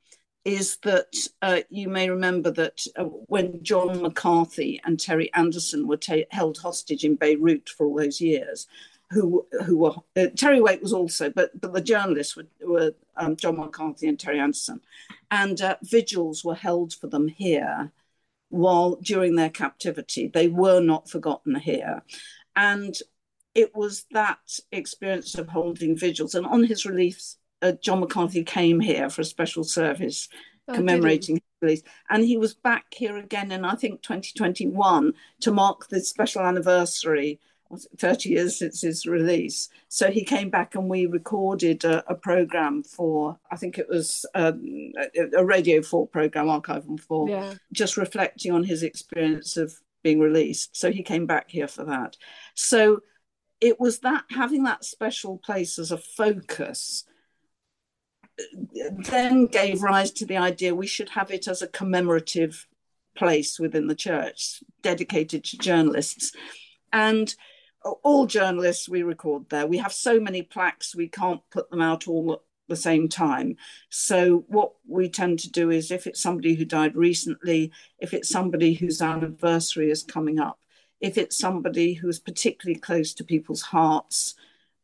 is 0.43 0.77
that 0.77 1.13
uh, 1.41 1.61
you 1.69 1.87
may 1.87 2.09
remember 2.09 2.51
that 2.51 2.85
uh, 2.95 3.03
when 3.03 3.63
John 3.63 4.01
McCarthy 4.01 4.81
and 4.83 4.99
Terry 4.99 5.31
Anderson 5.33 5.87
were 5.87 5.97
ta- 5.97 6.29
held 6.31 6.57
hostage 6.57 7.03
in 7.03 7.15
Beirut 7.15 7.69
for 7.69 7.85
all 7.85 7.97
those 7.97 8.19
years, 8.19 8.67
who 9.11 9.45
who 9.65 9.77
were 9.77 9.93
uh, 10.15 10.27
Terry 10.35 10.61
Waite 10.61 10.81
was 10.81 10.93
also, 10.93 11.29
but 11.29 11.59
but 11.59 11.73
the 11.73 11.81
journalists 11.81 12.35
were, 12.35 12.47
were 12.61 12.93
um, 13.17 13.35
John 13.35 13.57
McCarthy 13.57 14.07
and 14.07 14.19
Terry 14.19 14.39
Anderson, 14.39 14.81
and 15.29 15.61
uh, 15.61 15.75
vigils 15.83 16.43
were 16.43 16.55
held 16.55 16.93
for 16.93 17.07
them 17.07 17.27
here, 17.27 17.91
while 18.51 18.97
during 19.01 19.35
their 19.35 19.49
captivity. 19.49 20.27
They 20.27 20.47
were 20.47 20.81
not 20.81 21.09
forgotten 21.09 21.55
here, 21.55 22.03
and 22.55 22.95
it 23.53 23.75
was 23.75 24.05
that 24.11 24.39
experience 24.71 25.37
of 25.37 25.49
holding 25.49 25.97
vigils, 25.97 26.35
and 26.35 26.45
on 26.45 26.63
his 26.63 26.85
release 26.85 27.37
uh, 27.61 27.73
John 27.81 27.99
McCarthy 27.99 28.43
came 28.43 28.79
here 28.79 29.09
for 29.09 29.21
a 29.21 29.25
special 29.25 29.63
service 29.63 30.27
oh, 30.67 30.73
commemorating 30.73 31.35
his 31.35 31.43
release. 31.61 31.83
And 32.09 32.23
he 32.23 32.37
was 32.37 32.53
back 32.53 32.85
here 32.93 33.17
again 33.17 33.51
in, 33.51 33.65
I 33.65 33.75
think, 33.75 34.01
2021 34.01 35.13
to 35.41 35.51
mark 35.51 35.87
the 35.87 36.01
special 36.01 36.41
anniversary, 36.41 37.39
30 37.97 38.29
years 38.29 38.57
since 38.57 38.81
his 38.81 39.05
release. 39.05 39.69
So 39.87 40.11
he 40.11 40.23
came 40.23 40.49
back 40.49 40.75
and 40.75 40.89
we 40.89 41.05
recorded 41.05 41.83
a, 41.83 42.03
a 42.09 42.15
program 42.15 42.83
for, 42.83 43.37
I 43.51 43.55
think 43.55 43.77
it 43.77 43.87
was 43.89 44.25
um, 44.35 44.91
a, 45.15 45.39
a, 45.39 45.45
Radio 45.45 45.81
4 45.81 46.07
program, 46.07 46.49
Archive 46.49 46.87
on 46.89 46.97
4, 46.97 47.29
yeah. 47.29 47.53
just 47.71 47.97
reflecting 47.97 48.51
on 48.51 48.63
his 48.63 48.83
experience 48.83 49.57
of 49.57 49.73
being 50.03 50.19
released. 50.19 50.75
So 50.75 50.91
he 50.91 51.03
came 51.03 51.25
back 51.25 51.49
here 51.49 51.67
for 51.67 51.83
that. 51.85 52.17
So 52.55 53.01
it 53.59 53.79
was 53.79 53.99
that 53.99 54.23
having 54.31 54.63
that 54.63 54.83
special 54.83 55.37
place 55.37 55.77
as 55.77 55.91
a 55.91 55.97
focus 55.97 57.05
then 58.97 59.45
gave 59.45 59.83
rise 59.83 60.11
to 60.11 60.25
the 60.25 60.37
idea 60.37 60.73
we 60.73 60.87
should 60.87 61.09
have 61.09 61.31
it 61.31 61.47
as 61.47 61.61
a 61.61 61.67
commemorative 61.67 62.67
place 63.15 63.59
within 63.59 63.87
the 63.87 63.95
church 63.95 64.63
dedicated 64.81 65.43
to 65.43 65.57
journalists. 65.57 66.31
And 66.93 67.33
all 67.83 68.25
journalists 68.25 68.87
we 68.87 69.03
record 69.03 69.49
there. 69.49 69.67
We 69.67 69.77
have 69.77 69.93
so 69.93 70.19
many 70.19 70.41
plaques, 70.41 70.95
we 70.95 71.07
can't 71.07 71.41
put 71.49 71.69
them 71.69 71.81
out 71.81 72.07
all 72.07 72.33
at 72.33 72.39
the 72.67 72.75
same 72.75 73.09
time. 73.09 73.57
So, 73.89 74.45
what 74.47 74.73
we 74.87 75.09
tend 75.09 75.39
to 75.39 75.51
do 75.51 75.69
is 75.69 75.91
if 75.91 76.07
it's 76.07 76.21
somebody 76.21 76.55
who 76.55 76.65
died 76.65 76.95
recently, 76.95 77.71
if 77.99 78.13
it's 78.13 78.29
somebody 78.29 78.73
whose 78.73 79.01
anniversary 79.01 79.91
is 79.91 80.03
coming 80.03 80.39
up, 80.39 80.59
if 80.99 81.17
it's 81.17 81.37
somebody 81.37 81.93
who 81.93 82.07
is 82.07 82.19
particularly 82.19 82.79
close 82.79 83.13
to 83.15 83.23
people's 83.23 83.61
hearts, 83.61 84.35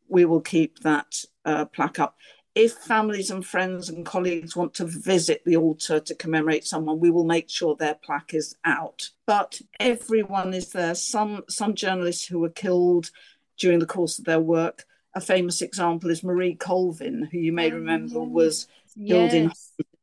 we 0.07 0.25
will 0.25 0.41
keep 0.41 0.79
that 0.79 1.23
uh, 1.45 1.65
plaque 1.65 1.99
up 1.99 2.17
if 2.57 2.73
families 2.73 3.29
and 3.29 3.45
friends 3.45 3.87
and 3.87 4.03
colleagues 4.03 4.55
want 4.55 4.73
to 4.73 4.85
visit 4.85 5.43
the 5.45 5.55
altar 5.55 5.99
to 5.99 6.15
commemorate 6.15 6.65
someone, 6.65 6.99
we 6.99 7.11
will 7.11 7.23
make 7.23 7.51
sure 7.51 7.75
their 7.75 7.93
plaque 7.93 8.33
is 8.33 8.55
out. 8.65 9.11
But 9.27 9.61
everyone 9.79 10.55
is 10.55 10.71
there. 10.71 10.95
Some 10.95 11.43
some 11.47 11.75
journalists 11.75 12.25
who 12.25 12.39
were 12.39 12.49
killed 12.49 13.11
during 13.59 13.77
the 13.77 13.85
course 13.85 14.17
of 14.17 14.25
their 14.25 14.39
work. 14.39 14.85
A 15.13 15.21
famous 15.21 15.61
example 15.61 16.09
is 16.09 16.23
Marie 16.23 16.55
Colvin, 16.55 17.29
who 17.31 17.37
you 17.37 17.53
may 17.53 17.71
oh, 17.71 17.75
remember 17.75 18.21
yes. 18.21 18.27
was 18.27 18.67
killed 18.95 19.33
yes. 19.33 19.33
in 19.33 19.51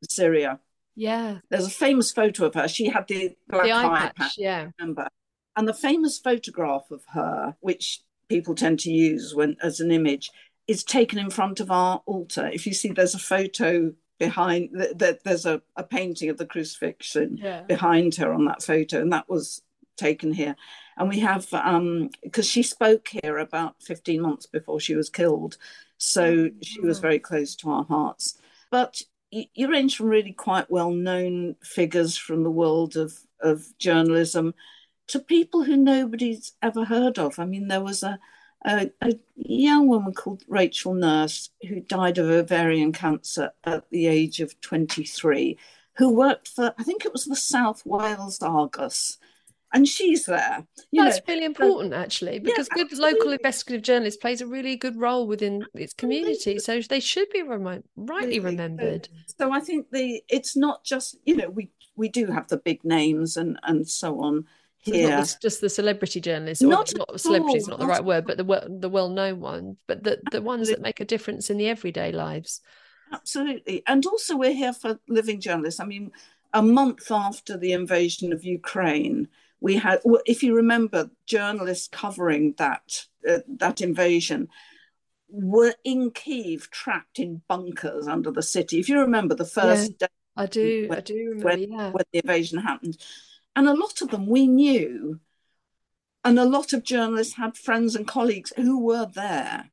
Syria. 0.08 0.60
Yeah. 0.94 1.38
There's 1.50 1.66
a 1.66 1.70
famous 1.70 2.12
photo 2.12 2.46
of 2.46 2.54
her. 2.54 2.68
She 2.68 2.86
had 2.86 3.08
the 3.08 3.36
black 3.48 3.64
the 3.64 3.72
eye, 3.72 3.98
patch, 3.98 4.16
patch, 4.16 4.34
yeah. 4.38 4.68
Remember. 4.78 5.08
And 5.56 5.66
the 5.66 5.74
famous 5.74 6.18
photograph 6.18 6.90
of 6.92 7.02
her, 7.14 7.56
which 7.60 8.00
people 8.28 8.54
tend 8.54 8.78
to 8.80 8.92
use 8.92 9.34
when 9.34 9.56
as 9.62 9.80
an 9.80 9.90
image, 9.90 10.30
is 10.66 10.84
taken 10.84 11.18
in 11.18 11.30
front 11.30 11.60
of 11.60 11.70
our 11.70 12.02
altar. 12.06 12.48
If 12.52 12.66
you 12.66 12.72
see, 12.72 12.88
there's 12.88 13.14
a 13.14 13.18
photo 13.18 13.92
behind 14.18 14.70
that 14.72 15.24
there's 15.24 15.46
a, 15.46 15.60
a 15.76 15.82
painting 15.82 16.30
of 16.30 16.38
the 16.38 16.46
crucifixion 16.46 17.38
yeah. 17.40 17.62
behind 17.62 18.14
her 18.14 18.32
on 18.32 18.44
that 18.44 18.62
photo 18.62 19.00
and 19.00 19.12
that 19.12 19.28
was 19.28 19.62
taken 19.96 20.32
here 20.32 20.56
and 20.96 21.08
we 21.08 21.20
have 21.20 21.52
um 21.54 22.10
because 22.22 22.48
she 22.48 22.62
spoke 22.62 23.08
here 23.08 23.38
about 23.38 23.80
15 23.82 24.20
months 24.20 24.46
before 24.46 24.80
she 24.80 24.94
was 24.94 25.08
killed 25.08 25.56
so 25.98 26.50
she 26.62 26.80
was 26.80 26.98
very 26.98 27.18
close 27.18 27.54
to 27.54 27.70
our 27.70 27.84
hearts 27.84 28.38
but 28.70 29.02
you, 29.30 29.44
you 29.54 29.70
range 29.70 29.96
from 29.96 30.06
really 30.06 30.32
quite 30.32 30.70
well 30.70 30.90
known 30.90 31.54
figures 31.62 32.16
from 32.16 32.42
the 32.42 32.50
world 32.50 32.96
of 32.96 33.18
of 33.40 33.66
journalism 33.78 34.54
to 35.06 35.18
people 35.18 35.64
who 35.64 35.76
nobody's 35.76 36.52
ever 36.60 36.84
heard 36.84 37.18
of 37.18 37.38
i 37.38 37.44
mean 37.44 37.68
there 37.68 37.82
was 37.82 38.02
a 38.02 38.18
a, 38.64 38.90
a, 39.02 39.12
young 39.36 39.88
woman 39.88 40.14
called 40.14 40.42
Rachel 40.48 40.94
Nurse, 40.94 41.50
who 41.68 41.80
died 41.80 42.18
of 42.18 42.28
ovarian 42.28 42.92
cancer 42.92 43.50
at 43.64 43.88
the 43.90 44.06
age 44.06 44.40
of 44.40 44.58
23, 44.60 45.58
who 45.96 46.08
worked 46.10 46.48
for, 46.48 46.74
I 46.78 46.82
think 46.82 47.04
it 47.04 47.12
was 47.12 47.24
the 47.24 47.36
South 47.36 47.84
Wales 47.84 48.40
Argus. 48.40 49.18
And 49.72 49.88
she's 49.88 50.26
there. 50.26 50.64
That's 50.92 51.16
know. 51.16 51.22
really 51.26 51.44
um, 51.44 51.50
important, 51.50 51.92
so, 51.94 51.98
actually, 51.98 52.38
because 52.38 52.68
yeah, 52.70 52.76
good 52.76 52.92
absolutely. 52.92 53.18
local 53.18 53.32
investigative 53.32 53.82
journalist 53.82 54.20
plays 54.20 54.40
a 54.40 54.46
really 54.46 54.76
good 54.76 54.96
role 54.96 55.26
within 55.26 55.66
its 55.74 55.92
community. 55.92 56.60
So 56.60 56.80
they 56.80 57.00
should 57.00 57.28
be 57.30 57.42
remi- 57.42 57.82
rightly 57.96 58.38
remembered. 58.38 59.08
So 59.36 59.50
I 59.50 59.58
think 59.58 59.90
the 59.90 60.22
it's 60.28 60.54
not 60.54 60.84
just 60.84 61.16
you 61.24 61.34
know 61.34 61.50
we 61.50 61.70
we 61.96 62.08
do 62.08 62.26
have 62.26 62.46
the 62.46 62.56
big 62.56 62.84
names 62.84 63.36
and 63.36 63.58
and 63.64 63.88
so 63.88 64.20
on, 64.20 64.46
yeah. 64.84 65.18
Not 65.20 65.36
just 65.40 65.60
the 65.60 65.70
celebrity 65.70 66.20
journalists, 66.20 66.62
or 66.62 66.68
not, 66.68 66.92
not 66.96 67.20
celebrity 67.20 67.58
is 67.58 67.68
not 67.68 67.78
the 67.78 67.86
right 67.86 68.04
word, 68.04 68.26
but 68.26 68.36
the 68.36 68.78
the 68.80 68.88
well 68.88 69.08
known 69.08 69.40
ones, 69.40 69.76
but 69.86 70.04
the 70.04 70.20
the 70.30 70.42
ones 70.42 70.68
that 70.68 70.80
make 70.80 71.00
a 71.00 71.04
difference 71.04 71.50
in 71.50 71.56
the 71.56 71.68
everyday 71.68 72.12
lives. 72.12 72.60
Absolutely, 73.12 73.82
and 73.86 74.04
also 74.06 74.36
we're 74.36 74.52
here 74.52 74.72
for 74.72 74.98
living 75.08 75.40
journalists. 75.40 75.80
I 75.80 75.86
mean, 75.86 76.12
a 76.52 76.62
month 76.62 77.10
after 77.10 77.56
the 77.56 77.72
invasion 77.72 78.32
of 78.32 78.44
Ukraine, 78.44 79.28
we 79.60 79.76
had, 79.76 80.00
if 80.26 80.42
you 80.42 80.54
remember, 80.54 81.10
journalists 81.26 81.88
covering 81.88 82.54
that 82.58 83.06
uh, 83.28 83.38
that 83.48 83.80
invasion 83.80 84.48
were 85.30 85.74
in 85.84 86.10
Kiev, 86.10 86.70
trapped 86.70 87.18
in 87.18 87.42
bunkers 87.48 88.06
under 88.06 88.30
the 88.30 88.42
city. 88.42 88.78
If 88.78 88.88
you 88.88 89.00
remember 89.00 89.34
the 89.34 89.46
first 89.46 89.92
yeah, 89.92 90.06
day, 90.06 90.12
I 90.36 90.46
do, 90.46 90.86
when, 90.88 90.98
I 90.98 91.00
do 91.00 91.14
remember, 91.14 91.44
when, 91.44 91.62
yeah. 91.62 91.90
when 91.90 92.04
the 92.12 92.18
invasion 92.18 92.58
happened 92.58 92.98
and 93.56 93.68
a 93.68 93.74
lot 93.74 94.00
of 94.02 94.10
them 94.10 94.26
we 94.26 94.46
knew. 94.46 95.20
And 96.24 96.38
a 96.38 96.44
lot 96.44 96.72
of 96.72 96.84
journalists 96.84 97.34
had 97.34 97.56
friends 97.56 97.94
and 97.94 98.08
colleagues 98.08 98.52
who 98.56 98.82
were 98.82 99.06
there. 99.06 99.70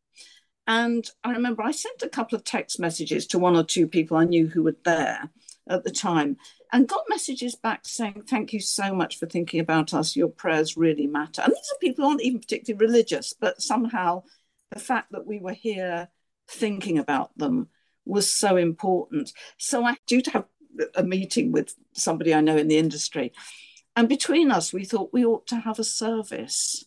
And 0.68 1.10
I 1.24 1.32
remember 1.32 1.64
I 1.64 1.72
sent 1.72 2.04
a 2.04 2.10
couple 2.10 2.36
of 2.36 2.44
text 2.44 2.80
messages 2.80 3.26
to 3.28 3.40
one 3.40 3.56
or 3.56 3.64
two 3.64 3.88
people 3.88 4.18
I 4.18 4.26
knew 4.26 4.48
who 4.48 4.64
were 4.64 4.76
there 4.84 5.30
at 5.70 5.84
the 5.84 5.92
time. 5.92 6.38
and 6.74 6.88
got 6.88 7.04
messages 7.10 7.56
back 7.56 7.82
saying, 7.86 8.24
Thank 8.28 8.54
you 8.54 8.60
so 8.60 8.94
much 8.94 9.18
for 9.18 9.26
thinking 9.26 9.60
about 9.60 9.94
us. 9.94 10.16
Your 10.16 10.28
prayers 10.28 10.78
really 10.78 11.08
matter. 11.08 11.42
And 11.42 11.52
these 11.52 11.72
are 11.74 11.80
people 11.80 12.04
who 12.04 12.12
aren't 12.12 12.22
even 12.22 12.40
particularly 12.40 12.86
religious, 12.86 13.34
but 13.34 13.62
somehow 13.62 14.24
the 14.72 14.80
fact 14.80 15.12
that 15.12 15.26
we 15.26 15.40
were 15.40 15.54
here 15.54 16.10
thinking 16.50 16.98
about 16.98 17.38
them 17.38 17.70
was 18.06 18.32
so 18.32 18.58
important. 18.58 19.32
So 19.58 19.84
I 19.84 19.96
to 20.08 20.32
have 20.32 20.46
a 20.96 21.04
meeting 21.04 21.52
with 21.52 21.76
somebody 21.94 22.34
I 22.34 22.42
know 22.42 22.58
in 22.58 22.68
the 22.68 22.78
industry. 22.78 23.34
And 23.96 24.08
between 24.08 24.52
us, 24.52 24.72
we 24.72 24.86
thought 24.86 25.14
we 25.14 25.26
ought 25.26 25.48
to 25.48 25.58
have 25.58 25.80
a 25.80 25.84
service 25.84 26.86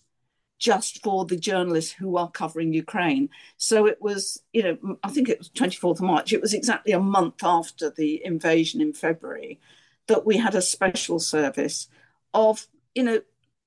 just 0.58 1.02
for 1.02 1.26
the 1.26 1.36
journalists 1.36 1.92
who 1.92 2.16
are 2.16 2.30
covering 2.30 2.72
Ukraine. 2.72 3.28
So 3.56 3.86
it 3.86 4.00
was, 4.00 4.42
you 4.52 4.62
know, 4.62 4.98
I 5.02 5.10
think 5.10 5.28
it 5.28 5.38
was 5.38 5.50
24th 5.50 5.98
of 5.98 6.00
March. 6.00 6.32
It 6.32 6.40
was 6.40 6.54
exactly 6.54 6.92
a 6.92 7.00
month 7.00 7.42
after 7.42 7.90
the 7.90 8.24
invasion 8.24 8.80
in 8.80 8.94
February 8.94 9.60
that 10.06 10.24
we 10.24 10.36
had 10.38 10.54
a 10.54 10.62
special 10.62 11.18
service 11.18 11.88
of, 12.32 12.66
you 12.94 13.02
know, 13.02 13.20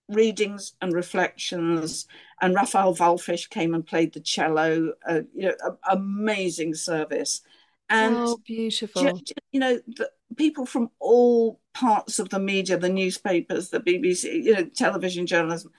readings 0.09 0.73
and 0.81 0.93
reflections. 0.93 2.07
And 2.41 2.55
Raphael 2.55 2.95
Wallfisch 2.95 3.49
came 3.49 3.73
and 3.73 3.85
played 3.85 4.13
the 4.13 4.19
cello. 4.19 4.93
Uh, 5.07 5.21
you 5.35 5.49
know, 5.49 5.55
a, 5.63 5.93
amazing 5.95 6.73
service. 6.73 7.41
And 7.89 8.15
oh, 8.15 8.37
beautiful. 8.43 9.21
You 9.51 9.59
know, 9.59 9.79
the, 9.87 10.09
people 10.35 10.65
from 10.65 10.89
all 10.99 11.59
parts 11.79 12.17
of 12.17 12.29
the 12.29 12.39
media, 12.39 12.77
the 12.77 12.89
newspapers, 12.89 13.69
the 13.69 13.79
BBC, 13.79 14.43
you 14.43 14.53
know, 14.53 14.65
television 14.65 15.27
journalism, 15.27 15.71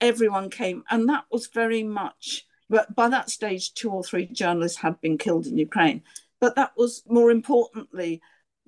everyone 0.00 0.50
came. 0.50 0.82
And 0.90 1.08
that 1.08 1.24
was 1.30 1.46
very 1.46 1.84
much, 1.84 2.44
but 2.68 2.94
by 2.94 3.08
that 3.08 3.30
stage, 3.30 3.72
two 3.74 3.90
or 3.90 4.02
three 4.02 4.26
journalists 4.26 4.78
had 4.78 5.00
been 5.00 5.18
killed 5.18 5.46
in 5.46 5.56
Ukraine. 5.56 6.02
But 6.40 6.56
that 6.56 6.72
was 6.76 7.02
more 7.08 7.30
importantly, 7.30 8.20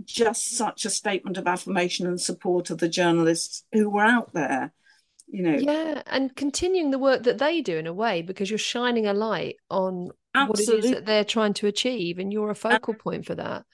just 0.04 0.56
such 0.56 0.84
a 0.84 0.90
statement 0.90 1.36
of 1.36 1.48
affirmation 1.48 2.06
and 2.06 2.20
support 2.20 2.70
of 2.70 2.78
the 2.78 2.88
journalists 2.88 3.64
who 3.72 3.90
were 3.90 4.04
out 4.04 4.32
there 4.32 4.72
you 5.30 5.42
know 5.42 5.58
yeah 5.58 6.00
and 6.06 6.34
continuing 6.36 6.90
the 6.90 6.98
work 6.98 7.24
that 7.24 7.36
they 7.36 7.60
do 7.60 7.76
in 7.76 7.86
a 7.86 7.92
way 7.92 8.22
because 8.22 8.48
you're 8.48 8.58
shining 8.58 9.06
a 9.06 9.12
light 9.12 9.56
on 9.68 10.08
Absolutely. 10.34 10.74
what 10.74 10.84
it 10.84 10.84
is 10.86 10.90
that 10.92 11.04
they're 11.04 11.24
trying 11.24 11.52
to 11.54 11.66
achieve 11.66 12.18
and 12.18 12.32
you're 12.32 12.48
a 12.48 12.54
focal 12.54 12.94
point 12.94 13.26
for 13.26 13.34
that 13.34 13.66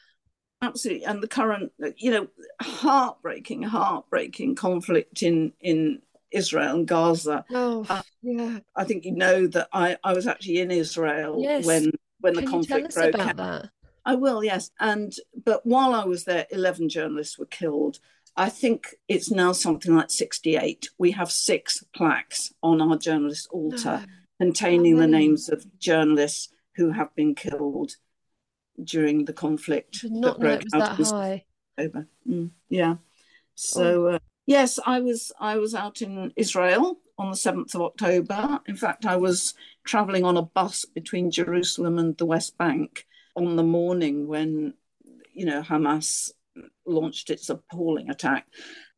absolutely 0.64 1.04
and 1.04 1.22
the 1.22 1.28
current 1.28 1.72
you 1.96 2.10
know 2.10 2.26
heartbreaking 2.60 3.62
heartbreaking 3.62 4.54
conflict 4.54 5.22
in 5.22 5.52
in 5.60 6.00
israel 6.30 6.74
and 6.74 6.88
gaza 6.88 7.44
oh 7.50 7.84
uh, 7.88 8.02
yeah 8.22 8.58
i 8.76 8.84
think 8.84 9.04
you 9.04 9.12
know 9.12 9.46
that 9.46 9.68
i 9.72 9.96
i 10.02 10.12
was 10.12 10.26
actually 10.26 10.60
in 10.60 10.70
israel 10.70 11.40
yes. 11.40 11.64
when 11.64 11.92
when 12.20 12.34
Can 12.34 12.44
the 12.44 12.50
conflict 12.50 12.94
broke 12.94 13.18
out 13.18 13.36
that? 13.36 13.70
i 14.04 14.14
will 14.14 14.42
yes 14.42 14.70
and 14.80 15.14
but 15.44 15.64
while 15.64 15.94
i 15.94 16.04
was 16.04 16.24
there 16.24 16.46
11 16.50 16.88
journalists 16.88 17.38
were 17.38 17.46
killed 17.46 17.98
I 18.36 18.48
think 18.48 18.96
it's 19.06 19.30
now 19.30 19.52
something 19.52 19.94
like 19.94 20.10
68. 20.10 20.90
We 20.98 21.12
have 21.12 21.30
six 21.30 21.84
plaques 21.94 22.52
on 22.62 22.82
our 22.82 22.96
journalist 22.96 23.48
altar 23.52 24.02
oh, 24.04 24.12
containing 24.40 24.96
the 24.96 25.06
names 25.06 25.48
of 25.48 25.64
journalists 25.78 26.48
who 26.76 26.90
have 26.90 27.14
been 27.14 27.34
killed 27.34 27.92
during 28.82 29.24
the 29.24 29.32
conflict 29.32 30.02
that 30.02 30.36
broke 30.38 30.62
out 30.74 30.96
that 30.98 31.06
high. 31.06 31.44
October. 31.78 32.08
Mm, 32.28 32.50
yeah. 32.68 32.96
So 33.54 34.08
oh. 34.08 34.14
uh, 34.14 34.18
yes, 34.46 34.78
I 34.84 35.00
was 35.00 35.32
I 35.38 35.56
was 35.56 35.74
out 35.74 36.02
in 36.02 36.32
Israel 36.36 36.98
on 37.18 37.30
the 37.30 37.36
7th 37.36 37.74
of 37.74 37.82
October. 37.82 38.60
In 38.66 38.76
fact, 38.76 39.06
I 39.06 39.16
was 39.16 39.54
traveling 39.84 40.24
on 40.24 40.36
a 40.36 40.42
bus 40.42 40.84
between 40.84 41.30
Jerusalem 41.30 41.98
and 41.98 42.16
the 42.16 42.26
West 42.26 42.58
Bank 42.58 43.06
on 43.36 43.56
the 43.56 43.62
morning 43.62 44.26
when 44.26 44.74
you 45.32 45.46
know 45.46 45.62
Hamas 45.62 46.30
launched 46.86 47.30
its 47.30 47.48
appalling 47.48 48.10
attack. 48.10 48.46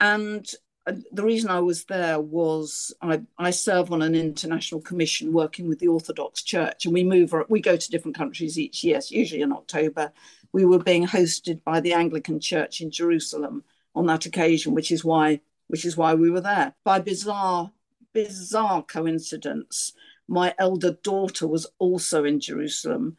And 0.00 0.46
the 0.86 1.22
reason 1.22 1.50
I 1.50 1.60
was 1.60 1.84
there 1.84 2.20
was 2.20 2.94
I, 3.02 3.22
I 3.38 3.50
serve 3.50 3.92
on 3.92 4.02
an 4.02 4.14
international 4.14 4.80
commission 4.80 5.32
working 5.32 5.68
with 5.68 5.80
the 5.80 5.88
Orthodox 5.88 6.42
Church, 6.42 6.84
and 6.84 6.94
we 6.94 7.02
move 7.02 7.34
we 7.48 7.60
go 7.60 7.76
to 7.76 7.90
different 7.90 8.16
countries 8.16 8.58
each 8.58 8.84
year. 8.84 9.00
usually 9.10 9.42
in 9.42 9.52
October. 9.52 10.12
We 10.52 10.64
were 10.64 10.78
being 10.78 11.06
hosted 11.06 11.62
by 11.64 11.80
the 11.80 11.92
Anglican 11.92 12.40
Church 12.40 12.80
in 12.80 12.90
Jerusalem 12.90 13.64
on 13.94 14.06
that 14.06 14.26
occasion, 14.26 14.74
which 14.74 14.92
is 14.92 15.04
why 15.04 15.40
which 15.66 15.84
is 15.84 15.96
why 15.96 16.14
we 16.14 16.30
were 16.30 16.40
there. 16.40 16.74
By 16.84 17.00
bizarre 17.00 17.72
bizarre 18.12 18.82
coincidence, 18.82 19.92
my 20.28 20.54
elder 20.58 20.92
daughter 21.02 21.48
was 21.48 21.66
also 21.78 22.24
in 22.24 22.38
Jerusalem 22.38 23.16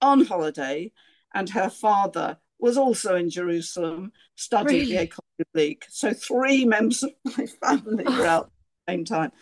on 0.00 0.24
holiday, 0.24 0.92
and 1.34 1.50
her 1.50 1.68
father 1.68 2.38
was 2.58 2.76
also 2.76 3.14
in 3.14 3.30
Jerusalem 3.30 4.12
studying 4.34 4.88
really? 4.88 4.96
the 4.96 5.06
École 5.06 5.18
Biblique. 5.38 5.86
So 5.88 6.12
three 6.12 6.64
members 6.64 7.02
of 7.02 7.12
my 7.24 7.46
family 7.62 8.04
were 8.04 8.26
out 8.26 8.44
at 8.44 8.50
the 8.86 8.92
same 8.92 9.04
time. 9.04 9.32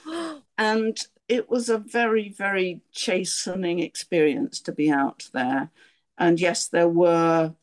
And 0.58 0.98
it 1.28 1.50
was 1.50 1.68
a 1.68 1.78
very, 1.78 2.28
very 2.28 2.82
chastening 2.92 3.80
experience 3.80 4.60
to 4.60 4.72
be 4.72 4.90
out 4.90 5.28
there. 5.32 5.70
And 6.18 6.40
yes, 6.40 6.68
there 6.68 6.88
were 6.88 7.54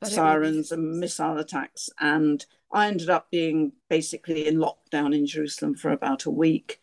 but 0.00 0.10
sirens 0.10 0.72
and 0.72 1.00
missile 1.00 1.38
attacks. 1.38 1.90
And 1.98 2.44
I 2.72 2.86
ended 2.86 3.10
up 3.10 3.30
being 3.30 3.72
basically 3.88 4.46
in 4.46 4.56
lockdown 4.56 5.14
in 5.14 5.26
Jerusalem 5.26 5.74
for 5.74 5.90
about 5.90 6.26
a 6.26 6.30
week. 6.30 6.80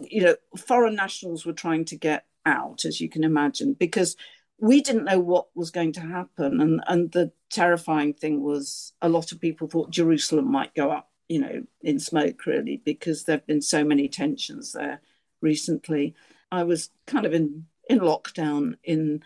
You 0.00 0.22
know, 0.22 0.36
foreign 0.56 0.94
nationals 0.94 1.44
were 1.44 1.52
trying 1.52 1.84
to 1.86 1.96
get 1.96 2.26
out, 2.44 2.84
as 2.84 3.00
you 3.00 3.08
can 3.08 3.24
imagine, 3.24 3.74
because 3.74 4.16
we 4.62 4.80
didn't 4.80 5.04
know 5.04 5.18
what 5.18 5.48
was 5.56 5.72
going 5.72 5.92
to 5.92 6.00
happen. 6.00 6.60
And, 6.60 6.80
and 6.86 7.10
the 7.10 7.32
terrifying 7.50 8.14
thing 8.14 8.42
was 8.42 8.92
a 9.02 9.08
lot 9.08 9.32
of 9.32 9.40
people 9.40 9.66
thought 9.66 9.90
Jerusalem 9.90 10.50
might 10.50 10.72
go 10.72 10.92
up, 10.92 11.10
you 11.28 11.40
know, 11.40 11.64
in 11.80 11.98
smoke, 11.98 12.46
really, 12.46 12.80
because 12.84 13.24
there 13.24 13.38
have 13.38 13.46
been 13.46 13.60
so 13.60 13.82
many 13.82 14.08
tensions 14.08 14.70
there 14.72 15.00
recently. 15.40 16.14
I 16.52 16.62
was 16.62 16.90
kind 17.08 17.26
of 17.26 17.34
in, 17.34 17.66
in 17.90 17.98
lockdown 17.98 18.76
in 18.84 19.24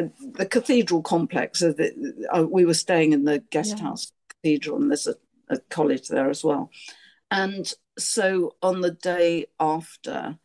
uh, 0.00 0.04
the 0.20 0.46
cathedral 0.46 1.02
complex. 1.02 1.60
Of 1.60 1.76
the, 1.76 2.28
uh, 2.32 2.46
we 2.48 2.64
were 2.64 2.72
staying 2.72 3.12
in 3.12 3.24
the 3.24 3.40
guest 3.50 3.78
yeah. 3.78 3.82
house 3.82 4.12
cathedral, 4.28 4.80
and 4.80 4.92
there's 4.92 5.08
a, 5.08 5.16
a 5.50 5.58
college 5.70 6.06
there 6.06 6.30
as 6.30 6.44
well. 6.44 6.70
And 7.32 7.72
so 7.98 8.54
on 8.62 8.80
the 8.80 8.92
day 8.92 9.46
after, 9.58 10.38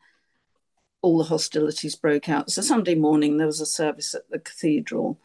all 1.03 1.19
the 1.19 1.25
hostilities 1.25 1.95
broke 1.95 2.29
out. 2.29 2.49
So 2.49 2.63
Sunday 2.63 2.95
morning 2.95 3.37
there 3.37 3.45
was 3.45 3.61
a 3.61 3.65
service 3.65 4.15
at 4.15 4.27
the 4.31 4.39
cathedral. 4.39 5.19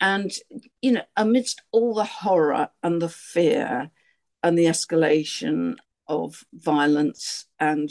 And, 0.00 0.32
you 0.80 0.92
know, 0.92 1.02
amidst 1.16 1.62
all 1.70 1.94
the 1.94 2.04
horror 2.04 2.70
and 2.82 3.02
the 3.02 3.08
fear 3.08 3.90
and 4.42 4.56
the 4.56 4.64
escalation 4.64 5.76
of 6.08 6.44
violence 6.54 7.46
and 7.60 7.90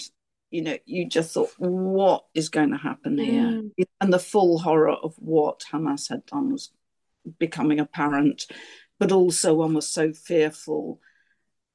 you 0.51 0.61
know, 0.61 0.77
you 0.85 1.07
just 1.07 1.33
thought, 1.33 1.51
what 1.57 2.25
is 2.33 2.49
going 2.49 2.71
to 2.71 2.77
happen 2.77 3.17
here? 3.17 3.43
Mm. 3.43 3.71
And 4.01 4.11
the 4.11 4.19
full 4.19 4.59
horror 4.59 4.91
of 4.91 5.15
what 5.15 5.63
Hamas 5.71 6.09
had 6.09 6.25
done 6.25 6.51
was 6.51 6.71
becoming 7.39 7.79
apparent. 7.79 8.47
But 8.99 9.13
also, 9.13 9.53
one 9.53 9.73
was 9.73 9.87
so 9.87 10.11
fearful 10.11 10.99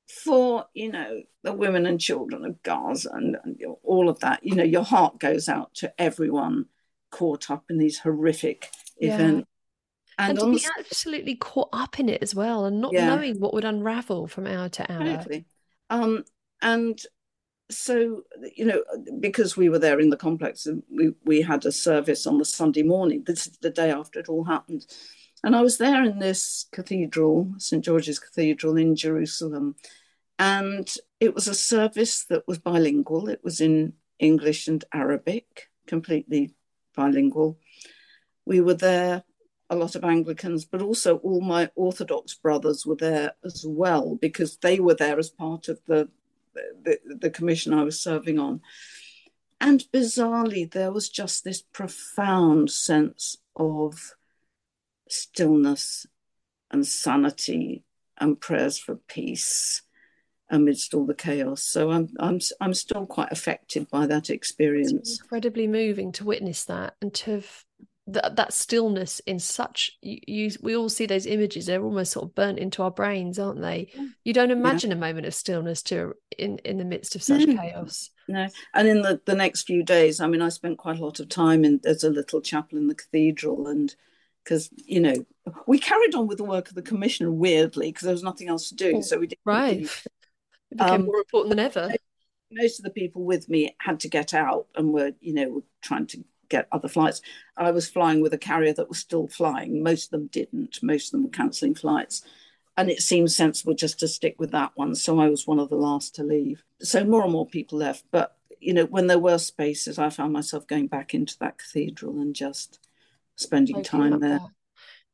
for 0.07 0.67
you 0.75 0.91
know 0.91 1.23
the 1.43 1.53
women 1.53 1.87
and 1.87 2.01
children 2.01 2.45
of 2.45 2.63
Gaza 2.63 3.11
and, 3.13 3.37
and 3.45 3.61
all 3.83 4.09
of 4.09 4.21
that. 4.21 4.45
You 4.45 4.55
know, 4.55 4.65
your 4.65 4.85
heart 4.85 5.19
goes 5.19 5.49
out 5.49 5.75
to 5.77 5.93
everyone 6.01 6.67
caught 7.11 7.51
up 7.51 7.65
in 7.71 7.79
these 7.79 7.99
horrific 7.99 8.69
yeah. 8.99 9.15
events. 9.15 9.49
And, 10.19 10.39
and 10.39 10.39
to 10.39 10.51
be 10.53 10.67
absolutely 10.79 11.37
caught 11.37 11.69
up 11.73 12.01
in 12.01 12.09
it 12.09 12.23
as 12.23 12.35
well, 12.35 12.65
and 12.65 12.81
not 12.81 12.93
yeah. 12.95 13.15
knowing 13.15 13.39
what 13.39 13.53
would 13.53 13.67
unravel 13.67 14.27
from 14.27 14.47
hour 14.47 14.69
to 14.71 14.93
hour. 14.93 15.21
Um, 15.91 16.25
and 16.63 16.99
so 17.69 18.23
you 18.55 18.65
know, 18.65 18.83
because 19.21 19.57
we 19.57 19.69
were 19.69 19.79
there 19.79 20.01
in 20.01 20.11
the 20.11 20.17
complex, 20.17 20.67
we 20.91 21.13
we 21.25 21.43
had 21.43 21.67
a 21.67 21.73
service 21.73 22.27
on 22.27 22.39
the 22.39 22.45
Sunday 22.45 22.83
morning. 22.83 23.25
This 23.27 23.47
is 23.47 23.59
the 23.59 23.71
day 23.71 23.91
after 23.91 24.19
it 24.19 24.29
all 24.29 24.45
happened, 24.45 24.87
and 25.47 25.55
I 25.55 25.63
was 25.63 25.79
there 25.79 26.03
in 26.03 26.19
this 26.19 26.67
cathedral, 26.73 27.55
St. 27.59 27.85
George's 27.85 28.19
Cathedral 28.19 28.77
in 28.77 28.97
Jerusalem. 28.97 29.77
And 30.41 30.93
it 31.21 31.37
was 31.37 31.47
a 31.47 31.55
service 31.55 32.25
that 32.25 32.49
was 32.49 32.59
bilingual. 32.59 33.29
It 33.29 33.45
was 33.45 33.61
in 33.61 33.93
English 34.19 34.67
and 34.67 34.85
Arabic, 34.93 35.69
completely 35.87 36.53
bilingual. 36.97 37.61
We 38.45 38.61
were 38.61 38.75
there, 38.75 39.23
a 39.71 39.77
lot 39.77 39.95
of 39.95 40.03
Anglicans, 40.03 40.65
but 40.65 40.83
also 40.83 41.19
all 41.19 41.41
my 41.41 41.71
Orthodox 41.77 42.35
brothers 42.35 42.85
were 42.85 42.97
there 42.97 43.35
as 43.45 43.65
well, 43.65 44.17
because 44.17 44.57
they 44.57 44.81
were 44.81 44.97
there 44.97 45.17
as 45.17 45.31
part 45.31 45.69
of 45.69 45.79
the, 45.87 46.09
the, 46.83 46.99
the 47.21 47.31
commission 47.31 47.73
I 47.73 47.85
was 47.85 48.03
serving 48.03 48.41
on. 48.41 48.63
And 49.61 49.85
bizarrely, 49.95 50.69
there 50.69 50.91
was 50.91 51.09
just 51.09 51.45
this 51.45 51.63
profound 51.63 52.73
sense 52.73 53.37
of 53.55 54.17
stillness 55.09 56.07
and 56.71 56.87
sanity 56.87 57.85
and 58.19 58.41
prayers 58.41 58.79
for 58.79 58.97
peace 59.09 59.83
amidst 60.49 60.95
all 60.95 61.07
the 61.07 61.15
chaos. 61.15 61.63
So 61.63 61.91
I'm 61.91 62.09
I'm 62.19 62.41
I'm 62.61 62.75
still 62.75 63.07
quite 63.07 63.33
affected 63.33 63.91
by 63.91 64.07
that 64.07 64.31
experience. 64.31 64.93
It's 64.93 65.21
incredibly 65.21 65.67
moving 65.67 66.13
to 66.13 66.25
witness 66.25 66.65
that 66.65 66.95
and 67.03 67.13
to 67.15 67.33
have 67.33 67.65
that 68.09 68.37
that 68.37 68.53
stillness 68.53 69.21
in 69.21 69.39
such 69.39 69.99
you, 70.01 70.19
you, 70.27 70.51
we 70.63 70.77
all 70.77 70.89
see 70.89 71.07
those 71.07 71.27
images 71.27 71.67
they're 71.67 71.83
almost 71.83 72.13
sort 72.13 72.25
of 72.25 72.35
burnt 72.37 72.59
into 72.59 72.83
our 72.83 72.91
brains 72.91 73.37
aren't 73.37 73.61
they 73.61 73.89
you 74.23 74.33
don't 74.33 74.53
imagine 74.53 74.91
yeah. 74.91 74.97
a 74.97 75.01
moment 75.01 75.27
of 75.27 75.35
stillness 75.35 75.83
to 75.83 76.15
in 76.39 76.59
in 76.59 76.79
the 76.79 76.85
midst 76.85 77.17
of 77.17 77.23
such 77.23 77.41
mm. 77.41 77.59
chaos 77.59 78.11
no 78.29 78.47
and 78.75 78.87
in 78.87 79.03
the 79.03 79.21
the 79.27 79.35
next 79.35 79.65
few 79.65 79.83
days 79.83 80.21
i 80.21 80.27
mean 80.29 80.41
i 80.41 80.49
spent 80.49 80.79
quite 80.79 81.01
a 81.01 81.05
lot 81.05 81.19
of 81.19 81.29
time 81.29 81.65
in 81.65 81.81
there's 81.83 82.05
a 82.05 82.11
little 82.11 82.41
chapel 82.41 82.79
in 82.79 82.87
the 82.87 82.95
cathedral 82.95 83.67
and 83.67 83.97
because 84.47 84.71
you 84.77 85.01
know 85.01 85.15
we 85.67 85.79
carried 85.79 86.15
on 86.15 86.27
with 86.27 86.39
the 86.39 86.45
work 86.45 86.69
of 86.69 86.75
the 86.75 86.83
commissioner 86.83 87.31
weirdly 87.31 87.89
because 87.89 88.05
there 88.05 88.13
was 88.13 88.23
nothing 88.23 88.49
else 88.49 88.69
to 88.69 88.75
do 88.77 88.95
oh, 88.97 89.01
so 89.01 89.19
we 89.19 89.27
did 89.27 89.39
right 89.45 89.81
it 90.71 90.79
became 90.79 91.01
um, 91.01 91.07
more 91.07 91.19
important 91.19 91.51
than 91.51 91.59
ever 91.59 91.93
most 92.53 92.79
of 92.79 92.85
the 92.85 92.91
people 92.91 93.25
with 93.25 93.49
me 93.49 93.75
had 93.81 93.99
to 94.01 94.09
get 94.09 94.33
out 94.33 94.67
and 94.77 94.93
were 94.93 95.13
you 95.21 95.35
know 95.35 95.49
were 95.49 95.65
trying 95.83 96.07
to 96.07 96.25
get 96.49 96.69
other 96.73 96.89
flights. 96.89 97.21
I 97.57 97.71
was 97.71 97.89
flying 97.89 98.21
with 98.21 98.33
a 98.35 98.39
carrier 98.39 98.73
that 98.75 98.89
was 98.89 98.99
still 98.99 99.29
flying. 99.29 99.83
Most 99.83 100.07
of 100.07 100.11
them 100.11 100.27
didn't. 100.29 100.79
Most 100.83 101.09
of 101.09 101.13
them 101.13 101.25
were 101.25 101.31
cancelling 101.31 101.75
flights. 101.75 102.23
And 102.77 102.91
it 102.91 103.01
seemed 103.01 103.33
sensible 103.33 103.75
just 103.75 103.99
to 104.01 104.09
stick 104.09 104.37
with 104.39 104.51
that 104.53 104.73
one. 104.75 104.95
So 104.95 105.19
I 105.19 105.29
was 105.29 105.47
one 105.47 105.59
of 105.59 105.71
the 105.71 105.77
last 105.77 106.15
to 106.17 106.23
leave. 106.23 106.63
So 106.83 107.05
more 107.05 107.23
and 107.23 107.33
more 107.33 107.47
people 107.47 107.79
left. 107.79 108.05
But, 108.11 108.37
you 108.61 108.75
know, 108.75 108.85
when 108.85 109.07
there 109.07 109.19
were 109.19 109.39
spaces, 109.39 109.99
I 109.99 110.11
found 110.11 110.33
myself 110.33 110.67
going 110.67 110.89
back 110.89 111.15
into 111.15 111.39
that 111.39 111.59
cathedral 111.59 112.21
and 112.21 112.35
just 112.35 112.79
spending 113.37 113.83
time 113.83 114.19
there. 114.21 114.39
That. 114.39 114.49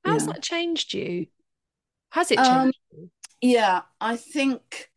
How's 0.05 0.27
yeah. 0.27 0.33
that 0.33 0.43
changed 0.43 0.95
you? 0.95 1.27
Has 2.11 2.31
it 2.31 2.39
um, 2.39 2.65
changed 2.65 2.79
um, 2.95 3.11
Yeah, 3.41 3.83
I 4.01 4.17
think 4.17 4.91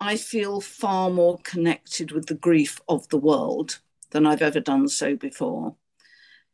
I 0.00 0.16
feel 0.16 0.60
far 0.60 1.10
more 1.10 1.38
connected 1.42 2.12
with 2.12 2.26
the 2.26 2.34
grief 2.34 2.80
of 2.88 3.08
the 3.08 3.18
world 3.18 3.80
than 4.10 4.26
I've 4.26 4.42
ever 4.42 4.60
done 4.60 4.88
so 4.88 5.16
before. 5.16 5.76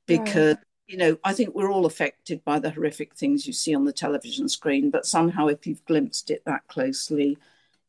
Because, 0.07 0.57
right. 0.57 0.65
you 0.87 0.97
know, 0.97 1.19
I 1.25 1.33
think 1.33 1.55
we're 1.55 1.71
all 1.71 1.87
affected 1.87 2.45
by 2.45 2.59
the 2.59 2.71
horrific 2.71 3.15
things 3.15 3.47
you 3.47 3.53
see 3.53 3.75
on 3.75 3.85
the 3.85 3.93
television 3.93 4.49
screen, 4.49 4.91
but 4.91 5.07
somehow 5.07 5.47
if 5.47 5.67
you've 5.67 5.85
glimpsed 5.85 6.31
it 6.31 6.43
that 6.47 6.67
closely, 6.69 7.39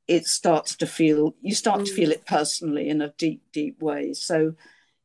it 0.08 0.28
starts 0.28 0.76
to 0.78 0.86
feel, 0.86 1.36
you 1.42 1.56
start 1.56 1.82
mm. 1.82 1.86
to 1.86 1.94
feel 1.94 2.12
it 2.12 2.26
personally 2.26 2.90
in 2.90 3.02
a 3.02 3.14
deep, 3.18 3.42
deep 3.52 3.82
way. 3.82 4.14
So, 4.14 4.56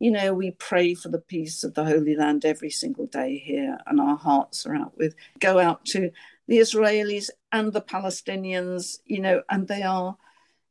you 0.01 0.11
know, 0.11 0.32
we 0.32 0.53
pray 0.53 0.94
for 0.94 1.09
the 1.09 1.18
peace 1.18 1.64
of 1.64 1.74
the 1.74 1.84
Holy 1.84 2.14
Land 2.14 2.44
every 2.44 2.70
single 2.70 3.07
day 3.07 3.38
here, 3.38 3.78
and 3.86 4.01
our 4.01 4.16
hearts 4.16 4.64
are 4.66 4.74
out 4.74 4.96
with, 4.96 5.14
go 5.40 5.59
out 5.59 5.84
to 5.86 6.11
the 6.46 6.59
Israelis 6.59 7.30
and 7.51 7.72
the 7.72 7.80
Palestinians, 7.80 8.99
you 9.05 9.20
know, 9.20 9.42
and 9.49 9.66
they 9.66 9.82
are, 9.82 10.16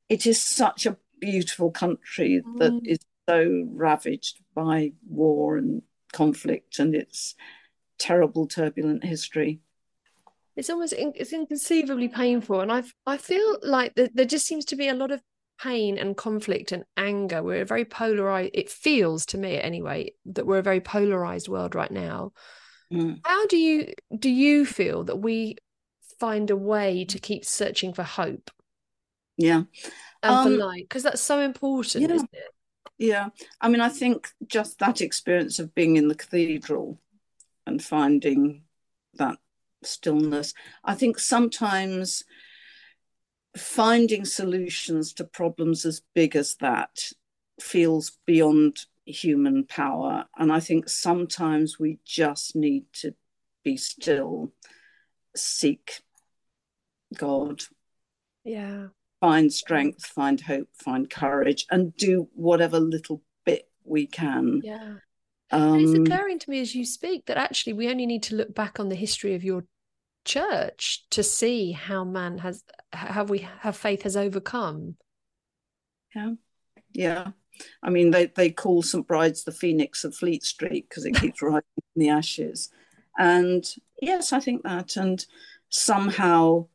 it 0.09 0.25
is 0.25 0.41
such 0.41 0.86
a 0.86 0.97
beautiful 1.19 1.71
country 1.71 2.41
that 2.57 2.71
mm. 2.71 2.86
is 2.86 2.99
so 3.28 3.67
ravaged 3.71 4.39
by 4.55 4.93
war 5.09 5.57
and 5.57 5.82
conflict 6.13 6.80
and 6.80 6.95
its 6.95 7.36
terrible, 7.97 8.47
turbulent 8.47 9.03
history. 9.03 9.59
It's 10.55 10.69
almost 10.69 10.93
it's 10.97 11.34
inconceivably 11.34 12.07
painful, 12.07 12.61
and 12.61 12.71
I 12.71 12.84
I 13.05 13.17
feel 13.17 13.59
like 13.61 13.93
there 13.93 14.25
just 14.25 14.47
seems 14.47 14.65
to 14.65 14.75
be 14.75 14.88
a 14.88 14.95
lot 14.95 15.11
of 15.11 15.21
pain 15.62 15.97
and 15.97 16.16
conflict 16.16 16.72
and 16.72 16.84
anger. 16.95 17.43
We're 17.43 17.62
a 17.62 17.66
very 17.66 17.86
polarized. 17.86 18.51
It 18.53 18.70
feels 18.70 19.26
to 19.28 19.38
me, 19.38 19.60
anyway, 19.60 20.14
that 20.26 20.45
we're 20.45 20.60
a 20.60 20.64
very 20.64 20.82
polarized 20.82 21.47
world 21.47 21.76
right 21.76 21.91
now. 21.91 22.32
Mm. 22.91 23.20
How 23.24 23.45
do 23.47 23.58
you 23.58 23.93
do 24.18 24.30
you 24.30 24.66
feel 24.66 25.03
that 25.05 25.18
we 25.18 25.58
find 26.20 26.49
a 26.49 26.55
way 26.55 27.05
to 27.05 27.20
keep 27.20 27.45
searching 27.45 27.93
for 27.93 28.03
hope? 28.03 28.49
Yeah, 29.38 29.64
and 30.24 30.34
um, 30.36 30.43
for 30.45 30.58
light 30.58 30.86
because 30.88 31.03
that's 31.03 31.22
so 31.22 31.39
important, 31.39 32.08
yeah. 32.08 32.16
isn't 32.16 32.30
it? 32.34 32.51
Yeah, 32.97 33.30
I 33.62 33.70
mean, 33.70 33.82
I 33.82 33.89
think 33.89 34.30
just 34.47 34.80
that 34.80 35.01
experience 35.01 35.60
of 35.60 35.76
being 35.76 35.97
in 35.97 36.08
the 36.08 36.16
cathedral 36.16 36.99
and 37.68 37.84
finding 37.84 38.64
that 39.16 39.38
stillness, 39.84 40.53
I 40.84 40.95
think 40.95 41.20
sometimes 41.20 42.24
finding 43.58 44.26
solutions 44.26 45.14
to 45.14 45.24
problems 45.24 45.86
as 45.86 46.01
big 46.14 46.36
as 46.36 46.55
that 46.55 47.12
feels 47.60 48.18
beyond 48.26 48.86
human 49.05 49.66
power. 49.66 50.26
And 50.38 50.51
I 50.51 50.60
think 50.60 50.89
sometimes 50.89 51.80
we 51.80 51.99
just 52.05 52.55
need 52.55 52.86
to 52.93 53.14
be 53.64 53.78
still, 53.78 54.51
seek 55.36 56.01
God. 57.16 57.64
Yeah 58.43 58.88
find 59.20 59.51
strength, 59.51 60.05
find 60.05 60.41
hope, 60.41 60.68
find 60.74 61.10
courage, 61.10 61.66
and 61.72 61.95
do 61.97 62.28
whatever 62.34 62.80
little 62.80 63.22
bit 63.45 63.70
we 63.84 64.08
can. 64.08 64.62
Yeah. 64.64 64.95
Um, 65.49 65.80
it's 65.80 65.93
occurring 65.93 66.39
to 66.39 66.49
me 66.49 66.60
as 66.60 66.76
you 66.76 66.86
speak 66.86 67.26
that 67.28 67.38
actually 67.38 67.74
we 67.74 67.89
only 67.89 68.05
need 68.05 68.24
to 68.24 68.36
look 68.36 68.53
back 68.53 68.80
on 68.80 68.89
the 68.89 68.95
history 68.95 69.34
of 69.34 69.43
your 69.43 69.64
church 70.28 71.05
to 71.09 71.23
see 71.23 71.71
how 71.71 72.03
man 72.03 72.38
has 72.39 72.63
how 72.93 73.23
we 73.23 73.47
have 73.61 73.75
faith 73.75 74.03
has 74.03 74.15
overcome. 74.15 74.95
Yeah. 76.15 76.34
Yeah. 76.93 77.28
I 77.82 77.89
mean, 77.89 78.11
they, 78.11 78.28
they 78.28 78.51
call 78.51 78.84
St. 78.84 79.07
Bride's 79.07 79.43
the 79.43 79.51
phoenix 79.51 80.03
of 80.03 80.15
Fleet 80.15 80.43
Street 80.43 80.88
because 80.88 81.05
it 81.05 81.15
keeps 81.15 81.41
rising 81.41 81.63
from 81.75 82.01
the 82.01 82.09
ashes. 82.09 82.69
And 83.17 83.67
yes, 83.99 84.32
I 84.32 84.39
think 84.39 84.63
that. 84.63 84.95
And 84.95 85.25
somehow 85.69 86.67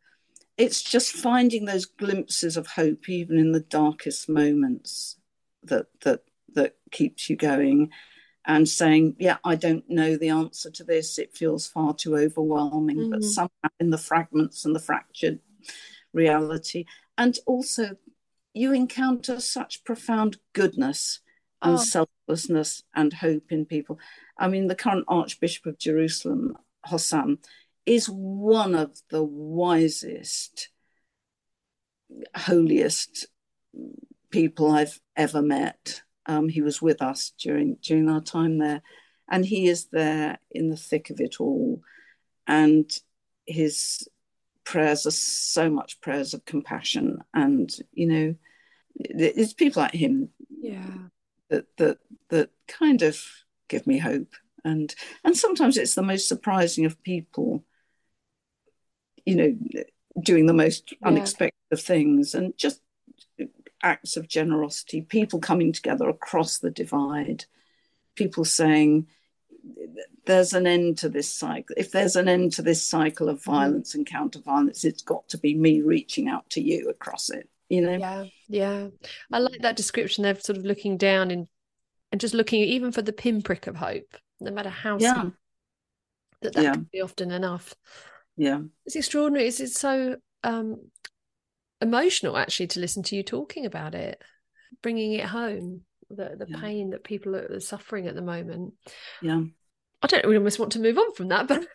it's 0.59 0.82
just 0.82 1.12
finding 1.12 1.64
those 1.64 1.86
glimpses 1.86 2.57
of 2.57 2.66
hope 2.66 3.09
even 3.09 3.38
in 3.38 3.53
the 3.53 3.61
darkest 3.61 4.28
moments 4.28 5.16
that 5.64 5.86
that 6.03 6.22
that 6.55 6.76
keeps 6.90 7.30
you 7.30 7.36
going 7.36 7.90
and 8.47 8.68
saying 8.68 9.14
yeah 9.18 9.38
i 9.45 9.55
don't 9.55 9.88
know 9.88 10.16
the 10.16 10.28
answer 10.28 10.70
to 10.70 10.84
this 10.84 11.18
it 11.18 11.36
feels 11.36 11.66
far 11.66 11.95
too 11.95 12.16
overwhelming 12.16 12.97
mm-hmm. 12.97 13.11
but 13.11 13.22
somehow 13.22 13.68
in 13.80 13.90
the 13.90 13.99
fragments 13.99 14.64
and 14.64 14.74
the 14.74 14.80
fractured 14.80 15.38
reality 16.12 16.84
and 17.16 17.38
also 17.47 17.97
you 18.55 18.72
encounter 18.72 19.40
such 19.40 19.84
profound 19.84 20.38
goodness 20.53 21.20
and 21.62 21.74
oh. 21.74 21.78
selflessness 21.78 22.82
and 22.95 23.12
hope 23.12 23.51
in 23.51 23.64
people 23.64 23.99
i 24.38 24.49
mean 24.49 24.66
the 24.66 24.74
current 24.74 25.05
archbishop 25.09 25.66
of 25.66 25.78
jerusalem 25.78 26.57
Hosam 26.86 27.38
is 27.86 28.07
one 28.07 28.74
of 28.74 29.01
the 29.11 29.22
wisest, 29.22 30.68
holiest 32.34 33.26
people 34.30 34.70
I've 34.70 35.01
ever 35.16 35.43
met. 35.43 36.03
Um, 36.27 36.49
he 36.49 36.62
was 36.62 36.81
with 36.81 37.03
us 37.03 37.33
during 37.39 37.77
during 37.83 38.09
our 38.09 38.20
time 38.20 38.59
there, 38.59 38.83
and 39.29 39.45
he 39.45 39.68
is 39.68 39.87
there 39.87 40.39
in 40.51 40.70
the 40.70 40.77
thick 40.77 41.11
of 41.11 41.20
it 41.20 41.41
all, 41.41 41.83
and 42.47 42.91
his 43.47 44.09
prayers 44.64 45.07
are 45.07 45.11
so 45.11 45.68
much 45.68 46.01
prayers 46.01 46.35
of 46.35 46.45
compassion, 46.45 47.18
and 47.35 47.70
you 47.93 48.07
know, 48.07 48.35
it's 48.97 49.53
people 49.53 49.83
like 49.83 49.95
him, 49.95 50.29
yeah, 50.49 50.95
that 51.51 51.66
that 51.79 51.99
that 52.29 52.51
kind 52.68 53.03
of 53.03 53.20
give 53.68 53.87
me 53.87 53.99
hope, 53.99 54.33
and 54.64 54.95
and 55.25 55.37
sometimes 55.37 55.77
it's 55.77 55.95
the 55.95 56.03
most 56.03 56.29
surprising 56.29 56.85
of 56.85 57.03
people 57.03 57.64
you 59.25 59.37
know, 59.37 59.85
doing 60.20 60.47
the 60.47 60.53
most 60.53 60.93
yeah. 60.93 61.09
unexpected 61.09 61.59
of 61.70 61.81
things 61.81 62.35
and 62.35 62.57
just 62.57 62.81
acts 63.83 64.16
of 64.16 64.28
generosity, 64.28 65.03
people 65.03 65.41
coming 65.41 65.72
together 65.72 66.09
across 66.09 66.59
the 66.59 66.70
divide, 66.70 67.45
people 68.14 68.45
saying, 68.45 69.07
there's 70.24 70.53
an 70.53 70.66
end 70.66 70.99
to 70.99 71.09
this 71.09 71.33
cycle. 71.33 71.74
If 71.76 71.91
there's 71.91 72.16
an 72.16 72.28
end 72.28 72.53
to 72.55 72.62
this 72.62 72.83
cycle 72.83 73.28
of 73.28 73.43
violence 73.43 73.95
and 73.95 74.07
counter 74.07 74.41
violence, 74.41 74.85
it's 74.85 75.03
got 75.03 75.28
to 75.30 75.39
be 75.39 75.55
me 75.55 75.83
reaching 75.83 76.28
out 76.28 76.49
to 76.51 76.61
you 76.61 76.89
across 76.89 77.30
it. 77.30 77.49
You 77.68 77.80
know? 77.80 77.97
Yeah, 77.97 78.24
yeah. 78.49 78.89
I 79.33 79.39
like 79.39 79.62
that 79.62 79.76
description 79.76 80.24
of 80.24 80.43
sort 80.43 80.59
of 80.59 80.64
looking 80.64 80.97
down 80.97 81.30
and 81.30 81.49
and 82.11 82.20
just 82.20 82.35
looking 82.35 82.61
even 82.61 82.93
for 82.93 83.01
the 83.01 83.12
pinprick 83.12 83.66
of 83.66 83.76
hope, 83.76 84.16
no 84.39 84.51
matter 84.51 84.68
how 84.68 84.99
yeah. 84.99 85.14
small, 85.14 85.33
that 86.43 86.53
that 86.53 86.62
yeah. 86.62 86.72
can 86.72 86.89
be 86.93 87.01
often 87.01 87.30
enough 87.30 87.74
yeah 88.37 88.61
it's 88.87 88.97
extraordinary 88.97 89.47
it's, 89.47 89.61
it's 89.61 89.78
so 89.78 90.16
um 90.45 90.76
emotional 91.83 92.37
actually 92.37 92.66
to 92.66 92.80
listen 92.80 93.03
to 93.03 93.16
you 93.16 93.22
talking 93.22 93.66
about 93.66 93.95
it 93.95 94.22
bringing 94.83 95.12
it 95.12 95.26
home 95.26 95.83
the 96.09 96.35
the 96.39 96.47
yeah. 96.49 96.61
pain 96.61 96.91
that 96.91 97.05
people 97.05 97.37
are 97.37 97.61
suffering 97.61 98.07
at 98.07 98.14
the 98.14 98.22
moment 98.22 98.72
yeah 99.20 99.41
i 100.03 100.07
don't 100.07 100.26
we 100.26 100.37
almost 100.37 100.59
want 100.59 100.72
to 100.72 100.80
move 100.80 100.97
on 100.97 101.12
from 101.14 101.28
that 101.28 101.47
but 101.49 101.66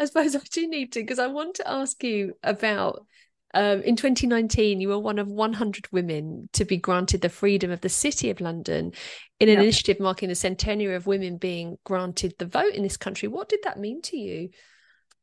i 0.00 0.04
suppose 0.04 0.34
i 0.36 0.40
do 0.50 0.68
need 0.68 0.92
to 0.92 1.00
because 1.00 1.18
i 1.18 1.26
want 1.26 1.54
to 1.54 1.70
ask 1.70 2.02
you 2.02 2.34
about 2.42 3.06
um, 3.54 3.80
in 3.82 3.96
2019, 3.96 4.80
you 4.80 4.88
were 4.88 4.98
one 4.98 5.18
of 5.18 5.26
100 5.26 5.90
women 5.90 6.48
to 6.52 6.64
be 6.64 6.76
granted 6.76 7.22
the 7.22 7.28
freedom 7.30 7.70
of 7.70 7.80
the 7.80 7.88
City 7.88 8.28
of 8.30 8.40
London 8.40 8.92
in 9.40 9.48
an 9.48 9.56
yeah. 9.56 9.62
initiative 9.62 9.98
marking 10.00 10.28
the 10.28 10.34
centenary 10.34 10.94
of 10.94 11.06
women 11.06 11.38
being 11.38 11.78
granted 11.84 12.34
the 12.38 12.46
vote 12.46 12.74
in 12.74 12.82
this 12.82 12.98
country. 12.98 13.26
What 13.26 13.48
did 13.48 13.60
that 13.64 13.78
mean 13.78 14.02
to 14.02 14.18
you? 14.18 14.50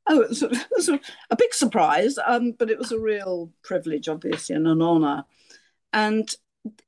Oh, 0.07 0.21
it 0.21 0.29
was, 0.29 0.43
a, 0.43 0.45
it 0.51 0.67
was 0.75 0.89
a, 0.89 1.35
big 1.35 1.53
surprise, 1.53 2.17
um, 2.25 2.51
but 2.51 2.69
it 2.69 2.77
was 2.77 2.91
a 2.91 2.99
real 2.99 3.51
privilege, 3.63 4.07
obviously, 4.07 4.55
and 4.55 4.67
an 4.67 4.81
honour. 4.81 5.25
And 5.93 6.33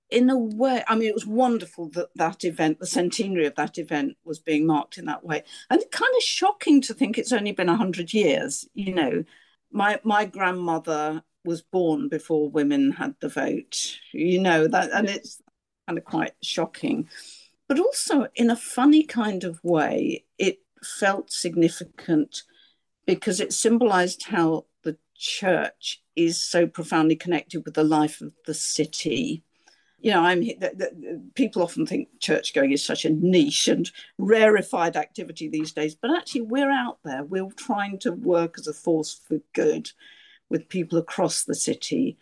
in 0.09 0.30
a 0.30 0.38
way, 0.38 0.84
I 0.88 0.95
mean, 0.95 1.09
it 1.09 1.15
was 1.15 1.26
wonderful 1.26 1.89
that 1.89 2.09
that 2.15 2.43
event, 2.43 2.80
the 2.80 2.88
centenary 2.88 3.45
of 3.45 3.55
that 3.55 3.78
event, 3.78 4.18
was 4.24 4.39
being 4.39 4.65
marked 4.65 4.97
in 4.97 5.05
that 5.05 5.24
way, 5.24 5.43
and 5.70 5.84
kind 5.91 6.13
of 6.15 6.24
shocking 6.24 6.82
to 6.82 6.93
think 6.93 7.18
it's 7.18 7.34
only 7.34 7.51
been 7.51 7.68
hundred 7.68 8.13
years. 8.13 8.68
You 8.74 8.93
know, 8.93 9.24
my 9.72 9.99
my 10.03 10.26
grandmother 10.26 11.24
was 11.43 11.61
born 11.61 12.09
before 12.09 12.49
women 12.49 12.91
had 12.91 13.15
the 13.20 13.30
vote. 13.30 13.97
You 14.13 14.39
know 14.41 14.68
that, 14.68 14.91
and 14.91 15.09
it's 15.09 15.41
kind 15.88 15.97
of 15.97 16.05
quite 16.05 16.34
shocking, 16.41 17.09
but 17.68 17.80
also 17.80 18.28
in 18.36 18.49
a 18.49 18.55
funny 18.55 19.03
kind 19.03 19.43
of 19.43 19.63
way, 19.63 20.26
it 20.38 20.59
felt 20.84 21.32
significant 21.32 22.43
because 23.08 23.39
it 23.39 23.53
symbolized 23.53 24.24
how 24.28 24.66
the 24.84 24.97
church 25.16 26.03
is 26.16 26.38
so 26.38 26.68
profoundly 26.68 27.16
connected 27.16 27.64
with 27.66 27.74
the 27.74 27.84
life 27.84 28.22
of 28.22 28.34
the 28.45 28.53
city. 28.53 29.43
You 29.99 30.12
know, 30.12 30.22
I'm 30.22 30.43
people 31.34 31.64
often 31.64 31.88
think 31.88 32.10
church 32.20 32.53
going 32.53 32.72
is 32.72 32.86
such 32.86 33.05
a 33.05 33.10
niche 33.10 33.68
and 33.68 33.89
rarefied 34.20 34.95
activity 34.95 35.47
these 35.47 35.72
days, 35.72 35.95
but 35.95 36.16
actually 36.16 36.41
we're 36.41 36.70
out 36.70 36.99
there. 37.03 37.24
We're 37.24 37.49
trying 37.55 37.97
to 37.99 38.12
work 38.12 38.55
as 38.60 38.68
a 38.68 38.74
force 38.74 39.20
for 39.28 39.39
good 39.55 39.89
with 40.49 40.70
people 40.70 40.99
across 40.99 41.45
the 41.45 41.55
city. 41.55 42.18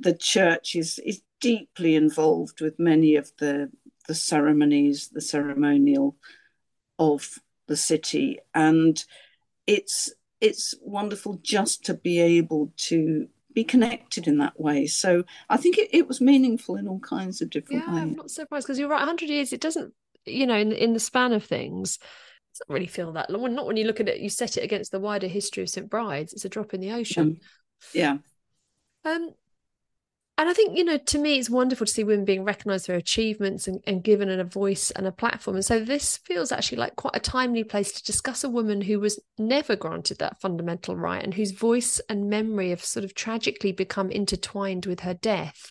The 0.00 0.14
church 0.14 0.74
is 0.74 0.98
is 1.00 1.20
deeply 1.40 1.96
involved 1.96 2.60
with 2.60 2.78
many 2.78 3.16
of 3.16 3.32
the 3.38 3.70
the 4.08 4.14
ceremonies, 4.14 5.10
the 5.12 5.20
ceremonial 5.20 6.16
of 6.98 7.38
the 7.66 7.76
city, 7.76 8.38
and 8.54 9.04
it's 9.66 10.12
it's 10.40 10.74
wonderful 10.82 11.38
just 11.42 11.84
to 11.84 11.94
be 11.94 12.20
able 12.20 12.72
to 12.76 13.28
be 13.54 13.64
connected 13.64 14.26
in 14.26 14.38
that 14.38 14.58
way. 14.58 14.86
So 14.86 15.24
I 15.48 15.56
think 15.56 15.78
it, 15.78 15.88
it 15.92 16.08
was 16.08 16.20
meaningful 16.20 16.76
in 16.76 16.88
all 16.88 17.00
kinds 17.00 17.40
of 17.40 17.50
different 17.50 17.82
ways. 17.82 17.88
yeah, 17.88 17.94
ways. 17.94 18.02
I'm 18.02 18.16
not 18.16 18.30
surprised 18.30 18.66
because 18.66 18.78
you're 18.78 18.88
right. 18.88 18.98
100 18.98 19.28
years, 19.28 19.52
it 19.52 19.60
doesn't, 19.60 19.92
you 20.24 20.46
know, 20.46 20.56
in 20.56 20.72
in 20.72 20.94
the 20.94 21.00
span 21.00 21.32
of 21.32 21.44
things, 21.44 21.96
it 21.96 22.58
doesn't 22.58 22.72
really 22.72 22.86
feel 22.86 23.12
that 23.12 23.30
long. 23.30 23.54
Not 23.54 23.66
when 23.66 23.76
you 23.76 23.84
look 23.84 24.00
at 24.00 24.08
it, 24.08 24.20
you 24.20 24.30
set 24.30 24.56
it 24.56 24.64
against 24.64 24.90
the 24.90 25.00
wider 25.00 25.28
history 25.28 25.62
of 25.62 25.68
St 25.68 25.88
Bride's. 25.88 26.32
It's 26.32 26.44
a 26.44 26.48
drop 26.48 26.74
in 26.74 26.80
the 26.80 26.92
ocean. 26.92 27.22
Um, 27.22 27.36
yeah. 27.94 28.16
Um, 29.04 29.30
and 30.38 30.48
I 30.48 30.54
think, 30.54 30.76
you 30.76 30.84
know, 30.84 30.96
to 30.96 31.18
me, 31.18 31.38
it's 31.38 31.50
wonderful 31.50 31.86
to 31.86 31.92
see 31.92 32.04
women 32.04 32.24
being 32.24 32.42
recognised 32.42 32.86
for 32.86 32.92
their 32.92 32.98
achievements 32.98 33.68
and, 33.68 33.80
and 33.86 34.02
given 34.02 34.30
a 34.30 34.44
voice 34.44 34.90
and 34.90 35.06
a 35.06 35.12
platform. 35.12 35.56
And 35.56 35.64
so 35.64 35.78
this 35.78 36.16
feels 36.16 36.50
actually 36.50 36.78
like 36.78 36.96
quite 36.96 37.14
a 37.14 37.20
timely 37.20 37.64
place 37.64 37.92
to 37.92 38.02
discuss 38.02 38.42
a 38.42 38.48
woman 38.48 38.80
who 38.80 38.98
was 38.98 39.20
never 39.38 39.76
granted 39.76 40.18
that 40.18 40.40
fundamental 40.40 40.96
right 40.96 41.22
and 41.22 41.34
whose 41.34 41.50
voice 41.50 42.00
and 42.08 42.30
memory 42.30 42.70
have 42.70 42.82
sort 42.82 43.04
of 43.04 43.14
tragically 43.14 43.72
become 43.72 44.10
intertwined 44.10 44.86
with 44.86 45.00
her 45.00 45.14
death. 45.14 45.70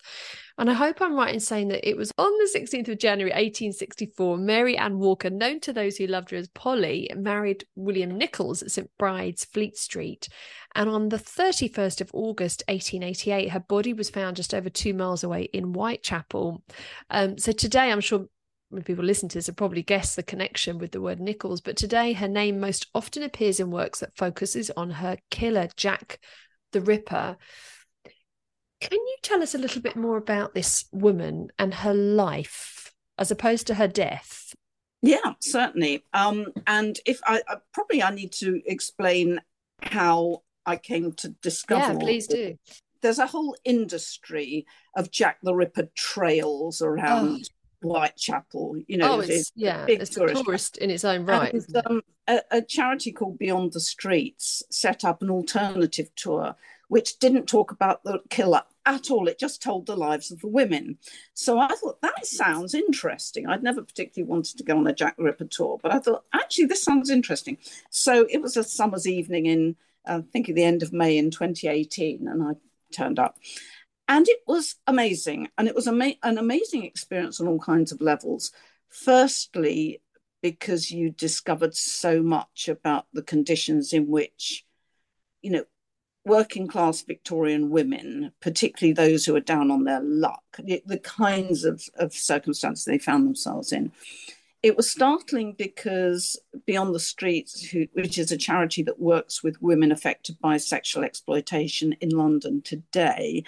And 0.58 0.70
I 0.70 0.74
hope 0.74 1.02
I'm 1.02 1.16
right 1.16 1.34
in 1.34 1.40
saying 1.40 1.70
that 1.70 1.88
it 1.88 1.98
was 1.98 2.12
on 2.18 2.32
the 2.38 2.60
16th 2.60 2.90
of 2.90 3.00
January 3.00 3.32
1864, 3.32 4.38
Mary 4.38 4.78
Ann 4.78 5.00
Walker, 5.00 5.30
known 5.30 5.60
to 5.62 5.74
those 5.74 5.98
who 5.98 6.08
loved 6.08 6.32
her 6.32 6.38
as 6.38 6.48
Polly, 6.50 7.10
married 7.16 7.66
William 7.76 8.18
Nichols 8.18 8.62
at 8.62 8.72
St 8.72 8.90
Bride's, 8.98 9.46
Fleet 9.46 9.78
Street. 9.78 10.28
And 10.76 10.90
on 10.90 11.10
the 11.10 11.18
31st 11.18 12.02
of 12.02 12.12
August 12.14 12.64
1888, 12.68 13.50
her 13.50 13.60
body 13.60 13.94
was 13.94 14.10
found 14.10 14.36
just 14.36 14.54
over 14.54 14.70
two 14.70 14.94
miles 14.94 15.24
away 15.24 15.44
in 15.54 15.74
Whitechapel. 15.74 16.64
Um, 17.10 17.38
so 17.38 17.52
today, 17.52 17.92
I'm 17.92 18.02
sure 18.02 18.26
when 18.70 18.84
people 18.84 19.04
listen 19.04 19.28
to 19.30 19.38
this 19.38 19.48
have 19.48 19.58
probably 19.58 19.84
guessed 19.84 20.16
the 20.16 20.24
connection 20.24 20.78
with 20.78 20.92
the 20.92 21.02
word 21.02 21.20
Nichols, 21.20 21.60
but 21.60 21.76
today 21.76 22.14
her 22.14 22.28
name 22.28 22.60
most 22.60 22.88
often 22.96 23.22
appears 23.22 23.60
in 23.60 23.70
works 23.70 24.00
that 24.00 24.16
focuses 24.16 24.72
on 24.78 24.92
her 24.92 25.18
killer, 25.30 25.68
Jack 25.76 26.20
the 26.72 26.82
Ripper. 26.82 27.38
Can 28.82 29.00
you 29.00 29.16
tell 29.22 29.44
us 29.44 29.54
a 29.54 29.60
little 29.60 29.82
bit 29.82 29.96
more 29.96 30.18
about 30.18 30.54
this 30.54 30.86
woman 30.92 31.52
and 31.60 31.74
her 31.76 31.94
life 31.94 32.92
as 33.18 33.30
opposed 33.30 33.68
to 33.68 33.76
her 33.76 33.88
death? 33.88 34.54
Yeah, 35.04 35.34
certainly. 35.40 36.04
Um, 36.14 36.48
and 36.68 37.00
if 37.06 37.22
I, 37.26 37.42
I 37.48 37.58
probably 37.74 38.04
I 38.04 38.12
need 38.12 38.32
to 38.34 38.62
explain 38.66 39.40
how 39.82 40.42
I 40.66 40.78
came 40.78 41.14
to 41.14 41.30
discover. 41.30 41.94
Yeah, 41.94 42.00
please 42.00 42.28
do. 42.28 42.58
There's 43.02 43.20
a 43.20 43.28
whole 43.28 43.56
industry 43.64 44.66
of 44.96 45.12
Jack 45.12 45.38
the 45.42 45.56
Ripper 45.56 45.90
trails 45.96 46.82
around 46.82 47.48
oh. 47.84 47.88
Whitechapel. 47.88 48.78
You 48.88 48.98
know, 48.98 49.14
oh, 49.14 49.20
it's, 49.22 49.30
it's 49.30 49.52
yeah, 49.56 49.86
it's 49.88 50.12
a 50.12 50.20
tourist, 50.20 50.44
tourist 50.44 50.78
in 50.78 50.90
its 50.90 51.04
own 51.04 51.26
right. 51.26 51.54
And, 51.54 51.86
um, 51.86 52.02
a, 52.28 52.42
a 52.52 52.62
charity 52.62 53.12
called 53.12 53.40
Beyond 53.40 53.74
the 53.74 53.80
Streets 53.80 54.64
set 54.70 55.04
up 55.04 55.22
an 55.22 55.30
alternative 55.32 56.10
tour 56.16 56.56
which 56.92 57.20
didn't 57.20 57.48
talk 57.48 57.72
about 57.72 58.04
the 58.04 58.20
killer 58.30 58.64
at 58.86 59.10
all. 59.10 59.30
It 59.30 59.40
just 59.40 59.64
told 59.64 59.86
the 59.86 59.96
lives 59.96 60.30
of 60.30 60.42
the 60.42 60.50
women. 60.50 60.98
So 61.34 61.58
I 61.58 61.70
thought 61.70 62.02
that 62.02 62.26
sounds 62.26 62.76
interesting. 62.76 63.48
I'd 63.48 63.64
never 63.64 63.82
particularly 63.82 64.30
wanted 64.30 64.58
to 64.58 64.66
go 64.66 64.78
on 64.78 64.86
a 64.88 64.94
Jack 64.94 65.16
Ripper 65.18 65.46
tour, 65.46 65.80
but 65.82 65.94
I 65.94 66.00
thought 66.00 66.26
actually 66.34 66.66
this 66.66 66.84
sounds 66.84 67.10
interesting. 67.10 67.60
So 67.92 68.28
it 68.30 68.42
was 68.42 68.58
a 68.58 68.64
summer's 68.66 69.08
evening 69.08 69.46
in, 69.46 69.78
uh, 70.06 70.18
I 70.18 70.32
think, 70.34 70.50
at 70.50 70.56
the 70.56 70.66
end 70.66 70.84
of 70.84 70.92
May 70.92 71.18
in 71.18 71.32
2018, 71.32 72.28
and 72.28 72.44
I 72.44 72.56
turned 72.94 73.20
up. 73.20 73.38
And 74.10 74.28
it 74.28 74.42
was 74.46 74.76
amazing. 74.86 75.48
And 75.58 75.70
it 75.70 75.76
was 75.76 75.88
ama- 75.88 76.16
an 76.24 76.38
amazing 76.38 76.84
experience 76.84 77.40
on 77.40 77.48
all 77.48 77.60
kinds 77.60 77.94
of 77.94 78.02
levels. 78.02 78.52
Firstly, 78.90 80.02
because 80.42 80.92
you 80.92 81.12
discovered 81.12 81.74
so 81.74 82.22
much 82.22 82.68
about 82.68 83.06
the 83.14 83.24
conditions 83.24 83.94
in 83.94 84.08
which, 84.10 84.66
you 85.42 85.52
know, 85.52 85.64
working 86.26 86.68
class 86.68 87.02
Victorian 87.02 87.70
women, 87.70 88.32
particularly 88.42 88.94
those 88.94 89.26
who 89.26 89.36
are 89.36 89.42
down 89.42 89.72
on 89.72 89.84
their 89.84 90.02
luck, 90.02 90.44
the, 90.60 90.82
the 90.86 91.00
kinds 91.00 91.66
of, 91.66 91.84
of 91.96 92.14
circumstances 92.14 92.86
they 92.86 92.98
found 92.98 93.26
themselves 93.26 93.72
in. 93.72 93.92
It 94.62 94.78
was 94.78 94.92
startling 94.92 95.54
because 95.54 96.40
Beyond 96.68 96.94
the 96.94 97.00
Streets, 97.00 97.64
who, 97.64 97.88
which 97.94 98.20
is 98.20 98.32
a 98.32 98.38
charity 98.38 98.84
that 98.84 99.00
works 99.00 99.44
with 99.44 99.62
women 99.62 99.92
affected 99.92 100.40
by 100.40 100.58
sexual 100.58 101.04
exploitation 101.04 101.94
in 101.94 102.10
London 102.10 102.62
today, 102.62 103.44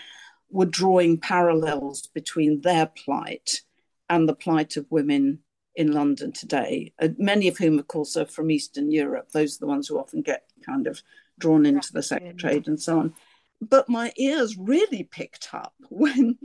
were 0.49 0.65
drawing 0.65 1.19
parallels 1.19 2.07
between 2.07 2.61
their 2.61 2.87
plight 2.87 3.61
and 4.09 4.27
the 4.27 4.35
plight 4.35 4.75
of 4.75 4.87
women 4.89 5.39
in 5.75 5.91
London 5.91 6.31
today, 6.31 6.93
uh, 7.01 7.09
many 7.17 7.47
of 7.47 7.57
whom, 7.57 7.79
of 7.79 7.87
course, 7.87 8.15
are 8.15 8.25
from 8.25 8.51
Eastern 8.51 8.91
Europe. 8.91 9.31
Those 9.31 9.55
are 9.55 9.59
the 9.59 9.67
ones 9.67 9.87
who 9.87 9.97
often 9.97 10.21
get 10.21 10.43
kind 10.65 10.87
of 10.87 11.01
drawn 11.43 11.65
into 11.65 11.91
the 11.91 12.01
sex 12.01 12.23
trade 12.37 12.67
and 12.69 12.81
so 12.81 12.99
on. 12.99 13.13
But 13.59 13.89
my 13.89 14.13
ears 14.15 14.57
really 14.57 15.03
picked 15.03 15.53
up 15.53 15.73
when 15.89 16.37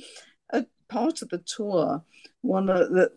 a 0.51 0.67
part 0.89 1.23
of 1.23 1.29
the 1.29 1.39
tour, 1.39 2.03
one 2.41 2.69
of 2.69 2.91
the 2.91 3.13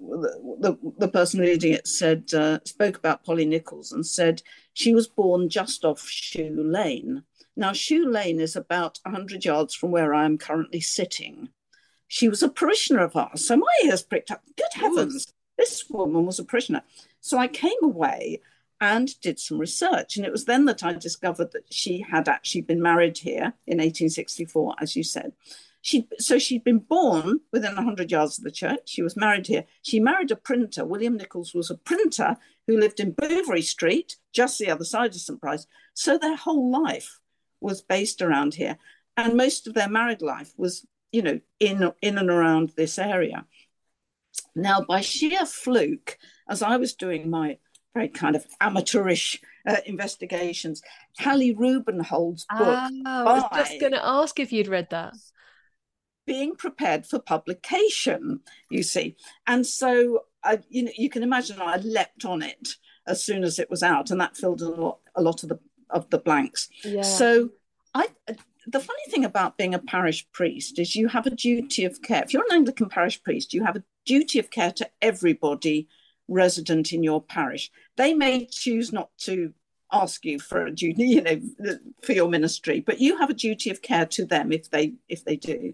the, 0.59 0.93
the, 0.99 1.07
person 1.07 1.41
leading 1.41 1.73
it 1.73 1.88
said 1.88 2.32
uh, 2.36 2.59
spoke 2.65 2.97
about 2.97 3.23
Polly 3.23 3.45
Nichols 3.45 3.91
and 3.91 4.05
said 4.05 4.43
she 4.73 4.93
was 4.93 5.07
born 5.07 5.49
just 5.49 5.84
off 5.84 6.07
Shoe 6.07 6.63
Lane. 6.63 7.23
Now 7.55 7.73
Shoe 7.73 8.07
Lane 8.07 8.39
is 8.39 8.55
about 8.55 8.99
hundred 9.05 9.43
yards 9.43 9.73
from 9.73 9.89
where 9.89 10.13
I 10.13 10.25
am 10.25 10.38
currently 10.38 10.82
sitting. 10.82 11.49
She 12.07 12.29
was 12.29 12.43
a 12.43 12.49
parishioner 12.49 13.03
of 13.03 13.15
ours, 13.15 13.47
so 13.47 13.57
my 13.57 13.73
ears 13.86 14.03
pricked 14.03 14.32
up. 14.32 14.43
Good 14.55 14.73
heavens, 14.73 15.34
this 15.57 15.89
woman 15.89 16.25
was 16.25 16.39
a 16.39 16.43
parishioner. 16.43 16.84
So 17.21 17.38
I 17.38 17.47
came 17.47 17.82
away 17.82 18.41
and 18.82 19.21
did 19.21 19.39
some 19.39 19.59
research. 19.59 20.17
And 20.17 20.25
it 20.25 20.32
was 20.32 20.45
then 20.45 20.65
that 20.65 20.84
I 20.84 20.93
discovered 20.93 21.51
that 21.51 21.71
she 21.71 22.01
had 22.01 22.27
actually 22.27 22.61
been 22.61 22.82
married 22.82 23.19
here 23.19 23.53
in 23.67 23.77
1864, 23.77 24.75
as 24.82 24.95
you 24.95 25.03
said. 25.03 25.34
She, 25.84 26.07
so 26.17 26.39
she'd 26.39 26.63
been 26.63 26.79
born 26.79 27.41
within 27.51 27.75
100 27.75 28.11
yards 28.11 28.38
of 28.38 28.43
the 28.43 28.51
church. 28.51 28.82
She 28.86 29.03
was 29.03 29.15
married 29.15 29.47
here. 29.47 29.65
She 29.84 29.99
married 29.99 30.32
a 30.32 30.36
printer. 30.36 30.84
William 30.84 31.15
Nichols 31.15 31.53
was 31.53 31.69
a 31.69 31.77
printer 31.77 32.38
who 32.67 32.77
lived 32.77 32.99
in 32.99 33.13
Bouverie 33.13 33.61
Street, 33.61 34.17
just 34.34 34.57
the 34.57 34.69
other 34.69 34.84
side 34.84 35.11
of 35.11 35.21
St. 35.21 35.39
Bride's. 35.39 35.67
So 35.93 36.17
their 36.17 36.36
whole 36.36 36.71
life 36.71 37.19
was 37.61 37.82
based 37.82 38.21
around 38.21 38.55
here. 38.55 38.77
And 39.15 39.38
most 39.38 39.67
of 39.67 39.75
their 39.75 39.89
married 39.89 40.23
life 40.23 40.53
was, 40.57 40.86
you 41.11 41.21
know, 41.21 41.39
in, 41.59 41.91
in 42.01 42.17
and 42.17 42.29
around 42.32 42.73
this 42.75 42.97
area. 42.97 43.45
Now, 44.55 44.82
by 44.82 45.01
sheer 45.01 45.45
fluke, 45.45 46.17
as 46.49 46.61
I 46.63 46.77
was 46.77 46.93
doing 46.93 47.29
my 47.29 47.57
very 47.94 48.08
kind 48.08 48.36
of 48.36 48.46
amateurish 48.60 49.42
uh, 49.68 49.78
investigations. 49.86 50.82
Hallie 51.20 51.56
Rubenhold's 51.56 52.46
book. 52.46 52.92
Oh, 53.06 53.26
I 53.28 53.34
was 53.34 53.44
just 53.56 53.80
going 53.80 53.94
to 53.94 54.06
ask 54.06 54.39
if 54.39 54.52
you'd 54.52 54.68
read 54.68 54.88
that. 54.92 55.14
Being 56.26 56.56
prepared 56.56 57.06
for 57.06 57.20
publication, 57.20 58.42
you 58.70 58.84
see. 58.84 59.16
And 59.48 59.66
so 59.66 60.26
I, 60.44 60.60
you 60.70 60.84
know, 60.84 60.92
you 60.98 61.10
can 61.10 61.24
imagine 61.24 61.62
I 61.62 61.78
leapt 61.78 62.26
on 62.26 62.42
it 62.42 62.70
as 63.08 63.24
soon 63.24 63.44
as 63.44 63.60
it 63.60 63.70
was 63.70 63.84
out, 63.84 64.12
and 64.12 64.22
that 64.22 64.38
filled 64.38 64.62
a 64.62 64.70
lot, 64.70 65.00
a 65.16 65.22
lot 65.22 65.44
of 65.44 65.50
the 65.50 65.60
of 65.89 66.10
the 66.10 66.20
blanks. 66.20 66.70
Yeah. 66.84 67.02
So 67.02 67.50
I 67.94 68.08
the 68.68 68.80
funny 68.80 69.04
thing 69.10 69.26
about 69.26 69.58
being 69.58 69.74
a 69.74 69.80
parish 69.80 70.26
priest 70.32 70.78
is 70.80 70.96
you 70.96 71.08
have 71.08 71.26
a 71.26 71.32
duty 71.32 71.86
of 71.86 72.02
care. 72.02 72.24
If 72.24 72.34
you're 72.34 72.46
an 72.50 72.56
Anglican 72.56 72.89
parish 72.89 73.22
priest, 73.22 73.54
you 73.54 73.64
have 73.64 73.76
a 73.76 73.84
duty 74.06 74.39
of 74.39 74.52
care 74.52 74.72
to 74.74 74.89
everybody 75.02 75.88
resident 76.32 76.93
in 76.93 77.03
your 77.03 77.21
parish. 77.21 77.71
They 77.97 78.13
may 78.13 78.45
choose 78.45 78.91
not 78.91 79.09
to 79.19 79.53
ask 79.91 80.23
you 80.25 80.39
for 80.39 80.65
a 80.65 80.71
duty, 80.71 81.03
you 81.03 81.21
know, 81.21 81.41
for 82.01 82.13
your 82.13 82.29
ministry, 82.29 82.79
but 82.79 82.99
you 82.99 83.17
have 83.17 83.29
a 83.29 83.36
duty 83.36 83.69
of 83.69 83.82
care 83.82 84.05
to 84.07 84.25
them 84.25 84.51
if 84.51 84.69
they 84.69 84.93
if 85.09 85.25
they 85.25 85.36
do. 85.36 85.73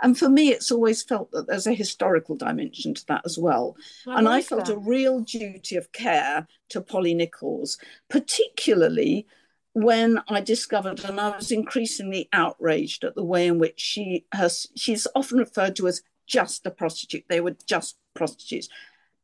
And 0.00 0.18
for 0.18 0.28
me, 0.28 0.48
it's 0.50 0.72
always 0.72 1.02
felt 1.02 1.30
that 1.30 1.46
there's 1.46 1.68
a 1.68 1.72
historical 1.72 2.36
dimension 2.36 2.94
to 2.94 3.06
that 3.06 3.22
as 3.24 3.38
well. 3.38 3.76
I 4.06 4.16
and 4.16 4.24
like 4.26 4.44
I 4.44 4.46
felt 4.46 4.66
that. 4.66 4.74
a 4.74 4.78
real 4.78 5.20
duty 5.20 5.76
of 5.76 5.92
care 5.92 6.46
to 6.70 6.80
Polly 6.80 7.14
Nichols, 7.14 7.78
particularly 8.10 9.26
when 9.74 10.20
I 10.28 10.40
discovered, 10.40 11.04
and 11.04 11.20
I 11.20 11.36
was 11.36 11.50
increasingly 11.50 12.28
outraged 12.32 13.04
at 13.04 13.14
the 13.14 13.24
way 13.24 13.46
in 13.46 13.58
which 13.58 13.80
she 13.80 14.24
has, 14.32 14.68
she's 14.76 15.06
often 15.14 15.38
referred 15.38 15.76
to 15.76 15.88
as 15.88 16.02
just 16.26 16.64
a 16.64 16.70
prostitute. 16.70 17.24
They 17.28 17.40
were 17.40 17.56
just 17.66 17.96
prostitutes. 18.14 18.68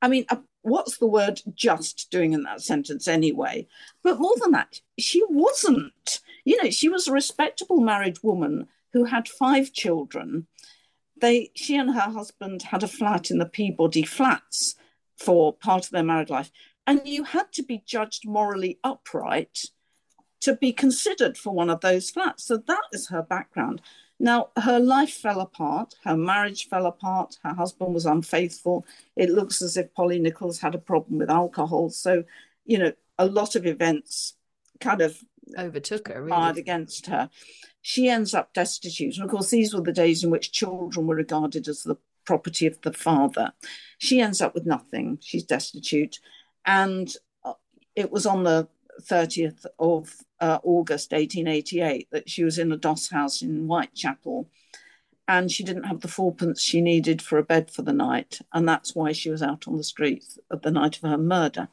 I 0.03 0.09
mean, 0.09 0.25
uh, 0.29 0.37
what's 0.63 0.99
the 0.99 1.07
word 1.07 1.41
just 1.55 2.11
doing 2.11 2.33
in 2.33 2.43
that 2.45 2.63
sentence 2.63 3.09
anyway? 3.09 3.67
But 4.03 4.21
more 4.21 4.35
than 4.41 4.53
that, 4.53 4.81
she 4.99 5.23
wasn't. 5.29 6.21
You 6.45 6.63
know, 6.63 6.71
she 6.71 6.89
was 6.89 7.07
a 7.07 7.13
respectable 7.13 7.81
married 7.81 8.19
woman 8.23 8.69
who 8.93 9.05
had 9.05 9.29
five 9.29 9.73
children. 9.73 10.47
They, 11.21 11.51
she 11.55 11.77
and 11.77 11.95
her 11.95 12.01
husband 12.01 12.63
had 12.63 12.83
a 12.83 12.89
flat 12.89 13.31
in 13.31 13.39
the 13.39 13.47
Peabody 13.47 14.03
Flats 14.03 14.75
for 15.17 15.53
part 15.53 15.85
of 15.85 15.91
their 15.91 16.03
married 16.03 16.31
life. 16.31 16.51
And 16.87 17.03
you 17.05 17.25
had 17.25 17.53
to 17.53 17.63
be 17.63 17.83
judged 17.87 18.27
morally 18.27 18.79
upright 18.83 19.67
to 20.41 20.57
be 20.57 20.73
considered 20.73 21.37
for 21.37 21.53
one 21.53 21.71
of 21.71 21.81
those 21.81 22.11
flats. 22.11 22.45
So 22.45 22.57
that 22.57 22.85
is 22.93 23.09
her 23.09 23.23
background. 23.23 23.83
Now, 24.23 24.51
her 24.59 24.79
life 24.79 25.15
fell 25.15 25.41
apart, 25.41 25.95
her 26.05 26.17
marriage 26.17 26.69
fell 26.69 26.85
apart, 26.85 27.39
her 27.43 27.55
husband 27.55 27.95
was 27.95 28.05
unfaithful. 28.05 28.85
It 29.17 29.31
looks 29.31 29.63
as 29.63 29.79
if 29.79 29.95
Polly 29.95 30.19
Nichols 30.19 30.61
had 30.61 30.75
a 30.75 30.79
problem 30.79 31.19
with 31.19 31.31
alcohol. 31.31 31.89
So, 31.89 32.25
you 32.67 32.79
know, 32.79 32.93
a 33.19 33.25
lot 33.25 33.57
of 33.57 33.65
events 33.65 34.35
kind 34.79 35.01
of 35.01 35.19
overtook 35.59 36.09
her, 36.09 36.23
really. 36.23 36.61
against 36.61 37.07
her. 37.07 37.31
She 37.81 38.11
ends 38.11 38.35
up 38.35 38.53
destitute. 38.53 39.17
And 39.17 39.25
of 39.25 39.31
course, 39.31 39.49
these 39.49 39.73
were 39.73 39.81
the 39.81 39.91
days 39.91 40.23
in 40.23 40.31
which 40.31 40.53
children 40.53 41.07
were 41.07 41.17
regarded 41.17 41.67
as 41.67 41.83
the 41.83 41.97
property 42.27 42.67
of 42.67 42.79
the 42.83 42.93
father. 42.93 43.53
She 43.97 44.21
ends 44.21 44.43
up 44.43 44.55
with 44.55 44.67
nothing. 44.67 45.19
She's 45.23 45.45
destitute. 45.45 46.21
And 46.67 47.11
uh, 47.43 47.55
it 47.97 48.13
was 48.13 48.27
on 48.27 48.45
the 48.45 48.69
30th 49.01 49.67
of 49.79 50.15
uh, 50.41 50.59
August 50.63 51.13
1888 51.13 52.09
that 52.13 52.29
she 52.29 52.45
was 52.45 52.59
in 52.59 52.73
a 52.73 52.77
doss 52.77 53.11
house 53.11 53.43
in 53.43 53.67
Whitechapel 53.67 54.49
and 55.29 55.51
she 55.51 55.63
didn't 55.63 55.85
have 55.85 56.01
the 56.01 56.09
fourpence 56.09 56.61
she 56.61 56.81
needed 56.81 57.23
for 57.23 57.39
a 57.39 57.45
bed 57.45 57.71
for 57.71 57.83
the 57.83 57.93
night. 57.93 58.41
And 58.53 58.69
that's 58.69 58.95
why 58.95 59.13
she 59.13 59.31
was 59.31 59.43
out 59.43 59.69
on 59.69 59.77
the 59.77 59.85
streets 59.85 60.39
at 60.53 60.63
the 60.63 60.73
night 60.73 60.97
of 60.97 61.09
her 61.09 61.19
murder. 61.19 61.69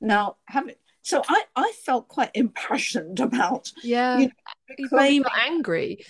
Now, 0.00 0.36
having 0.46 0.76
so 1.02 1.22
I, 1.28 1.44
I 1.56 1.72
felt 1.84 2.08
quite 2.08 2.30
impassioned 2.34 3.20
about 3.20 3.72
yeah 3.82 4.18
you 4.18 4.26
know, 4.26 4.88
claiming, 4.88 5.24
angry 5.46 6.04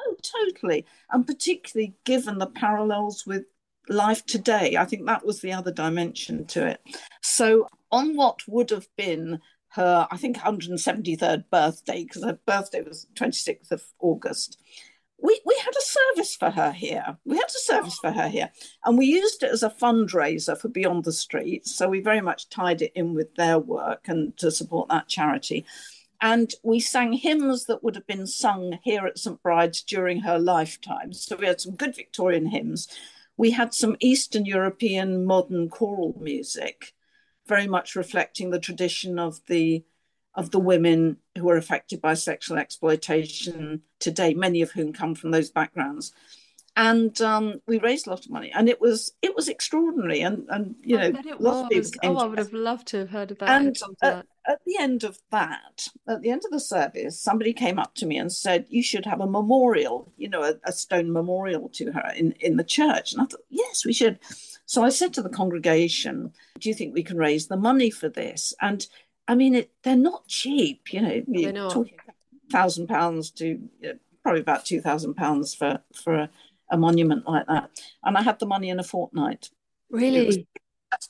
oh 0.00 0.16
totally 0.22 0.86
and 1.10 1.26
particularly 1.26 1.94
given 2.04 2.38
the 2.38 2.46
parallels 2.46 3.26
with 3.26 3.44
life 3.88 4.24
today 4.26 4.76
i 4.76 4.84
think 4.84 5.06
that 5.06 5.26
was 5.26 5.40
the 5.40 5.52
other 5.52 5.72
dimension 5.72 6.46
to 6.46 6.66
it 6.66 6.80
so 7.20 7.66
on 7.90 8.16
what 8.16 8.40
would 8.46 8.70
have 8.70 8.88
been 8.96 9.40
her, 9.74 10.06
I 10.10 10.16
think, 10.16 10.36
173rd 10.38 11.44
birthday, 11.50 12.04
because 12.04 12.24
her 12.24 12.38
birthday 12.46 12.82
was 12.82 13.06
26th 13.14 13.70
of 13.70 13.82
August. 14.00 14.60
We, 15.18 15.40
we 15.46 15.56
had 15.64 15.74
a 15.74 15.82
service 15.82 16.34
for 16.34 16.50
her 16.50 16.72
here. 16.72 17.16
We 17.24 17.36
had 17.36 17.46
a 17.46 17.62
service 17.62 17.96
for 17.98 18.10
her 18.10 18.28
here. 18.28 18.50
And 18.84 18.98
we 18.98 19.06
used 19.06 19.42
it 19.42 19.52
as 19.52 19.62
a 19.62 19.70
fundraiser 19.70 20.58
for 20.58 20.68
Beyond 20.68 21.04
the 21.04 21.12
Streets. 21.12 21.74
So 21.74 21.88
we 21.88 22.00
very 22.00 22.20
much 22.20 22.48
tied 22.48 22.82
it 22.82 22.92
in 22.94 23.14
with 23.14 23.34
their 23.36 23.58
work 23.58 24.08
and 24.08 24.36
to 24.38 24.50
support 24.50 24.88
that 24.88 25.08
charity. 25.08 25.64
And 26.20 26.52
we 26.62 26.78
sang 26.78 27.12
hymns 27.12 27.66
that 27.66 27.82
would 27.82 27.94
have 27.94 28.06
been 28.06 28.26
sung 28.26 28.78
here 28.82 29.06
at 29.06 29.18
St. 29.18 29.42
Bride's 29.42 29.82
during 29.82 30.20
her 30.20 30.38
lifetime. 30.38 31.12
So 31.12 31.36
we 31.36 31.46
had 31.46 31.60
some 31.60 31.76
good 31.76 31.96
Victorian 31.96 32.46
hymns. 32.46 32.88
We 33.36 33.52
had 33.52 33.72
some 33.72 33.96
Eastern 34.00 34.44
European 34.44 35.24
modern 35.24 35.68
choral 35.68 36.14
music 36.20 36.94
very 37.46 37.66
much 37.66 37.96
reflecting 37.96 38.50
the 38.50 38.60
tradition 38.60 39.18
of 39.18 39.40
the 39.46 39.84
of 40.34 40.50
the 40.50 40.58
women 40.58 41.18
who 41.36 41.48
are 41.50 41.56
affected 41.56 42.00
by 42.00 42.14
sexual 42.14 42.56
exploitation 42.56 43.82
today, 43.98 44.32
many 44.32 44.62
of 44.62 44.70
whom 44.70 44.92
come 44.92 45.14
from 45.14 45.30
those 45.30 45.50
backgrounds. 45.50 46.12
And 46.74 47.20
um, 47.20 47.60
we 47.66 47.78
raised 47.78 48.06
a 48.06 48.10
lot 48.10 48.24
of 48.24 48.30
money, 48.30 48.50
and 48.54 48.66
it 48.66 48.80
was 48.80 49.12
it 49.20 49.36
was 49.36 49.46
extraordinary. 49.46 50.22
And 50.22 50.46
and 50.48 50.74
you 50.80 50.96
know, 50.96 51.12
it 51.26 51.38
was. 51.38 51.92
Oh, 52.02 52.16
I 52.16 52.24
would 52.24 52.38
have 52.38 52.54
loved 52.54 52.88
to 52.88 52.98
have 53.00 53.10
heard 53.10 53.30
of 53.30 53.38
that. 53.40 53.50
And 53.50 53.78
at, 54.00 54.24
at 54.48 54.58
the 54.64 54.76
end 54.80 55.04
of 55.04 55.18
that, 55.30 55.88
at 56.08 56.22
the 56.22 56.30
end 56.30 56.42
of 56.46 56.50
the 56.50 56.58
service, 56.58 57.20
somebody 57.20 57.52
came 57.52 57.78
up 57.78 57.94
to 57.96 58.06
me 58.06 58.16
and 58.16 58.32
said, 58.32 58.64
"You 58.70 58.82
should 58.82 59.04
have 59.04 59.20
a 59.20 59.26
memorial, 59.26 60.10
you 60.16 60.30
know, 60.30 60.42
a, 60.44 60.54
a 60.64 60.72
stone 60.72 61.12
memorial 61.12 61.68
to 61.74 61.92
her 61.92 62.10
in 62.16 62.32
in 62.40 62.56
the 62.56 62.64
church." 62.64 63.12
And 63.12 63.20
I 63.20 63.26
thought, 63.26 63.40
yes, 63.50 63.84
we 63.84 63.92
should. 63.92 64.18
So 64.66 64.82
I 64.82 64.88
said 64.90 65.12
to 65.14 65.22
the 65.22 65.28
congregation, 65.28 66.32
Do 66.58 66.68
you 66.68 66.74
think 66.74 66.94
we 66.94 67.02
can 67.02 67.18
raise 67.18 67.48
the 67.48 67.56
money 67.56 67.90
for 67.90 68.08
this? 68.08 68.54
And 68.60 68.86
I 69.28 69.34
mean, 69.34 69.54
it, 69.54 69.70
they're 69.82 69.96
not 69.96 70.26
cheap, 70.28 70.92
you 70.92 71.00
know, 71.00 71.22
you're 71.26 71.70
talking 71.70 71.96
thousand 72.50 72.86
pounds 72.86 73.30
to 73.30 73.58
probably 74.22 74.40
about 74.40 74.64
two 74.64 74.80
thousand 74.80 75.14
pounds 75.14 75.54
for 75.54 75.80
for 75.94 76.14
a, 76.14 76.30
a, 76.70 76.76
monument 76.76 77.26
like 77.26 77.46
that. 77.46 77.70
And 78.04 78.16
I 78.16 78.22
had 78.22 78.38
the 78.38 78.46
money 78.46 78.68
in 78.68 78.78
a 78.78 78.84
fortnight. 78.84 79.50
Really? 79.90 80.26
Was, 80.26 80.38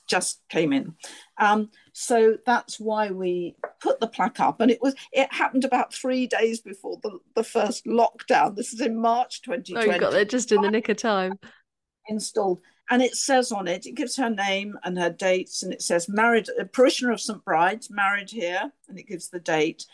just 0.09 0.41
came 0.49 0.73
in. 0.73 0.95
Um, 1.39 1.71
so 1.93 2.37
that's 2.47 2.79
why 2.79 3.11
we 3.11 3.57
put 3.81 3.99
the 3.99 4.07
plaque 4.07 4.39
up. 4.39 4.61
And 4.61 4.71
it 4.71 4.81
was 4.81 4.95
it 5.13 5.33
happened 5.33 5.65
about 5.65 5.93
three 5.93 6.27
days 6.27 6.61
before 6.61 6.99
the, 7.03 7.19
the 7.35 7.45
first 7.45 7.85
lockdown. 7.85 8.55
This 8.55 8.73
is 8.73 8.81
in 8.81 8.97
March 9.01 9.43
2020. 9.43 9.91
Oh, 9.91 9.93
you 9.93 10.01
got 10.01 10.13
there 10.13 10.25
just 10.25 10.53
in 10.53 10.63
the 10.63 10.71
nick 10.71 10.89
of 10.89 10.97
time. 10.97 11.39
Installed 12.09 12.61
and 12.93 13.01
it 13.01 13.17
says 13.17 13.51
on 13.53 13.69
it, 13.69 13.87
it 13.87 13.95
gives 13.95 14.17
her 14.17 14.29
name 14.29 14.79
and 14.85 14.99
her 14.99 15.09
dates, 15.09 15.63
and 15.63 15.73
it 15.73 15.81
says 15.81 16.11
married, 16.11 16.47
a 16.61 16.67
parishioner 16.67 17.11
of 17.11 17.23
St. 17.23 17.43
Bride's, 17.43 17.91
married 17.91 18.29
here, 18.29 18.71
and 18.87 18.99
it 18.99 19.09
gives 19.09 19.31
the 19.31 19.41
date. 19.41 19.87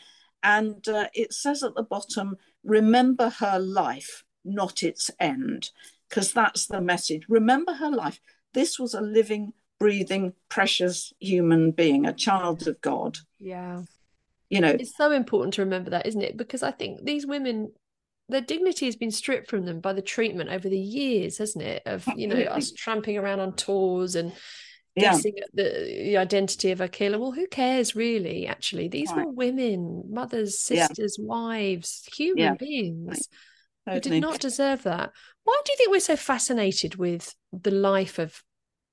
And 0.42 0.86
uh, 0.88 1.06
it 1.14 1.32
says 1.32 1.62
at 1.62 1.76
the 1.76 1.84
bottom, 1.84 2.38
remember 2.64 3.28
her 3.28 3.60
life, 3.60 4.24
not 4.44 4.82
its 4.82 5.12
end, 5.20 5.70
because 6.08 6.32
that's 6.32 6.66
the 6.66 6.80
message. 6.80 7.22
Remember 7.28 7.72
her 7.72 7.90
life. 7.92 8.18
This 8.52 8.80
was 8.80 8.94
a 8.94 9.00
living, 9.00 9.52
breathing, 9.78 10.32
precious 10.48 11.12
human 11.20 11.70
being, 11.70 12.04
a 12.04 12.12
child 12.12 12.66
of 12.66 12.80
God. 12.80 13.16
Yeah. 13.38 13.82
You 14.50 14.60
know, 14.60 14.70
it's 14.70 14.96
so 14.96 15.12
important 15.12 15.54
to 15.54 15.62
remember 15.62 15.90
that, 15.90 16.06
isn't 16.06 16.22
it? 16.22 16.36
Because 16.36 16.64
I 16.64 16.72
think 16.72 17.04
these 17.04 17.28
women 17.28 17.70
their 18.28 18.40
dignity 18.40 18.86
has 18.86 18.96
been 18.96 19.10
stripped 19.10 19.48
from 19.48 19.64
them 19.64 19.80
by 19.80 19.92
the 19.92 20.02
treatment 20.02 20.50
over 20.50 20.68
the 20.68 20.78
years, 20.78 21.38
hasn't 21.38 21.64
it? 21.64 21.82
Of 21.86 22.06
you 22.16 22.28
know 22.28 22.36
us 22.36 22.72
tramping 22.72 23.16
around 23.16 23.40
on 23.40 23.54
tours 23.54 24.14
and 24.14 24.32
guessing 24.98 25.34
yeah. 25.36 25.44
at 25.44 25.50
the, 25.54 25.84
the, 25.86 26.16
identity 26.16 26.70
of 26.70 26.80
a 26.80 26.88
killer. 26.88 27.18
Well, 27.18 27.32
who 27.32 27.46
cares 27.46 27.96
really? 27.96 28.46
Actually, 28.46 28.88
these 28.88 29.10
right. 29.10 29.26
were 29.26 29.32
women, 29.32 30.04
mothers, 30.10 30.58
sisters, 30.60 31.16
yeah. 31.18 31.26
wives, 31.26 32.06
human 32.14 32.44
yeah. 32.44 32.54
beings 32.54 33.28
right. 33.86 33.94
who 33.94 34.00
did 34.00 34.20
not 34.20 34.40
deserve 34.40 34.82
that. 34.82 35.12
Why 35.44 35.60
do 35.64 35.72
you 35.72 35.76
think 35.76 35.90
we're 35.90 36.00
so 36.00 36.16
fascinated 36.16 36.96
with 36.96 37.34
the 37.52 37.70
life 37.70 38.18
of 38.18 38.42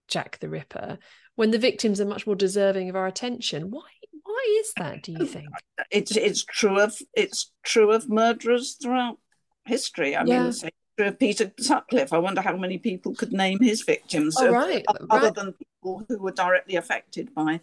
Jack 0.08 0.40
the 0.40 0.50
Ripper 0.50 0.98
when 1.36 1.52
the 1.52 1.60
victims 1.60 2.00
are 2.00 2.06
much 2.06 2.26
more 2.26 2.36
deserving 2.36 2.90
of 2.90 2.96
our 2.96 3.08
attention? 3.08 3.72
Why? 3.72 3.82
Why 4.24 4.60
is 4.60 4.74
that? 4.78 5.04
Do 5.04 5.14
you 5.14 5.26
think 5.26 5.48
it's 5.92 6.16
it's 6.16 6.44
true 6.44 6.80
of 6.80 6.98
it's 7.14 7.52
true 7.64 7.92
of 7.92 8.10
murderers 8.10 8.78
throughout 8.82 9.18
history. 9.66 10.16
I 10.16 10.24
yeah. 10.24 10.52
mean, 10.98 11.14
Peter 11.20 11.52
Sutcliffe. 11.60 12.14
I 12.14 12.18
wonder 12.20 12.42
how 12.42 12.56
many 12.56 12.78
people 12.78 13.14
could 13.14 13.34
name 13.34 13.60
his 13.60 13.82
victims, 13.82 14.36
oh, 14.40 14.50
right. 14.50 14.86
other 15.10 15.26
right. 15.26 15.36
than 15.36 15.54
people 15.54 16.06
who 16.08 16.18
were 16.20 16.32
directly 16.32 16.76
affected 16.76 17.34
by 17.34 17.60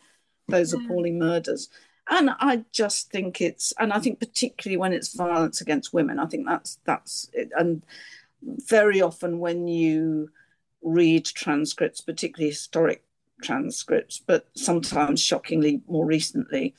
those 0.49 0.75
yeah. 0.75 0.85
appalling 0.85 1.19
murders. 1.19 1.69
And 2.11 2.31
I 2.31 2.65
just 2.73 3.11
think 3.11 3.41
it's, 3.41 3.73
and 3.79 3.93
I 3.93 4.01
think 4.01 4.19
particularly 4.19 4.77
when 4.77 4.93
it's 4.93 5.15
violence 5.15 5.61
against 5.61 5.95
women, 5.95 6.19
I 6.19 6.27
think 6.27 6.47
that's 6.47 6.79
that's 6.85 7.31
it. 7.33 7.51
And 7.57 7.85
very 8.43 9.01
often 9.01 9.39
when 9.39 9.69
you 9.69 10.31
read 10.83 11.25
transcripts, 11.25 12.01
particularly 12.01 12.51
historic 12.51 13.05
transcripts, 13.41 14.21
but 14.27 14.49
sometimes 14.55 15.21
shockingly 15.21 15.81
more 15.87 16.05
recently, 16.05 16.75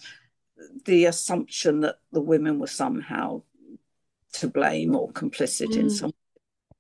the 0.86 1.06
assumption 1.06 1.80
that 1.82 2.00
the 2.12 2.22
women 2.22 2.60
were 2.60 2.68
somehow 2.68 3.42
to 4.34 4.48
blame 4.48 4.96
or 4.96 5.12
complicit 5.12 5.70
mm. 5.70 5.78
in 5.78 5.90
some 5.90 6.14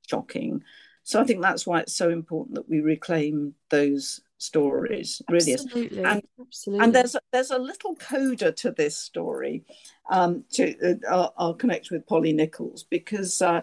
shocking. 0.07 0.63
So 1.03 1.19
I 1.19 1.25
think 1.25 1.41
that's 1.41 1.67
why 1.67 1.81
it's 1.81 1.95
so 1.95 2.09
important 2.09 2.55
that 2.55 2.69
we 2.69 2.79
reclaim 2.79 3.55
those 3.69 4.21
stories. 4.37 5.21
Really 5.29 5.53
Absolutely. 5.53 6.03
And, 6.03 6.21
Absolutely. 6.39 6.83
and 6.83 6.95
there's 6.95 7.15
a, 7.15 7.19
there's 7.31 7.51
a 7.51 7.59
little 7.59 7.95
coda 7.95 8.51
to 8.51 8.71
this 8.71 8.97
story. 8.97 9.63
Um, 10.09 10.45
to 10.53 10.75
uh, 10.81 10.95
I'll, 11.09 11.33
I'll, 11.37 11.53
connect 11.53 11.91
with 11.91 12.07
Polly 12.07 12.33
Nichols 12.33 12.83
because 12.83 13.41
uh, 13.41 13.61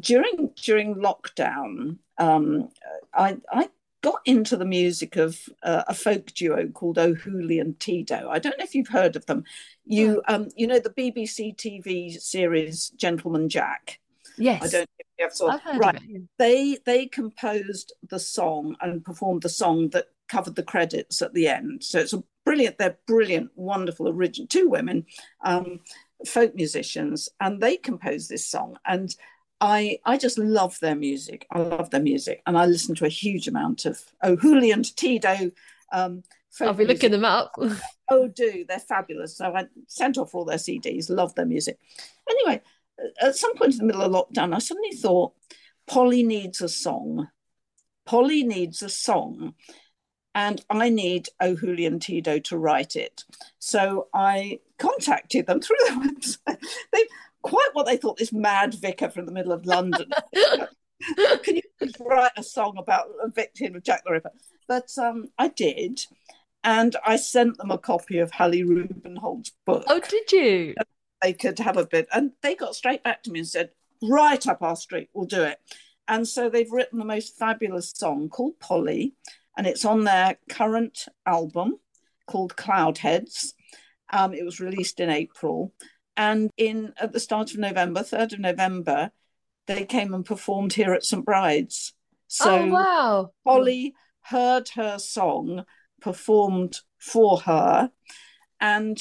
during 0.00 0.50
during 0.62 0.96
lockdown, 0.96 1.98
um, 2.18 2.70
I, 3.14 3.36
I 3.50 3.68
got 4.02 4.20
into 4.24 4.56
the 4.56 4.64
music 4.64 5.16
of 5.16 5.40
uh, 5.62 5.84
a 5.88 5.94
folk 5.94 6.26
duo 6.32 6.68
called 6.68 6.98
O'Hooley 6.98 7.58
and 7.58 7.78
Tidow. 7.80 8.28
I 8.30 8.38
don't 8.38 8.56
know 8.58 8.64
if 8.64 8.74
you've 8.74 8.88
heard 8.88 9.16
of 9.16 9.26
them. 9.26 9.44
You 9.84 10.22
um, 10.28 10.48
you 10.56 10.66
know 10.66 10.78
the 10.78 10.90
BBC 10.90 11.56
TV 11.56 12.20
series 12.20 12.90
Gentleman 12.90 13.48
Jack. 13.48 14.00
Yes. 14.36 14.62
I 14.62 14.68
don't 14.68 14.90
think 14.96 15.08
you 15.18 15.24
ever 15.24 15.34
saw 15.34 15.48
I've 15.48 15.62
heard 15.62 15.78
right. 15.78 15.96
of 15.96 16.02
it. 16.02 16.08
yeah. 16.08 16.18
They 16.38 16.78
they 16.84 17.06
composed 17.06 17.92
the 18.08 18.20
song 18.20 18.76
and 18.80 19.04
performed 19.04 19.42
the 19.42 19.48
song 19.48 19.90
that 19.90 20.06
covered 20.28 20.54
the 20.54 20.62
credits 20.62 21.22
at 21.22 21.34
the 21.34 21.48
end. 21.48 21.82
So 21.82 21.98
it's 21.98 22.12
a 22.12 22.22
brilliant, 22.44 22.78
they're 22.78 22.98
brilliant, 23.06 23.50
wonderful 23.56 24.08
original 24.08 24.46
two 24.46 24.68
women, 24.68 25.06
um, 25.44 25.80
folk 26.26 26.54
musicians, 26.54 27.28
and 27.40 27.60
they 27.60 27.76
composed 27.76 28.28
this 28.28 28.46
song. 28.46 28.78
And 28.86 29.14
I 29.60 29.98
I 30.04 30.16
just 30.16 30.38
love 30.38 30.78
their 30.80 30.94
music. 30.94 31.46
I 31.50 31.60
love 31.60 31.90
their 31.90 32.02
music, 32.02 32.42
and 32.46 32.56
I 32.56 32.66
listen 32.66 32.94
to 32.96 33.06
a 33.06 33.10
huge 33.10 33.48
amount 33.48 33.84
of 33.84 34.00
O'Hooley 34.22 34.70
and 34.70 34.84
Tidow. 34.96 35.50
Um, 35.92 36.22
I'll 36.60 36.74
be 36.74 36.86
looking 36.86 37.12
them 37.12 37.24
up. 37.24 37.54
Oh, 38.10 38.26
do 38.26 38.64
they're 38.66 38.78
fabulous. 38.78 39.36
So 39.36 39.54
I 39.54 39.66
sent 39.86 40.16
off 40.16 40.34
all 40.34 40.46
their 40.46 40.56
CDs. 40.56 41.10
Love 41.10 41.34
their 41.34 41.44
music. 41.44 41.78
Anyway, 42.30 42.62
at 43.20 43.36
some 43.36 43.54
point 43.54 43.72
in 43.72 43.78
the 43.80 43.84
middle 43.84 44.00
of 44.00 44.10
lockdown, 44.10 44.54
I 44.54 44.60
suddenly 44.60 44.92
thought 44.92 45.34
Polly 45.86 46.22
needs 46.22 46.62
a 46.62 46.70
song. 46.70 47.28
Polly 48.06 48.44
needs 48.44 48.82
a 48.82 48.88
song, 48.88 49.52
and 50.34 50.64
I 50.70 50.88
need 50.88 51.28
O'Hooley 51.42 51.84
and 51.84 52.00
Tidow 52.00 52.38
to 52.38 52.56
write 52.56 52.96
it. 52.96 53.24
So 53.58 54.08
I 54.14 54.60
contacted 54.78 55.46
them 55.46 55.60
through 55.60 55.76
their 55.86 55.98
website. 55.98 56.64
They 56.92 57.04
quite 57.42 57.70
what 57.72 57.86
they 57.86 57.96
thought 57.96 58.18
this 58.18 58.32
mad 58.32 58.74
vicar 58.74 59.10
from 59.10 59.26
the 59.26 59.32
middle 59.32 59.52
of 59.52 59.66
London. 59.66 60.10
Can 61.42 61.56
you 61.56 61.62
write 62.00 62.32
a 62.36 62.42
song 62.42 62.76
about 62.76 63.06
a 63.22 63.30
victim 63.30 63.76
of 63.76 63.84
Jack 63.84 64.02
the 64.04 64.12
Ripper? 64.12 64.32
But 64.66 64.90
um, 64.98 65.28
I 65.38 65.48
did, 65.48 66.00
and 66.64 66.96
I 67.06 67.16
sent 67.16 67.56
them 67.58 67.70
a 67.70 67.78
copy 67.78 68.18
of 68.18 68.32
Hallie 68.32 68.64
Rubenhold's 68.64 69.52
book. 69.64 69.84
oh, 69.86 70.00
did 70.00 70.32
you? 70.32 70.74
They 71.22 71.32
could 71.32 71.58
have 71.60 71.76
a 71.76 71.86
bit, 71.86 72.08
and 72.12 72.32
they 72.42 72.54
got 72.54 72.74
straight 72.74 73.02
back 73.02 73.22
to 73.22 73.30
me 73.30 73.40
and 73.40 73.48
said, 73.48 73.70
"Right 74.02 74.44
up 74.46 74.62
our 74.62 74.76
street, 74.76 75.08
we'll 75.14 75.26
do 75.26 75.42
it." 75.42 75.58
And 76.06 76.26
so 76.26 76.48
they've 76.48 76.70
written 76.70 76.98
the 76.98 77.04
most 77.04 77.38
fabulous 77.38 77.92
song 77.94 78.28
called 78.28 78.58
Polly, 78.60 79.14
and 79.56 79.66
it's 79.66 79.84
on 79.84 80.04
their 80.04 80.38
current 80.48 81.06
album 81.26 81.78
called 82.26 82.56
Cloudheads. 82.56 83.52
Um, 84.10 84.32
it 84.32 84.44
was 84.44 84.60
released 84.60 85.00
in 85.00 85.10
April, 85.10 85.74
and 86.18 86.50
in 86.56 86.92
at 87.00 87.12
the 87.12 87.20
start 87.20 87.52
of 87.52 87.58
November, 87.58 88.02
third 88.02 88.34
of 88.34 88.40
November, 88.40 89.10
they 89.66 89.84
came 89.84 90.12
and 90.12 90.26
performed 90.26 90.72
here 90.74 90.92
at 90.92 91.04
St 91.04 91.24
Bride's. 91.24 91.94
So 92.26 92.58
oh, 92.58 92.66
wow. 92.66 93.30
Holly 93.46 93.94
heard 94.22 94.68
her 94.70 94.98
song 94.98 95.64
performed 96.02 96.80
for 96.98 97.38
her, 97.40 97.90
and 98.60 99.00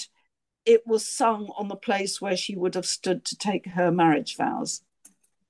it 0.66 0.86
was 0.86 1.08
sung 1.10 1.50
on 1.58 1.68
the 1.68 1.76
place 1.76 2.22
where 2.22 2.38
she 2.38 2.56
would 2.56 2.76
have 2.76 2.86
stood 2.86 3.26
to 3.26 3.38
take 3.38 3.66
her 3.66 3.92
marriage 3.92 4.38
vows. 4.38 4.84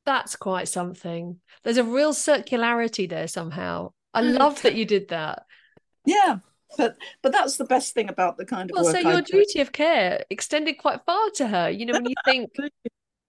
That's 0.06 0.38
quite 0.38 0.70
something. 0.70 1.42
There's 1.64 1.78
a 1.78 1.84
real 1.84 2.14
circularity 2.14 3.10
there 3.10 3.28
somehow. 3.28 3.92
I 4.14 4.22
Mm. 4.22 4.40
love 4.40 4.62
that 4.62 4.76
you 4.76 4.86
did 4.86 5.10
that. 5.10 5.46
Yeah, 6.06 6.40
but 6.78 6.98
but 7.22 7.32
that's 7.32 7.58
the 7.58 7.66
best 7.66 7.94
thing 7.94 8.10
about 8.10 8.38
the 8.38 8.46
kind 8.46 8.70
of 8.70 8.76
Well, 8.76 8.86
so 8.86 9.00
your 9.00 9.22
duty 9.22 9.62
of 9.62 9.72
care 9.72 10.24
extended 10.30 10.78
quite 10.78 11.02
far 11.06 11.30
to 11.36 11.48
her. 11.48 11.70
You 11.70 11.86
know, 11.86 11.94
when 11.94 12.06
you 12.06 12.16
think, 12.26 12.50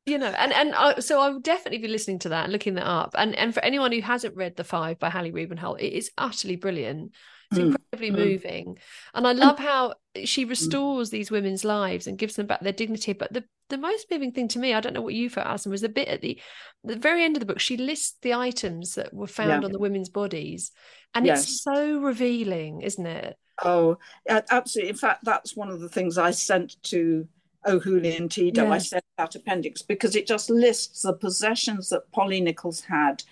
you 0.06 0.18
know, 0.18 0.26
and 0.26 0.52
and 0.52 0.74
I, 0.74 0.98
so 1.00 1.20
I 1.20 1.30
would 1.30 1.42
definitely 1.42 1.78
be 1.78 1.88
listening 1.88 2.18
to 2.20 2.30
that 2.30 2.44
and 2.44 2.52
looking 2.52 2.74
that 2.74 2.86
up. 2.86 3.14
And 3.16 3.34
and 3.36 3.54
for 3.54 3.64
anyone 3.64 3.92
who 3.92 4.00
hasn't 4.00 4.36
read 4.36 4.56
The 4.56 4.64
Five 4.64 4.98
by 4.98 5.10
Hallie 5.10 5.32
Rubenhold, 5.32 5.80
it 5.80 5.92
is 5.92 6.10
utterly 6.18 6.56
brilliant. 6.56 7.12
It's 7.50 7.58
Mm, 7.58 7.76
incredibly 7.92 8.10
mm. 8.10 8.26
moving, 8.26 8.78
and 9.14 9.26
I 9.26 9.32
love 9.32 9.58
how 9.58 9.94
she 10.24 10.44
restores 10.44 11.10
these 11.10 11.30
women's 11.30 11.64
lives 11.64 12.06
and 12.06 12.18
gives 12.18 12.36
them 12.36 12.46
back 12.46 12.60
their 12.60 12.72
dignity. 12.72 13.12
But 13.12 13.32
the 13.32 13.44
the 13.68 13.78
most 13.78 14.06
moving 14.10 14.32
thing 14.32 14.48
to 14.48 14.58
me, 14.58 14.72
I 14.72 14.80
don't 14.80 14.94
know 14.94 15.02
what 15.02 15.14
you 15.14 15.28
felt, 15.28 15.46
Alison, 15.46 15.70
was 15.70 15.82
the 15.82 15.88
bit 15.88 16.08
at 16.08 16.22
the 16.22 16.40
the 16.84 16.96
very 16.96 17.24
end 17.24 17.36
of 17.36 17.40
the 17.40 17.46
book. 17.46 17.60
She 17.60 17.76
lists 17.76 18.16
the 18.22 18.34
items 18.34 18.94
that 18.94 19.12
were 19.12 19.26
found 19.26 19.62
Yeah. 19.62 19.66
on 19.66 19.72
the 19.72 19.78
women's 19.78 20.08
bodies, 20.08 20.72
and 21.14 21.26
Yes. 21.26 21.44
it's 21.44 21.62
so 21.62 21.98
revealing, 21.98 22.82
isn't 22.82 23.06
it? 23.06 23.36
Oh, 23.64 23.98
absolutely. 24.28 24.90
In 24.90 24.96
fact, 24.96 25.24
that's 25.24 25.56
one 25.56 25.68
of 25.68 25.80
the 25.80 25.88
things 25.88 26.16
I 26.16 26.30
sent 26.30 26.80
to 26.84 27.26
O'Hooley 27.66 28.16
and 28.16 28.30
Tidow. 28.30 28.64
Yeah. 28.64 28.72
I 28.72 28.78
sent 28.78 29.04
that 29.16 29.34
appendix 29.34 29.82
because 29.82 30.14
it 30.14 30.26
just 30.28 30.48
lists 30.48 31.02
the 31.02 31.12
possessions 31.12 31.88
that 31.88 32.10
Polly 32.12 32.40
Nichols 32.40 32.82
had 32.82 33.24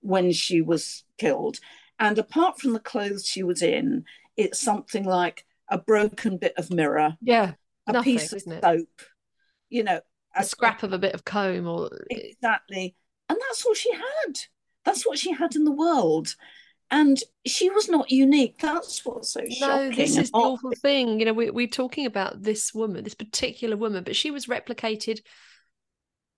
when 0.00 0.32
she 0.32 0.60
was 0.60 1.04
killed. 1.18 1.58
And 2.02 2.18
apart 2.18 2.58
from 2.60 2.72
the 2.72 2.80
clothes 2.80 3.24
she 3.26 3.44
was 3.44 3.62
in, 3.62 4.04
it's 4.36 4.58
something 4.60 5.04
like 5.04 5.46
a 5.68 5.78
broken 5.78 6.36
bit 6.36 6.52
of 6.56 6.70
mirror, 6.70 7.16
Yeah, 7.22 7.52
a 7.86 7.92
Nothing, 7.92 8.18
piece 8.18 8.32
of 8.32 8.42
soap, 8.42 9.02
you 9.70 9.84
know, 9.84 10.00
a 10.34 10.42
scrap 10.42 10.82
of 10.82 10.92
a 10.92 10.98
bit 10.98 11.14
of 11.14 11.24
comb 11.24 11.68
or 11.68 11.90
Exactly. 12.10 12.96
And 13.28 13.38
that's 13.40 13.64
all 13.64 13.74
she 13.74 13.92
had. 13.92 14.38
That's 14.84 15.06
what 15.06 15.18
she 15.18 15.32
had 15.32 15.54
in 15.54 15.64
the 15.64 15.70
world. 15.70 16.34
And 16.90 17.18
she 17.46 17.70
was 17.70 17.88
not 17.88 18.10
unique. 18.10 18.58
That's 18.58 19.04
what's 19.06 19.30
so 19.32 19.40
No, 19.40 19.48
shocking. 19.50 19.90
this 19.96 20.18
is 20.18 20.30
the 20.30 20.38
awful 20.38 20.72
thing. 20.72 21.20
You 21.20 21.26
know, 21.26 21.32
we, 21.32 21.50
we're 21.50 21.68
talking 21.68 22.04
about 22.04 22.42
this 22.42 22.74
woman, 22.74 23.04
this 23.04 23.14
particular 23.14 23.76
woman, 23.76 24.02
but 24.04 24.16
she 24.16 24.30
was 24.32 24.46
replicated, 24.46 25.20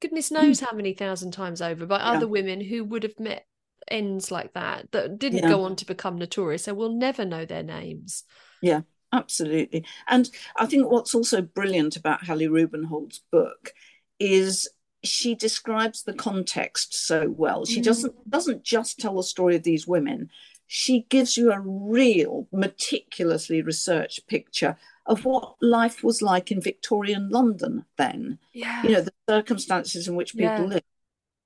goodness 0.00 0.30
knows 0.30 0.60
how 0.60 0.72
many 0.76 0.92
thousand 0.92 1.30
times 1.32 1.62
over 1.62 1.86
by 1.86 1.98
Hmm. 1.98 2.04
Yeah. 2.04 2.12
other 2.12 2.28
women 2.28 2.60
who 2.60 2.84
would 2.84 3.02
have 3.02 3.18
met 3.18 3.46
ends 3.88 4.30
like 4.30 4.52
that, 4.54 4.90
that 4.92 5.18
didn't 5.18 5.40
Yeah. 5.44 5.48
go 5.48 5.62
on 5.64 5.76
to 5.76 5.86
become 5.86 6.16
notorious. 6.16 6.64
So 6.64 6.74
we'll 6.74 6.92
never 6.92 7.24
know 7.24 7.44
their 7.44 7.62
names. 7.62 8.24
Yeah, 8.62 8.82
absolutely. 9.12 9.84
And 10.08 10.30
I 10.56 10.66
think 10.66 10.90
what's 10.90 11.14
also 11.14 11.42
brilliant 11.42 11.96
about 11.96 12.24
Hallie 12.26 12.48
Rubenhold's 12.48 13.20
book 13.30 13.72
is 14.18 14.68
she 15.02 15.34
describes 15.34 16.02
the 16.02 16.14
context 16.14 16.94
so 16.94 17.28
well. 17.28 17.66
She 17.66 17.80
Mm. 17.80 17.84
doesn't 17.84 18.30
doesn't 18.30 18.62
just 18.64 18.98
tell 18.98 19.16
the 19.16 19.22
story 19.22 19.56
of 19.56 19.62
these 19.62 19.86
women. 19.86 20.30
She 20.66 21.02
gives 21.10 21.36
you 21.36 21.52
a 21.52 21.60
real, 21.60 22.48
meticulously 22.50 23.60
researched 23.60 24.26
picture 24.26 24.78
of 25.04 25.26
what 25.26 25.56
life 25.60 26.02
was 26.02 26.22
like 26.22 26.50
in 26.50 26.58
Victorian 26.62 27.28
London 27.28 27.84
then. 27.98 28.38
Yeah. 28.54 28.82
You 28.82 28.88
know, 28.92 29.00
the 29.02 29.12
circumstances 29.28 30.08
in 30.08 30.14
which 30.16 30.32
people 30.32 30.48
Yeah. 30.48 30.64
live. 30.64 30.82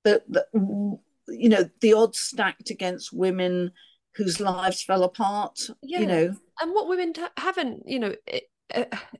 The, 0.05 0.23
the 0.29 0.99
you 1.31 1.49
know, 1.49 1.69
the 1.81 1.93
odds 1.93 2.19
stacked 2.19 2.69
against 2.69 3.13
women 3.13 3.71
whose 4.15 4.39
lives 4.39 4.83
fell 4.83 5.03
apart. 5.03 5.69
Yeah. 5.81 5.99
You 5.99 6.05
know, 6.05 6.35
and 6.61 6.71
what 6.73 6.89
women 6.89 7.13
haven't, 7.37 7.83
you 7.85 7.99
know, 7.99 8.15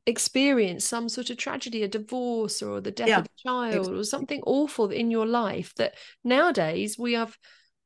experienced 0.06 0.88
some 0.88 1.10
sort 1.10 1.30
of 1.30 1.38
tragedy, 1.38 1.84
a 1.84 1.88
divorce 1.88 2.62
or 2.62 2.82
the 2.82 2.92
death 2.92 3.08
Yeah, 3.08 3.20
of 3.20 3.26
a 3.26 3.42
child 3.48 3.96
or 3.96 4.04
something 4.04 4.42
awful 4.46 4.92
in 4.92 5.10
your 5.10 5.26
life 5.26 5.74
that 5.78 5.96
nowadays 6.24 6.98
we 7.00 7.14
have 7.14 7.38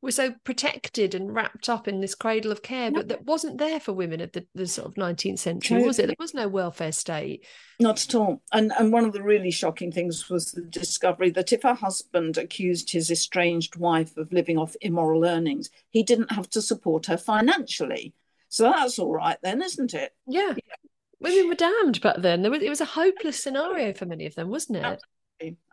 we're 0.03 0.11
so 0.11 0.35
protected 0.43 1.15
and 1.15 1.33
wrapped 1.33 1.69
up 1.69 1.87
in 1.87 2.01
this 2.01 2.13
cradle 2.13 2.51
of 2.51 2.61
care, 2.61 2.83
Yeah. 2.91 2.97
but 2.97 3.07
that 3.07 3.25
wasn't 3.25 3.57
there 3.57 3.79
for 3.79 3.93
women 3.93 4.19
of 4.19 4.33
the, 4.33 4.45
the 4.53 4.67
sort 4.67 4.89
of 4.89 4.95
19th 4.95 5.39
century, 5.39 5.81
was 5.81 5.97
it? 5.97 6.07
There 6.07 6.15
was 6.19 6.33
no 6.33 6.49
welfare 6.49 6.91
state. 6.91 7.45
Not 7.79 8.03
at 8.03 8.13
all. 8.13 8.41
And 8.51 8.73
and 8.77 8.91
one 8.91 9.05
of 9.05 9.13
the 9.13 9.23
really 9.23 9.49
shocking 9.49 9.93
things 9.93 10.29
was 10.29 10.51
the 10.51 10.61
discovery 10.61 11.29
that 11.31 11.53
if 11.53 11.63
her 11.63 11.73
husband 11.73 12.37
accused 12.37 12.91
his 12.91 13.09
estranged 13.09 13.77
wife 13.77 14.17
of 14.17 14.33
living 14.33 14.57
off 14.57 14.75
immoral 14.81 15.23
earnings, 15.23 15.69
he 15.89 16.03
didn't 16.03 16.33
have 16.33 16.49
to 16.49 16.61
support 16.61 17.05
her 17.05 17.17
financially. 17.17 18.13
So 18.49 18.63
that's 18.65 18.99
all 18.99 19.13
right 19.13 19.37
then, 19.41 19.61
isn't 19.61 19.93
it? 19.93 20.11
Yeah. 20.27 20.53
Women 21.21 21.47
were 21.47 21.55
damned 21.55 22.01
back 22.01 22.17
then. 22.17 22.41
There 22.41 22.51
was 22.51 22.61
it 22.61 22.69
was 22.69 22.81
a 22.81 22.85
hopeless 22.85 23.41
scenario 23.41 23.93
for 23.93 24.05
many 24.05 24.25
of 24.25 24.35
them, 24.35 24.49
wasn't 24.49 24.79
it? 24.79 25.01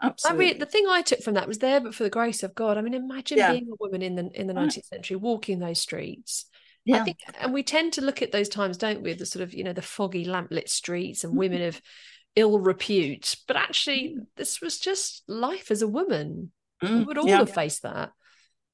I 0.01 0.07
Absolutely. 0.09 0.45
re- 0.47 0.59
the 0.59 0.67
thing 0.67 0.87
I 0.89 1.03
took 1.03 1.21
from 1.23 1.35
that 1.35 1.49
was 1.49 1.59
there, 1.59 1.81
but 1.81 1.95
for 1.95 2.03
the 2.05 2.11
grace 2.11 2.43
of 2.43 2.55
God. 2.55 2.77
I 2.79 2.83
mean, 2.83 2.95
imagine 2.95 3.39
Yeah. 3.39 3.53
being 3.53 3.69
a 3.73 3.77
woman 3.81 4.03
in 4.03 4.15
the 4.17 4.31
in 4.39 4.47
the 4.47 4.55
Right. 4.55 4.69
19th 4.69 4.87
century, 4.87 5.17
walking 5.17 5.59
those 5.59 5.81
streets. 5.81 6.47
Yeah. 6.85 7.03
I 7.03 7.05
think, 7.05 7.19
and 7.39 7.53
we 7.53 7.63
tend 7.63 7.93
to 7.95 8.01
look 8.01 8.23
at 8.23 8.33
those 8.33 8.49
times, 8.49 8.77
don't 8.79 9.03
we? 9.03 9.13
The 9.13 9.27
sort 9.27 9.43
of 9.43 9.53
you 9.55 9.65
know 9.65 9.73
the 9.73 9.83
foggy 9.83 10.25
lamplit 10.25 10.69
streets 10.69 11.25
and 11.25 11.31
Mm-hmm. 11.33 11.39
women 11.39 11.63
of 11.63 11.81
ill 12.37 12.59
repute, 12.61 13.37
but 13.49 13.57
actually, 13.57 14.17
this 14.37 14.61
was 14.61 14.79
just 14.79 15.23
life 15.29 15.71
as 15.71 15.83
a 15.83 15.89
woman. 15.89 16.53
We 16.81 16.89
Mm, 16.89 17.07
would 17.07 17.19
all 17.19 17.29
yeah. 17.29 17.39
have 17.39 17.51
faced 17.51 17.83
that. 17.83 18.13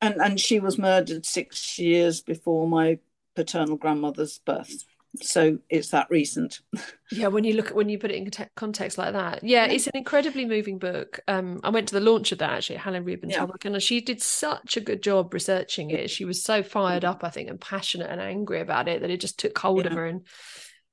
And 0.00 0.14
and 0.20 0.38
she 0.38 0.60
was 0.60 0.78
murdered 0.78 1.24
six 1.26 1.78
years 1.78 2.20
before 2.20 2.68
my 2.68 2.98
paternal 3.34 3.76
grandmother's 3.76 4.38
birth. 4.38 4.84
So 5.22 5.58
it's 5.68 5.90
that 5.90 6.08
recent. 6.10 6.60
Yeah, 7.12 7.28
when 7.28 7.44
you 7.44 7.52
look 7.52 7.68
at 7.68 7.76
when 7.76 7.88
you 7.88 7.98
put 8.00 8.10
it 8.10 8.16
in 8.16 8.28
context 8.56 8.98
like 8.98 9.12
that, 9.12 9.44
yeah, 9.44 9.64
Yeah. 9.66 9.72
it's 9.72 9.86
an 9.86 9.92
incredibly 9.94 10.44
moving 10.44 10.78
book. 10.78 11.20
Um, 11.28 11.60
I 11.62 11.70
went 11.70 11.86
to 11.88 11.94
the 11.94 12.00
launch 12.00 12.32
of 12.32 12.38
that 12.38 12.50
actually, 12.50 12.76
at 12.76 12.82
Hallie 12.82 12.98
Rubenhold's 12.98 13.36
Yeah. 13.36 13.46
book, 13.46 13.64
and 13.64 13.80
she 13.80 14.00
did 14.00 14.20
such 14.20 14.76
a 14.76 14.80
good 14.80 15.04
job 15.04 15.32
researching 15.32 15.90
it. 15.90 16.10
She 16.10 16.24
was 16.24 16.42
so 16.42 16.64
fired 16.64 17.04
up, 17.04 17.22
I 17.22 17.30
think, 17.30 17.48
and 17.48 17.60
passionate 17.60 18.10
and 18.10 18.20
angry 18.20 18.60
about 18.60 18.88
it 18.88 19.02
that 19.02 19.10
it 19.10 19.20
just 19.20 19.38
took 19.38 19.56
hold 19.56 19.86
of 19.86 19.92
her, 19.92 20.04
and 20.04 20.26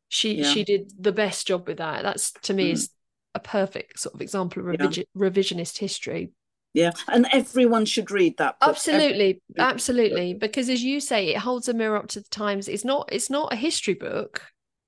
she 0.07 0.36
Yeah. 0.36 0.53
she 0.53 0.63
did 0.63 0.91
the 0.99 1.11
best 1.11 1.47
job 1.47 1.67
with 1.67 1.78
that. 1.78 2.03
That's 2.03 2.32
to 2.43 2.53
me 2.53 2.69
Mm. 2.69 2.74
is 2.74 2.89
a 3.34 3.39
perfect 3.39 3.99
sort 3.99 4.13
of 4.13 4.21
example 4.21 4.59
of 4.61 4.67
Yeah. 4.67 4.71
revision, 4.84 5.05
revisionist 5.17 5.80
history. 5.80 6.30
Yeah. 6.74 6.91
And 7.07 7.28
everyone 7.32 7.86
should 7.86 8.09
read 8.09 8.38
that 8.38 8.59
book. 8.59 8.69
Absolutely, 8.69 9.41
Every- 9.57 9.71
absolutely, 9.71 10.34
because 10.34 10.69
as 10.69 10.84
you 10.84 10.99
say, 10.99 11.28
it 11.30 11.38
holds 11.38 11.67
a 11.69 11.74
mirror 11.74 11.97
up 11.97 12.07
to 12.09 12.19
the 12.21 12.30
times. 12.30 12.67
It's 12.67 12.84
not 12.86 13.09
it's 13.11 13.30
not 13.30 13.53
a 13.53 13.55
history 13.55 13.93
book 13.93 14.41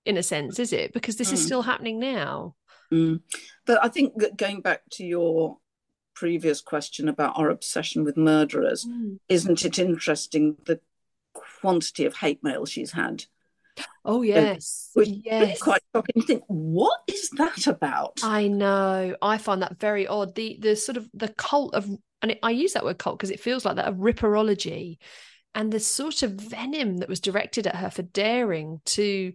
in 0.05 0.17
a 0.17 0.23
sense, 0.23 0.59
is 0.59 0.73
it? 0.73 0.93
Because 0.93 1.17
this 1.17 1.31
is 1.31 1.41
Mm. 1.41 1.45
still 1.45 1.61
happening 1.61 1.99
now. 1.99 2.55
Mm. 2.91 3.21
But 3.65 3.83
I 3.83 3.87
think 3.89 4.17
that 4.17 4.37
going 4.37 4.61
back 4.61 4.81
to 4.93 5.03
your 5.05 5.57
previous 6.15 6.61
question 6.61 7.09
about 7.09 7.37
our 7.37 7.49
obsession 7.49 8.03
with 8.03 8.15
murderers, 8.17 8.85
mm. 8.85 9.19
isn't 9.29 9.65
it 9.65 9.77
interesting 9.79 10.57
the 10.65 10.79
quantity 11.33 12.05
of 12.05 12.15
hate 12.17 12.43
mail 12.43 12.65
she's 12.65 12.91
had? 12.93 13.25
Oh 14.03 14.21
yes, 14.21 14.91
which 14.93 15.09
yes. 15.09 15.61
quite 15.61 15.81
shocking. 15.93 16.13
You 16.15 16.21
think, 16.21 16.43
what 16.47 16.99
is 17.07 17.29
that 17.31 17.67
about? 17.67 18.19
I 18.23 18.47
know. 18.47 19.15
I 19.21 19.37
find 19.37 19.61
that 19.61 19.79
very 19.79 20.07
odd. 20.07 20.35
The 20.35 20.57
the 20.61 20.75
sort 20.75 20.97
of 20.97 21.09
the 21.13 21.29
cult 21.29 21.73
of, 21.73 21.89
and 22.21 22.31
it, 22.31 22.39
I 22.43 22.51
use 22.51 22.73
that 22.73 22.85
word 22.85 22.99
cult 22.99 23.17
because 23.17 23.31
it 23.31 23.39
feels 23.39 23.65
like 23.65 23.77
that 23.77 23.87
of 23.87 23.95
ripperology, 23.95 24.97
and 25.53 25.71
the 25.71 25.79
sort 25.79 26.23
of 26.23 26.31
venom 26.31 26.97
that 26.97 27.09
was 27.09 27.19
directed 27.19 27.67
at 27.67 27.75
her 27.75 27.89
for 27.89 28.03
daring 28.03 28.81
to 28.85 29.33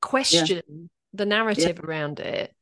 question 0.00 0.46
yeah. 0.46 0.86
the 1.14 1.26
narrative 1.26 1.78
yeah. 1.82 1.86
around 1.86 2.20
it. 2.20 2.54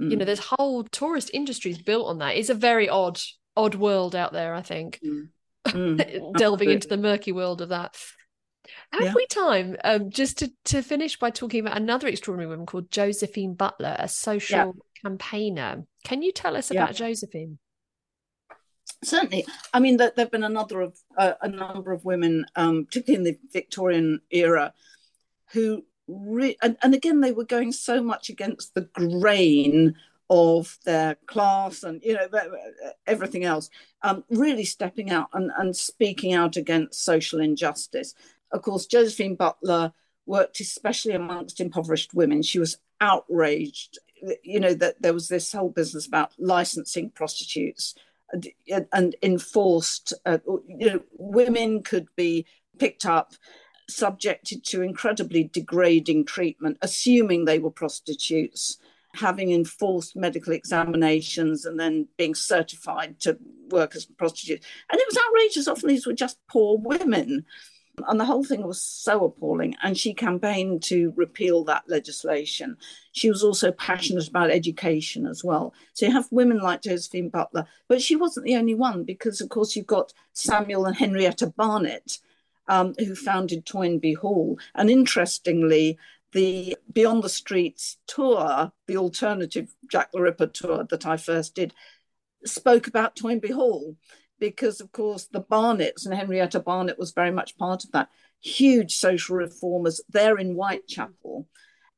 Mm. 0.00 0.10
You 0.10 0.16
know, 0.16 0.24
mm. 0.24 0.26
there's 0.26 0.40
whole 0.58 0.84
tourist 0.84 1.30
industries 1.32 1.78
built 1.78 2.08
on 2.08 2.18
that. 2.18 2.36
It's 2.36 2.50
a 2.50 2.54
very 2.54 2.88
odd, 2.88 3.20
odd 3.56 3.74
world 3.74 4.16
out 4.16 4.32
there. 4.32 4.54
I 4.54 4.62
think. 4.62 5.00
Mm. 5.04 5.28
Mm. 5.64 6.36
delving 6.36 6.70
into 6.70 6.88
the 6.88 6.96
murky 6.96 7.30
world 7.30 7.62
of 7.62 7.68
that. 7.68 7.96
Have 8.92 9.02
yeah. 9.02 9.14
we 9.14 9.26
time 9.26 9.76
um, 9.84 10.10
just 10.10 10.38
to, 10.38 10.52
to 10.66 10.82
finish 10.82 11.18
by 11.18 11.30
talking 11.30 11.60
about 11.60 11.76
another 11.76 12.08
extraordinary 12.08 12.48
woman 12.48 12.66
called 12.66 12.90
Josephine 12.90 13.54
Butler, 13.54 13.96
a 13.98 14.08
social 14.08 14.56
yeah. 14.58 14.72
campaigner? 15.02 15.84
Can 16.04 16.22
you 16.22 16.32
tell 16.32 16.56
us 16.56 16.70
about 16.70 16.90
yeah. 16.90 17.08
Josephine? 17.08 17.58
Certainly. 19.04 19.46
I 19.74 19.80
mean, 19.80 19.96
there 19.96 20.12
have 20.16 20.30
been 20.30 20.44
another 20.44 20.80
of 20.80 20.98
uh, 21.16 21.32
a 21.40 21.48
number 21.48 21.92
of 21.92 22.04
women, 22.04 22.46
um, 22.54 22.84
particularly 22.84 23.18
in 23.18 23.24
the 23.24 23.38
Victorian 23.52 24.20
era, 24.30 24.72
who 25.52 25.84
re- 26.06 26.56
and, 26.62 26.76
and 26.82 26.94
again 26.94 27.20
they 27.20 27.32
were 27.32 27.44
going 27.44 27.72
so 27.72 28.02
much 28.02 28.28
against 28.28 28.74
the 28.74 28.88
grain 28.92 29.94
of 30.30 30.78
their 30.84 31.16
class 31.26 31.82
and 31.82 32.00
you 32.02 32.14
know 32.14 32.26
everything 33.06 33.44
else 33.44 33.68
um, 34.02 34.24
really 34.30 34.64
stepping 34.64 35.10
out 35.10 35.28
and, 35.34 35.50
and 35.58 35.76
speaking 35.76 36.32
out 36.32 36.56
against 36.56 37.04
social 37.04 37.40
injustice 37.40 38.14
of 38.52 38.62
course, 38.62 38.86
Josephine 38.86 39.34
Butler 39.34 39.92
worked 40.26 40.60
especially 40.60 41.14
amongst 41.14 41.60
impoverished 41.60 42.14
women. 42.14 42.42
She 42.42 42.58
was 42.58 42.78
outraged, 43.00 43.98
you 44.42 44.60
know, 44.60 44.74
that 44.74 45.02
there 45.02 45.14
was 45.14 45.28
this 45.28 45.52
whole 45.52 45.70
business 45.70 46.06
about 46.06 46.32
licensing 46.38 47.10
prostitutes 47.10 47.94
and, 48.32 48.86
and 48.92 49.16
enforced, 49.22 50.14
uh, 50.24 50.38
you 50.66 50.90
know, 50.90 51.02
women 51.18 51.82
could 51.82 52.06
be 52.16 52.46
picked 52.78 53.04
up, 53.04 53.34
subjected 53.88 54.64
to 54.64 54.82
incredibly 54.82 55.44
degrading 55.44 56.24
treatment, 56.24 56.78
assuming 56.82 57.44
they 57.44 57.58
were 57.58 57.70
prostitutes 57.70 58.78
having 59.14 59.52
enforced 59.52 60.16
medical 60.16 60.52
examinations 60.52 61.66
and 61.66 61.78
then 61.78 62.08
being 62.16 62.34
certified 62.34 63.20
to 63.20 63.38
work 63.70 63.94
as 63.94 64.06
prostitutes. 64.06 64.66
And 64.90 65.00
it 65.00 65.06
was 65.08 65.18
outrageous. 65.18 65.68
Often 65.68 65.88
these 65.90 66.06
were 66.06 66.14
just 66.14 66.38
poor 66.48 66.78
women. 66.78 67.44
And 68.08 68.18
the 68.18 68.24
whole 68.24 68.42
thing 68.42 68.66
was 68.66 68.80
so 68.80 69.24
appalling. 69.24 69.76
And 69.82 69.96
she 69.98 70.14
campaigned 70.14 70.82
to 70.84 71.12
repeal 71.14 71.62
that 71.64 71.84
legislation. 71.88 72.76
She 73.12 73.28
was 73.28 73.42
also 73.42 73.70
passionate 73.70 74.28
about 74.28 74.50
education 74.50 75.26
as 75.26 75.44
well. 75.44 75.74
So 75.92 76.06
you 76.06 76.12
have 76.12 76.26
women 76.30 76.58
like 76.58 76.82
Josephine 76.82 77.28
Butler, 77.28 77.66
but 77.88 78.00
she 78.00 78.16
wasn't 78.16 78.46
the 78.46 78.56
only 78.56 78.74
one 78.74 79.04
because, 79.04 79.40
of 79.40 79.50
course, 79.50 79.76
you've 79.76 79.86
got 79.86 80.14
Samuel 80.32 80.86
and 80.86 80.96
Henrietta 80.96 81.48
Barnett, 81.48 82.18
um, 82.66 82.94
who 82.98 83.14
founded 83.14 83.66
Toynbee 83.66 84.14
Hall. 84.14 84.58
And 84.74 84.88
interestingly, 84.88 85.98
the 86.32 86.76
Beyond 86.90 87.22
the 87.22 87.28
Streets 87.28 87.98
tour, 88.06 88.72
the 88.86 88.96
alternative 88.96 89.74
Jack 89.90 90.12
the 90.12 90.22
Ripper 90.22 90.46
tour 90.46 90.84
that 90.88 91.06
I 91.06 91.18
first 91.18 91.54
did, 91.54 91.74
spoke 92.44 92.86
about 92.86 93.16
Toynbee 93.16 93.52
Hall 93.52 93.96
because, 94.42 94.80
of 94.80 94.90
course, 94.90 95.28
the 95.30 95.40
Barnetts 95.40 96.04
and 96.04 96.12
Henrietta 96.12 96.58
Barnett 96.58 96.98
was 96.98 97.12
very 97.12 97.30
much 97.30 97.56
part 97.56 97.84
of 97.84 97.92
that. 97.92 98.08
Huge 98.40 98.96
social 98.96 99.36
reformers 99.36 100.00
there 100.10 100.36
in 100.36 100.54
Whitechapel. 100.54 101.46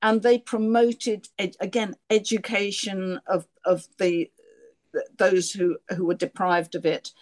And 0.03 0.21
they 0.21 0.37
promoted, 0.37 1.29
ed- 1.39 1.57
again, 1.59 1.95
education 2.11 3.19
of, 3.27 3.47
of 3.65 3.87
the 3.99 4.31
those 5.17 5.53
who, 5.53 5.79
who 5.97 6.05
were 6.05 6.15
deprived 6.15 6.75
of 6.75 6.85
it. 6.85 7.13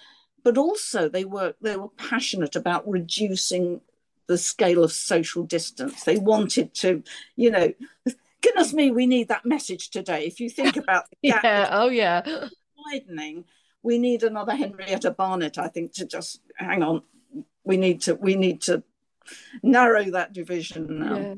But 0.42 0.58
also 0.58 1.08
they 1.08 1.24
were 1.24 1.54
they 1.62 1.76
were 1.76 1.88
passionate 1.90 2.56
about 2.56 2.86
reducing 2.88 3.80
the 4.26 4.36
scale 4.36 4.82
of 4.82 4.90
social 4.90 5.44
distance. 5.44 6.02
They 6.02 6.18
wanted 6.18 6.74
to, 6.82 7.04
you 7.36 7.52
know, 7.52 7.72
goodness 8.40 8.74
me, 8.74 8.90
we 8.90 9.06
need 9.06 9.28
that 9.28 9.46
message 9.46 9.90
today. 9.90 10.26
If 10.26 10.40
you 10.40 10.50
think 10.50 10.76
about 10.76 11.04
the 11.22 11.28
gap 11.28 11.44
yeah, 11.44 11.68
oh 11.70 11.90
yeah, 11.90 12.48
widening, 12.76 13.44
we 13.83 13.99
need 13.99 14.22
another 14.22 14.55
Henrietta 14.55 15.11
Barnett, 15.11 15.59
I 15.59 15.68
think, 15.68 15.95
to 15.95 16.07
just 16.07 16.41
hang 16.57 16.83
on. 16.83 17.03
We 17.64 17.76
need 17.76 18.03
to 18.03 18.14
we 18.14 18.37
need 18.37 18.62
to 18.62 18.83
narrow 19.62 20.05
that 20.11 20.33
division 20.33 21.01
now. 21.01 21.16
Yeah. 21.16 21.35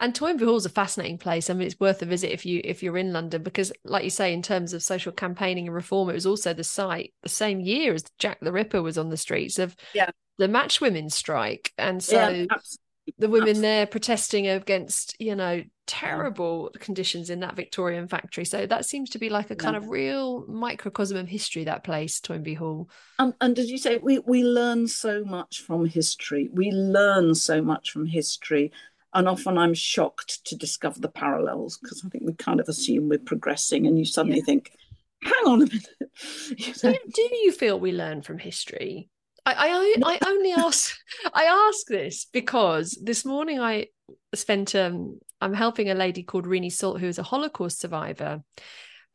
And 0.00 0.14
Toynbee 0.14 0.44
Hall 0.44 0.56
is 0.56 0.66
a 0.66 0.70
fascinating 0.70 1.18
place. 1.18 1.48
I 1.48 1.54
mean, 1.54 1.66
it's 1.66 1.78
worth 1.78 2.02
a 2.02 2.06
visit 2.06 2.32
if 2.32 2.44
you 2.44 2.60
if 2.64 2.82
you're 2.82 2.98
in 2.98 3.12
London 3.12 3.42
because, 3.42 3.72
like 3.84 4.04
you 4.04 4.10
say, 4.10 4.32
in 4.32 4.42
terms 4.42 4.72
of 4.72 4.82
social 4.82 5.12
campaigning 5.12 5.66
and 5.66 5.74
reform, 5.74 6.10
it 6.10 6.14
was 6.14 6.26
also 6.26 6.52
the 6.52 6.64
site 6.64 7.14
the 7.22 7.28
same 7.28 7.60
year 7.60 7.94
as 7.94 8.04
Jack 8.18 8.38
the 8.40 8.52
Ripper 8.52 8.82
was 8.82 8.98
on 8.98 9.10
the 9.10 9.16
streets 9.16 9.58
of 9.58 9.76
yeah. 9.94 10.10
the 10.38 10.48
match 10.48 10.80
women's 10.80 11.14
strike, 11.14 11.72
and 11.78 12.02
so 12.02 12.28
yeah, 12.28 12.46
the 13.18 13.28
women 13.28 13.50
absolutely. 13.50 13.60
there 13.60 13.86
protesting 13.86 14.48
against 14.48 15.14
you 15.20 15.36
know 15.36 15.62
terrible 15.88 16.70
conditions 16.78 17.30
in 17.30 17.40
that 17.40 17.56
Victorian 17.56 18.06
factory. 18.06 18.44
So 18.44 18.66
that 18.66 18.84
seems 18.84 19.10
to 19.10 19.18
be 19.18 19.30
like 19.30 19.50
a 19.50 19.56
kind 19.56 19.74
yeah. 19.74 19.78
of 19.78 19.88
real 19.88 20.46
microcosm 20.46 21.16
of 21.16 21.26
history, 21.26 21.64
that 21.64 21.82
place, 21.82 22.20
Toynbee 22.20 22.54
Hall. 22.54 22.88
Um, 23.18 23.34
and 23.40 23.56
did 23.56 23.68
you 23.68 23.78
say 23.78 23.96
we, 23.96 24.20
we 24.20 24.44
learn 24.44 24.86
so 24.86 25.24
much 25.24 25.62
from 25.62 25.86
history? 25.86 26.50
We 26.52 26.70
learn 26.70 27.34
so 27.34 27.62
much 27.62 27.90
from 27.90 28.06
history. 28.06 28.70
And 29.14 29.26
often 29.26 29.56
I'm 29.56 29.74
shocked 29.74 30.44
to 30.44 30.56
discover 30.56 31.00
the 31.00 31.08
parallels 31.08 31.78
because 31.78 32.04
I 32.04 32.10
think 32.10 32.24
we 32.24 32.34
kind 32.34 32.60
of 32.60 32.68
assume 32.68 33.08
we're 33.08 33.18
progressing 33.18 33.86
and 33.86 33.98
you 33.98 34.04
suddenly 34.04 34.38
yeah. 34.38 34.44
think, 34.44 34.70
hang 35.22 35.44
on 35.46 35.62
a 35.62 35.66
minute. 35.66 35.88
you 36.56 36.74
know? 36.84 36.92
do, 36.92 36.98
do 37.14 37.36
you 37.36 37.50
feel 37.50 37.80
we 37.80 37.92
learn 37.92 38.20
from 38.20 38.38
history? 38.38 39.08
I, 39.46 39.54
I, 40.04 40.18
I 40.20 40.28
only 40.28 40.52
ask 40.52 40.94
I 41.32 41.44
ask 41.44 41.86
this 41.86 42.26
because 42.30 42.98
this 43.02 43.24
morning 43.24 43.60
I 43.60 43.86
spent 44.34 44.74
um 44.74 45.18
I'm 45.40 45.54
helping 45.54 45.90
a 45.90 45.94
lady 45.94 46.22
called 46.22 46.46
Renee 46.46 46.70
Salt, 46.70 47.00
who 47.00 47.06
is 47.06 47.18
a 47.18 47.22
Holocaust 47.22 47.80
survivor, 47.80 48.42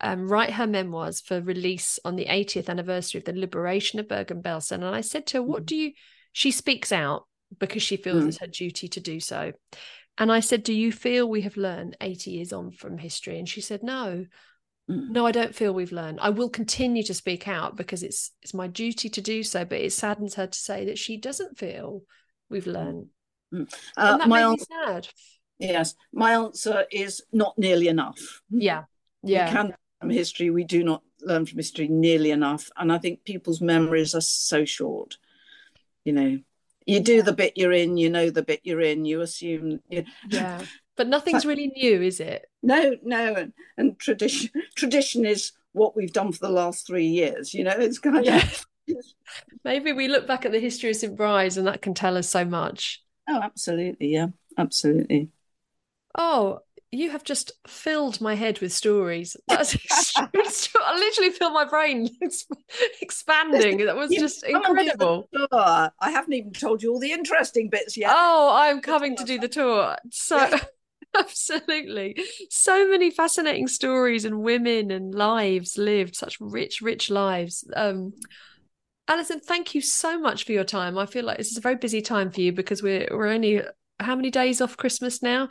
um, 0.01 0.29
write 0.29 0.51
her 0.51 0.67
memoirs 0.67 1.21
for 1.21 1.41
release 1.41 1.99
on 2.03 2.15
the 2.15 2.25
80th 2.25 2.69
anniversary 2.69 3.19
of 3.19 3.25
the 3.25 3.33
liberation 3.33 3.99
of 3.99 4.07
Bergen-Belsen. 4.07 4.75
And 4.75 4.85
I 4.85 5.01
said 5.01 5.25
to 5.27 5.37
her, 5.37 5.43
What 5.43 5.63
mm. 5.63 5.67
do 5.67 5.75
you 5.75 5.91
she 6.33 6.51
speaks 6.51 6.91
out 6.91 7.27
because 7.59 7.83
she 7.83 7.97
feels 7.97 8.23
mm. 8.23 8.27
it's 8.27 8.39
her 8.39 8.47
duty 8.47 8.87
to 8.89 8.99
do 8.99 9.19
so. 9.19 9.53
And 10.17 10.31
I 10.31 10.41
said, 10.41 10.63
Do 10.63 10.73
you 10.73 10.91
feel 10.91 11.27
we 11.27 11.41
have 11.41 11.57
learned 11.57 11.97
80 12.01 12.31
years 12.31 12.53
on 12.53 12.71
from 12.71 12.97
history? 12.97 13.39
And 13.39 13.47
she 13.47 13.61
said, 13.61 13.83
No. 13.83 14.25
Mm. 14.89 15.11
No, 15.11 15.25
I 15.25 15.31
don't 15.31 15.55
feel 15.55 15.73
we've 15.73 15.93
learned. 15.93 16.19
I 16.21 16.29
will 16.29 16.49
continue 16.49 17.03
to 17.03 17.13
speak 17.13 17.47
out 17.47 17.77
because 17.77 18.03
it's 18.03 18.31
it's 18.41 18.53
my 18.53 18.67
duty 18.67 19.09
to 19.09 19.21
do 19.21 19.41
so. 19.41 19.63
But 19.63 19.79
it 19.79 19.93
saddens 19.93 20.35
her 20.35 20.47
to 20.47 20.59
say 20.59 20.85
that 20.85 20.97
she 20.97 21.17
doesn't 21.17 21.57
feel 21.57 22.01
we've 22.49 22.67
learned. 22.67 23.07
Mm. 23.53 23.73
Uh, 23.95 24.09
and 24.11 24.21
that 24.21 24.27
my 24.27 24.49
makes 24.49 24.69
me 24.69 24.75
sad. 24.85 25.07
Yes, 25.59 25.95
my 26.11 26.33
answer 26.33 26.85
is 26.91 27.21
not 27.31 27.57
nearly 27.57 27.87
enough. 27.87 28.41
Yeah, 28.49 28.83
yeah. 29.23 29.45
We 29.45 29.51
can 29.51 29.75
from 30.01 30.09
history. 30.09 30.49
We 30.49 30.63
do 30.63 30.83
not 30.83 31.01
learn 31.21 31.45
from 31.45 31.57
history 31.57 31.87
nearly 31.87 32.31
enough, 32.31 32.69
and 32.77 32.91
I 32.91 32.97
think 32.97 33.23
people's 33.23 33.61
memories 33.61 34.13
are 34.15 34.21
so 34.21 34.65
short. 34.65 35.17
You 36.03 36.13
know, 36.13 36.39
you 36.85 36.99
do 36.99 37.21
the 37.21 37.33
bit 37.33 37.53
you're 37.55 37.71
in, 37.71 37.97
you 37.97 38.09
know 38.09 38.29
the 38.29 38.43
bit 38.43 38.61
you're 38.63 38.81
in. 38.81 39.05
You 39.05 39.21
assume. 39.21 39.79
You... 39.89 40.03
Yeah, 40.27 40.61
but 40.97 41.07
nothing's 41.07 41.45
really 41.45 41.67
new, 41.67 42.01
is 42.01 42.19
it? 42.19 42.45
No, 42.61 42.95
no, 43.03 43.35
and, 43.35 43.53
and 43.77 43.97
tradition 43.99 44.51
tradition 44.75 45.25
is 45.25 45.53
what 45.71 45.95
we've 45.95 46.13
done 46.13 46.31
for 46.31 46.39
the 46.39 46.53
last 46.53 46.85
three 46.85 47.07
years. 47.07 47.53
You 47.53 47.63
know, 47.63 47.75
it's 47.77 47.99
kind 47.99 48.17
of. 48.17 48.25
Yeah. 48.25 48.47
Maybe 49.63 49.93
we 49.93 50.09
look 50.09 50.27
back 50.27 50.45
at 50.45 50.51
the 50.51 50.59
history 50.59 50.89
of 50.89 50.97
St. 50.97 51.15
Bride's 51.15 51.57
and 51.57 51.67
that 51.67 51.81
can 51.81 51.93
tell 51.93 52.17
us 52.17 52.29
so 52.29 52.43
much. 52.43 53.01
Oh, 53.29 53.39
absolutely. 53.41 54.07
Yeah, 54.09 54.27
absolutely. 54.57 55.29
Oh, 56.15 56.59
you 56.91 57.09
have 57.09 57.23
just 57.23 57.53
filled 57.67 58.21
my 58.21 58.35
head 58.35 58.59
with 58.59 58.71
stories. 58.71 59.35
That's 59.47 59.75
I 60.17 60.95
literally 60.95 61.31
feel 61.31 61.49
my 61.49 61.65
brain 61.65 62.07
expanding. 63.01 63.85
That 63.85 63.95
was 63.95 64.11
just 64.11 64.43
incredible. 64.43 65.27
I 65.51 66.11
haven't 66.11 66.33
even 66.33 66.51
told 66.51 66.83
you 66.83 66.93
all 66.93 66.99
the 66.99 67.11
interesting 67.11 67.69
bits 67.69 67.97
yet. 67.97 68.11
Oh, 68.13 68.51
I'm 68.53 68.81
coming 68.81 69.15
to 69.15 69.23
do 69.23 69.39
the 69.39 69.47
tour. 69.47 69.97
So 70.11 70.49
absolutely. 71.17 72.23
So 72.49 72.87
many 72.89 73.09
fascinating 73.09 73.67
stories 73.67 74.25
and 74.25 74.43
women 74.43 74.91
and 74.91 75.15
lives 75.15 75.77
lived, 75.77 76.15
such 76.15 76.39
rich, 76.39 76.81
rich 76.81 77.09
lives. 77.09 77.67
Um 77.75 78.13
Alison, 79.07 79.39
thank 79.41 79.75
you 79.75 79.81
so 79.81 80.17
much 80.17 80.45
for 80.45 80.53
your 80.53 80.63
time. 80.63 80.97
I 80.97 81.05
feel 81.05 81.25
like 81.25 81.37
this 81.37 81.51
is 81.51 81.57
a 81.57 81.61
very 81.61 81.75
busy 81.75 82.01
time 82.01 82.31
for 82.31 82.39
you 82.39 82.53
because 82.53 82.81
we're 82.81 83.07
we're 83.11 83.27
only 83.27 83.61
how 83.99 84.15
many 84.15 84.29
days 84.29 84.61
off 84.61 84.77
Christmas 84.77 85.21
now? 85.21 85.49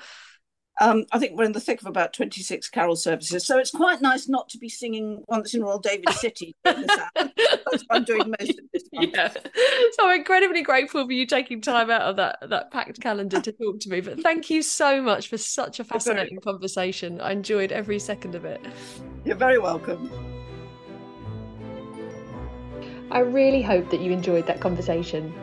Um, 0.81 1.05
I 1.13 1.19
think 1.19 1.37
we're 1.37 1.45
in 1.45 1.53
the 1.53 1.61
thick 1.61 1.81
of 1.81 1.87
about 1.87 2.13
26 2.13 2.69
carol 2.71 2.97
services. 2.97 3.47
So 3.47 3.59
it's 3.59 3.71
quite 3.71 4.01
nice 4.01 4.29
not 4.29 4.49
to 4.51 4.59
be 4.59 4.69
singing 4.69 5.23
Once 5.29 5.55
in 5.55 5.63
Royal 5.63 5.79
David 5.79 6.09
City. 6.15 6.57
That's 6.65 6.97
what 6.97 7.87
I'm 7.91 8.05
doing 8.05 8.33
most 8.41 8.59
of 8.59 8.65
this 8.73 8.85
month. 8.93 9.11
Yeah. 9.15 9.33
So 9.93 10.09
I'm 10.09 10.21
incredibly 10.21 10.63
grateful 10.63 11.05
for 11.05 11.13
you 11.13 11.27
taking 11.27 11.61
time 11.61 11.91
out 11.91 12.03
of 12.03 12.17
that, 12.17 12.39
that 12.49 12.71
packed 12.71 13.01
calendar 13.01 13.41
to 13.41 13.53
talk 13.53 13.81
to 13.81 13.91
me. 13.91 14.01
But 14.01 14.21
thank 14.23 14.49
you 14.49 14.63
so 14.63 15.03
much 15.03 15.29
for 15.29 15.37
such 15.37 15.79
a 15.79 15.85
fascinating 15.85 16.41
conversation. 16.41 17.21
I 17.21 17.33
enjoyed 17.33 17.71
every 17.71 17.99
second 17.99 18.35
of 18.35 18.45
it. 18.45 18.61
You're 19.25 19.37
very 19.37 19.59
welcome. 19.59 20.11
I 23.11 23.19
really 23.19 23.61
hope 23.61 23.91
that 23.91 24.01
you 24.01 24.11
enjoyed 24.11 24.47
that 24.47 24.61
conversation. 24.61 25.35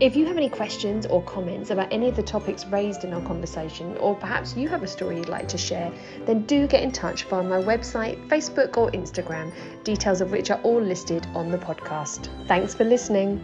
If 0.00 0.14
you 0.14 0.26
have 0.26 0.36
any 0.36 0.48
questions 0.48 1.06
or 1.06 1.24
comments 1.24 1.70
about 1.70 1.92
any 1.92 2.08
of 2.08 2.14
the 2.14 2.22
topics 2.22 2.64
raised 2.66 3.02
in 3.02 3.12
our 3.12 3.20
conversation, 3.22 3.96
or 3.96 4.14
perhaps 4.14 4.56
you 4.56 4.68
have 4.68 4.84
a 4.84 4.86
story 4.86 5.16
you'd 5.16 5.28
like 5.28 5.48
to 5.48 5.58
share, 5.58 5.90
then 6.24 6.42
do 6.42 6.68
get 6.68 6.84
in 6.84 6.92
touch 6.92 7.24
via 7.24 7.42
my 7.42 7.60
website, 7.60 8.28
Facebook, 8.28 8.76
or 8.76 8.92
Instagram, 8.92 9.52
details 9.82 10.20
of 10.20 10.30
which 10.30 10.52
are 10.52 10.60
all 10.62 10.80
listed 10.80 11.26
on 11.34 11.50
the 11.50 11.58
podcast. 11.58 12.28
Thanks 12.46 12.76
for 12.76 12.84
listening. 12.84 13.40